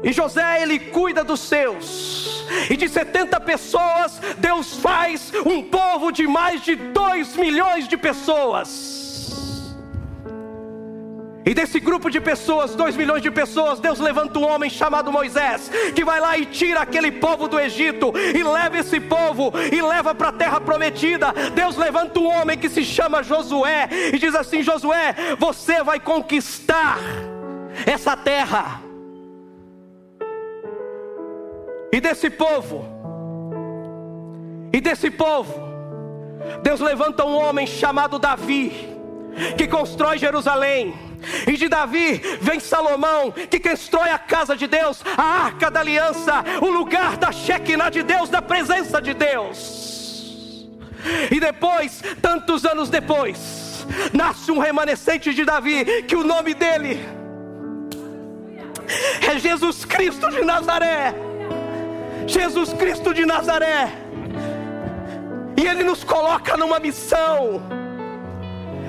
E 0.06 0.14
José, 0.14 0.62
ele 0.62 0.78
cuida 0.78 1.24
dos 1.24 1.40
seus. 1.40 2.46
E 2.70 2.78
de 2.78 2.88
70 2.88 3.40
pessoas, 3.40 4.22
Deus 4.38 4.76
faz 4.76 5.32
um 5.44 5.64
povo 5.64 6.12
de 6.12 6.28
mais 6.28 6.62
de 6.62 6.76
2 6.76 7.36
milhões 7.36 7.88
de 7.88 7.98
pessoas. 7.98 9.74
E 11.44 11.56
desse 11.56 11.80
grupo 11.80 12.12
de 12.12 12.22
pessoas, 12.22 12.76
2 12.76 12.96
milhões 12.96 13.24
de 13.24 13.32
pessoas, 13.32 13.80
Deus 13.80 14.00
levanta 14.00 14.38
um 14.38 14.48
homem 14.48 14.70
chamado 14.70 15.12
Moisés, 15.12 15.72
que 15.96 16.06
vai 16.06 16.20
lá 16.20 16.38
e 16.38 16.46
tira 16.46 16.82
aquele 16.82 17.12
povo 17.12 17.48
do 17.48 17.60
Egito, 17.60 18.14
e 18.16 18.44
leva 18.44 18.78
esse 18.78 19.00
povo, 19.00 19.52
e 19.72 19.82
leva 19.82 20.14
para 20.14 20.30
a 20.30 20.34
terra 20.34 20.62
prometida. 20.62 21.34
Deus 21.56 21.76
levanta 21.78 22.20
um 22.20 22.28
homem 22.28 22.60
que 22.60 22.70
se 22.70 22.86
chama 22.86 23.24
Josué, 23.24 23.90
e 24.14 24.20
diz 24.20 24.36
assim: 24.36 24.62
Josué, 24.62 25.16
você 25.40 25.82
vai 25.82 26.00
conquistar 26.00 27.00
essa 27.88 28.16
terra. 28.16 28.85
E 31.96 32.02
desse 32.02 32.30
povo, 32.30 32.86
e 34.74 34.82
desse 34.82 35.10
povo, 35.10 35.54
Deus 36.62 36.82
levanta 36.82 37.24
um 37.24 37.38
homem 37.38 37.66
chamado 37.66 38.20
Davi, 38.20 38.90
que 39.58 39.66
constrói 39.66 40.18
Jerusalém. 40.18 40.94
E 41.48 41.54
de 41.54 41.70
Davi 41.70 42.22
vem 42.42 42.60
Salomão, 42.60 43.32
que 43.32 43.62
constrói 43.62 44.10
a 44.10 44.20
casa 44.20 44.58
de 44.58 44.68
Deus, 44.68 45.02
a 45.18 45.24
arca 45.24 45.72
da 45.72 45.80
aliança, 45.80 46.44
o 46.62 46.70
lugar 46.70 47.16
da 47.16 47.32
Shekinah 47.32 47.90
de 47.90 48.04
Deus, 48.04 48.30
da 48.30 48.42
presença 48.42 49.02
de 49.02 49.14
Deus. 49.14 50.68
E 51.32 51.40
depois, 51.40 52.04
tantos 52.22 52.66
anos 52.66 52.90
depois, 52.90 53.88
nasce 54.12 54.52
um 54.52 54.60
remanescente 54.60 55.34
de 55.34 55.46
Davi, 55.46 56.04
que 56.04 56.18
o 56.18 56.26
nome 56.26 56.54
dele 56.54 57.00
é 59.26 59.40
Jesus 59.40 59.86
Cristo 59.86 60.30
de 60.30 60.44
Nazaré. 60.44 61.25
Jesus 62.28 62.74
Cristo 62.74 63.14
de 63.14 63.26
Nazaré. 63.26 63.92
E 65.58 65.66
Ele 65.66 65.84
nos 65.84 66.04
coloca 66.04 66.58
numa 66.58 66.80
missão 66.80 67.62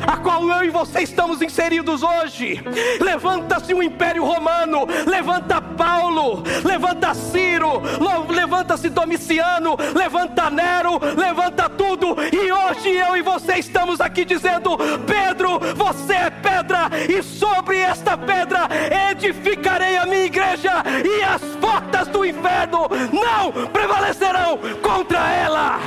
a 0.06 0.16
qual 0.16 0.48
eu 0.50 0.64
e 0.64 0.70
você 0.70 1.00
estamos 1.00 1.42
inseridos 1.42 2.02
hoje. 2.02 2.62
Levanta-se 3.00 3.72
o 3.72 3.82
Império 3.82 4.24
Romano, 4.24 4.86
levanta 5.06 5.60
Paulo, 5.60 6.42
levanta 6.64 7.14
Ciro, 7.14 7.82
levanta-se 8.28 8.88
Domiciano, 8.88 9.76
levanta 9.94 10.50
Nero, 10.50 11.00
levanta 11.16 11.68
tudo. 11.68 12.16
E 12.32 12.52
hoje 12.52 12.90
eu 12.90 13.16
e 13.16 13.22
você 13.22 13.54
estamos 13.54 14.00
aqui 14.00 14.24
dizendo: 14.24 14.76
Pedro, 15.06 15.60
você 15.74 16.14
é 16.14 16.30
pedra, 16.30 16.90
e 17.08 17.22
sobre 17.22 17.78
esta 17.78 18.16
pedra 18.16 18.68
edificarei 19.10 19.96
a 19.96 20.06
minha 20.06 20.24
igreja, 20.24 20.82
e 21.04 21.22
as 21.22 21.42
portas 21.60 22.08
do 22.08 22.24
inferno 22.24 22.88
não 23.12 23.52
prevalecerão 23.68 24.58
contra 24.82 25.30
ela. 25.32 25.80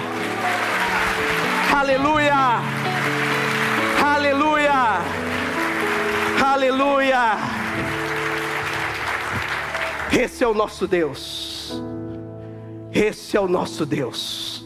Aleluia! 1.78 2.79
Aleluia! 4.16 4.74
Aleluia! 6.44 7.38
Esse 10.12 10.44
é 10.44 10.48
o 10.48 10.54
nosso 10.54 10.88
Deus. 10.88 11.80
Esse 12.92 13.38
é 13.38 13.40
o 13.40 13.48
nosso 13.48 13.86
Deus. 13.86 14.66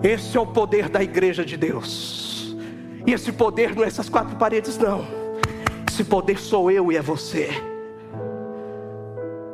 Esse 0.00 0.36
é 0.36 0.40
o 0.40 0.46
poder 0.46 0.88
da 0.88 1.02
igreja 1.02 1.44
de 1.44 1.56
Deus. 1.56 2.56
E 3.04 3.12
esse 3.12 3.32
poder 3.32 3.74
não 3.74 3.82
é 3.82 3.88
essas 3.88 4.08
quatro 4.08 4.36
paredes, 4.36 4.78
não. 4.78 5.04
Esse 5.90 6.04
poder 6.04 6.38
sou 6.38 6.70
eu 6.70 6.92
e 6.92 6.96
é 6.96 7.02
você. 7.02 7.50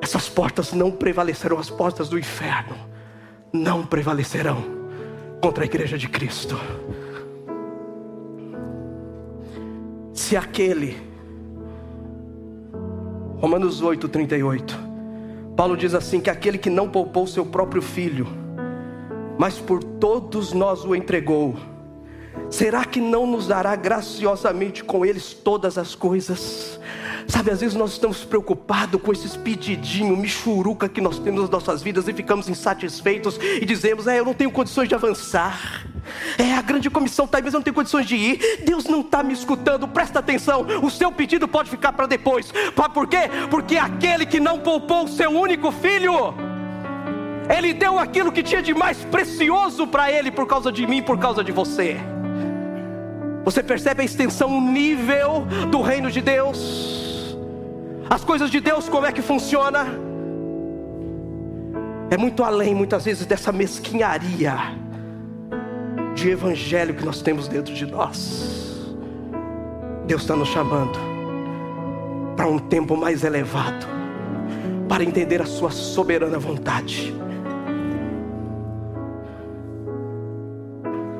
Essas 0.02 0.28
portas 0.28 0.72
não 0.74 0.90
prevalecerão, 0.90 1.58
as 1.58 1.70
portas 1.70 2.10
do 2.10 2.18
inferno 2.18 2.76
não 3.52 3.86
prevalecerão 3.86 4.62
contra 5.40 5.64
a 5.64 5.66
igreja 5.66 5.96
de 5.96 6.08
Cristo. 6.08 6.60
Se 10.28 10.36
aquele, 10.36 10.94
Romanos 13.38 13.80
8, 13.80 14.06
38, 14.10 14.78
Paulo 15.56 15.74
diz 15.74 15.94
assim: 15.94 16.20
que 16.20 16.28
aquele 16.28 16.58
que 16.58 16.68
não 16.68 16.86
poupou 16.86 17.26
seu 17.26 17.46
próprio 17.46 17.80
filho, 17.80 18.26
mas 19.38 19.58
por 19.58 19.82
todos 19.82 20.52
nós 20.52 20.84
o 20.84 20.94
entregou, 20.94 21.56
será 22.50 22.84
que 22.84 23.00
não 23.00 23.26
nos 23.26 23.46
dará 23.46 23.74
graciosamente 23.74 24.84
com 24.84 25.02
eles 25.02 25.32
todas 25.32 25.78
as 25.78 25.94
coisas? 25.94 26.78
Sabe, 27.28 27.50
às 27.50 27.60
vezes 27.60 27.76
nós 27.76 27.92
estamos 27.92 28.24
preocupados 28.24 29.00
com 29.02 29.12
esses 29.12 29.36
pedidinhos, 29.36 30.18
michuruca 30.18 30.88
que 30.88 30.98
nós 30.98 31.18
temos 31.18 31.42
nas 31.42 31.50
nossas 31.50 31.82
vidas 31.82 32.08
e 32.08 32.12
ficamos 32.14 32.48
insatisfeitos 32.48 33.38
e 33.60 33.66
dizemos: 33.66 34.06
é, 34.06 34.18
eu 34.18 34.24
não 34.24 34.32
tenho 34.32 34.50
condições 34.50 34.88
de 34.88 34.94
avançar. 34.94 35.86
É, 36.38 36.54
a 36.54 36.62
grande 36.62 36.88
comissão 36.88 37.26
está 37.26 37.36
aí, 37.36 37.44
mas 37.44 37.52
eu 37.52 37.58
não 37.58 37.64
tenho 37.64 37.74
condições 37.74 38.06
de 38.06 38.16
ir. 38.16 38.64
Deus 38.64 38.86
não 38.86 39.02
está 39.02 39.22
me 39.22 39.34
escutando, 39.34 39.86
presta 39.86 40.20
atenção. 40.20 40.66
O 40.82 40.90
seu 40.90 41.12
pedido 41.12 41.46
pode 41.46 41.68
ficar 41.68 41.92
para 41.92 42.06
depois. 42.06 42.50
Por 42.94 43.06
quê? 43.06 43.28
Porque 43.50 43.76
aquele 43.76 44.24
que 44.24 44.40
não 44.40 44.58
poupou 44.58 45.04
o 45.04 45.08
seu 45.08 45.30
único 45.30 45.70
filho, 45.70 46.34
ele 47.54 47.74
deu 47.74 47.98
aquilo 47.98 48.32
que 48.32 48.42
tinha 48.42 48.62
de 48.62 48.72
mais 48.72 49.04
precioso 49.04 49.86
para 49.86 50.10
ele 50.10 50.30
por 50.30 50.46
causa 50.46 50.72
de 50.72 50.86
mim, 50.86 51.02
por 51.02 51.18
causa 51.18 51.44
de 51.44 51.52
você. 51.52 51.98
Você 53.44 53.62
percebe 53.62 54.00
a 54.00 54.04
extensão, 54.04 54.56
o 54.56 54.60
nível 54.62 55.46
do 55.70 55.82
reino 55.82 56.10
de 56.10 56.22
Deus? 56.22 57.17
As 58.10 58.24
coisas 58.24 58.50
de 58.50 58.60
Deus, 58.60 58.88
como 58.88 59.06
é 59.06 59.12
que 59.12 59.20
funciona? 59.20 59.86
É 62.10 62.16
muito 62.16 62.42
além, 62.42 62.74
muitas 62.74 63.04
vezes, 63.04 63.26
dessa 63.26 63.52
mesquinharia 63.52 64.56
de 66.14 66.30
evangelho 66.30 66.94
que 66.94 67.04
nós 67.04 67.20
temos 67.20 67.48
dentro 67.48 67.74
de 67.74 67.84
nós. 67.84 68.96
Deus 70.06 70.22
está 70.22 70.34
nos 70.34 70.48
chamando 70.48 70.98
para 72.34 72.46
um 72.48 72.58
tempo 72.58 72.96
mais 72.96 73.24
elevado, 73.24 73.86
para 74.88 75.04
entender 75.04 75.42
a 75.42 75.46
Sua 75.46 75.70
soberana 75.70 76.38
vontade. 76.38 77.14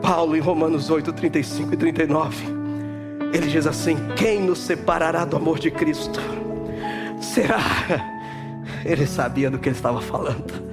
Paulo, 0.00 0.34
em 0.34 0.40
Romanos 0.40 0.88
8, 0.88 1.12
35 1.12 1.74
e 1.74 1.76
39, 1.76 2.46
ele 3.34 3.46
diz 3.46 3.66
assim: 3.66 3.94
Quem 4.16 4.40
nos 4.40 4.58
separará 4.58 5.26
do 5.26 5.36
amor 5.36 5.58
de 5.58 5.70
Cristo? 5.70 6.47
Será? 7.20 7.58
Ele 8.84 9.06
sabia 9.06 9.50
do 9.50 9.58
que 9.58 9.68
ele 9.68 9.76
estava 9.76 10.00
falando. 10.00 10.68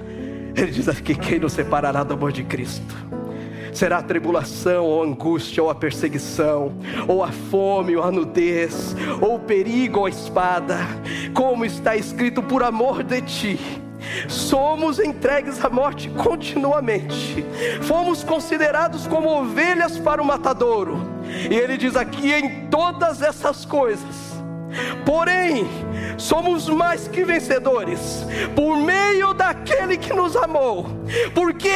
Ele 0.54 0.70
diz 0.70 0.88
aqui: 0.88 1.14
quem 1.14 1.38
nos 1.38 1.52
separará 1.52 2.02
do 2.02 2.14
amor 2.14 2.32
de 2.32 2.42
Cristo? 2.44 2.94
Será 3.72 3.98
a 3.98 4.02
tribulação, 4.02 4.84
ou 4.86 5.02
a 5.02 5.06
angústia, 5.06 5.62
ou 5.62 5.68
a 5.68 5.74
perseguição, 5.74 6.72
ou 7.06 7.22
a 7.22 7.30
fome, 7.30 7.94
ou 7.94 8.02
a 8.02 8.10
nudez, 8.10 8.96
ou 9.20 9.34
o 9.34 9.38
perigo, 9.38 10.00
ou 10.00 10.06
a 10.06 10.08
espada, 10.08 10.78
como 11.34 11.62
está 11.62 11.94
escrito, 11.94 12.42
por 12.42 12.62
amor 12.62 13.02
de 13.02 13.20
ti. 13.20 13.60
Somos 14.28 14.98
entregues 14.98 15.62
à 15.62 15.68
morte 15.68 16.08
continuamente, 16.08 17.44
fomos 17.82 18.24
considerados 18.24 19.06
como 19.06 19.28
ovelhas 19.28 19.98
para 19.98 20.22
o 20.22 20.24
matadouro, 20.24 20.98
e 21.50 21.54
ele 21.54 21.76
diz 21.76 21.96
aqui: 21.96 22.32
em 22.32 22.66
todas 22.68 23.20
essas 23.20 23.66
coisas, 23.66 24.42
porém, 25.04 25.66
somos 26.18 26.68
mais 26.68 27.08
que 27.08 27.24
vencedores 27.24 28.26
por 28.54 28.76
meio 28.76 29.34
daquele 29.34 29.96
que 29.96 30.12
nos 30.12 30.36
amou. 30.36 30.86
Porque 31.34 31.70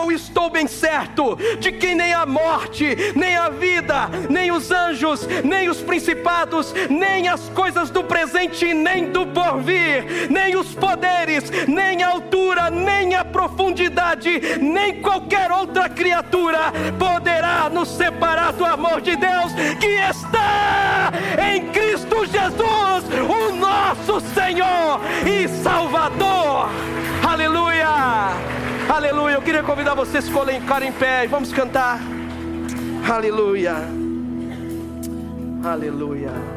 eu 0.00 0.12
estou 0.12 0.50
bem 0.50 0.66
certo 0.66 1.36
de 1.58 1.72
que 1.72 1.94
nem 1.94 2.12
a 2.12 2.26
morte, 2.26 2.96
nem 3.14 3.36
a 3.36 3.48
vida, 3.48 4.08
nem 4.28 4.50
os 4.52 4.70
anjos, 4.70 5.26
nem 5.44 5.68
os 5.68 5.78
principados, 5.78 6.74
nem 6.90 7.28
as 7.28 7.48
coisas 7.50 7.90
do 7.90 8.04
presente, 8.04 8.74
nem 8.74 9.10
do 9.10 9.26
porvir, 9.26 10.28
nem 10.30 10.56
os 10.56 10.74
poderes, 10.74 11.50
nem 11.66 12.02
a 12.02 12.08
altura, 12.08 12.70
nem 12.70 13.14
a 13.14 13.24
profundidade, 13.24 14.58
nem 14.60 15.00
qualquer 15.00 15.50
outra 15.50 15.88
criatura 15.88 16.72
poderá 16.98 17.70
nos 17.70 17.88
separar 17.88 18.52
do 18.52 18.64
amor 18.64 19.00
de 19.00 19.16
Deus 19.16 19.52
que 19.80 19.86
está 19.86 21.12
em 21.50 21.68
Cristo 21.68 22.26
Jesus, 22.26 23.04
o 23.28 23.52
nosso 23.54 23.75
Senhor 24.34 25.00
e 25.26 25.48
Salvador. 25.48 26.68
Aleluia! 27.28 27.88
Aleluia! 28.88 29.34
Eu 29.34 29.42
queria 29.42 29.62
convidar 29.62 29.94
vocês 29.94 30.28
a 30.28 30.32
colocarem 30.32 30.88
em 30.88 30.92
pé 30.92 31.26
vamos 31.26 31.52
cantar. 31.52 32.00
Aleluia! 33.08 33.74
Aleluia! 35.64 36.55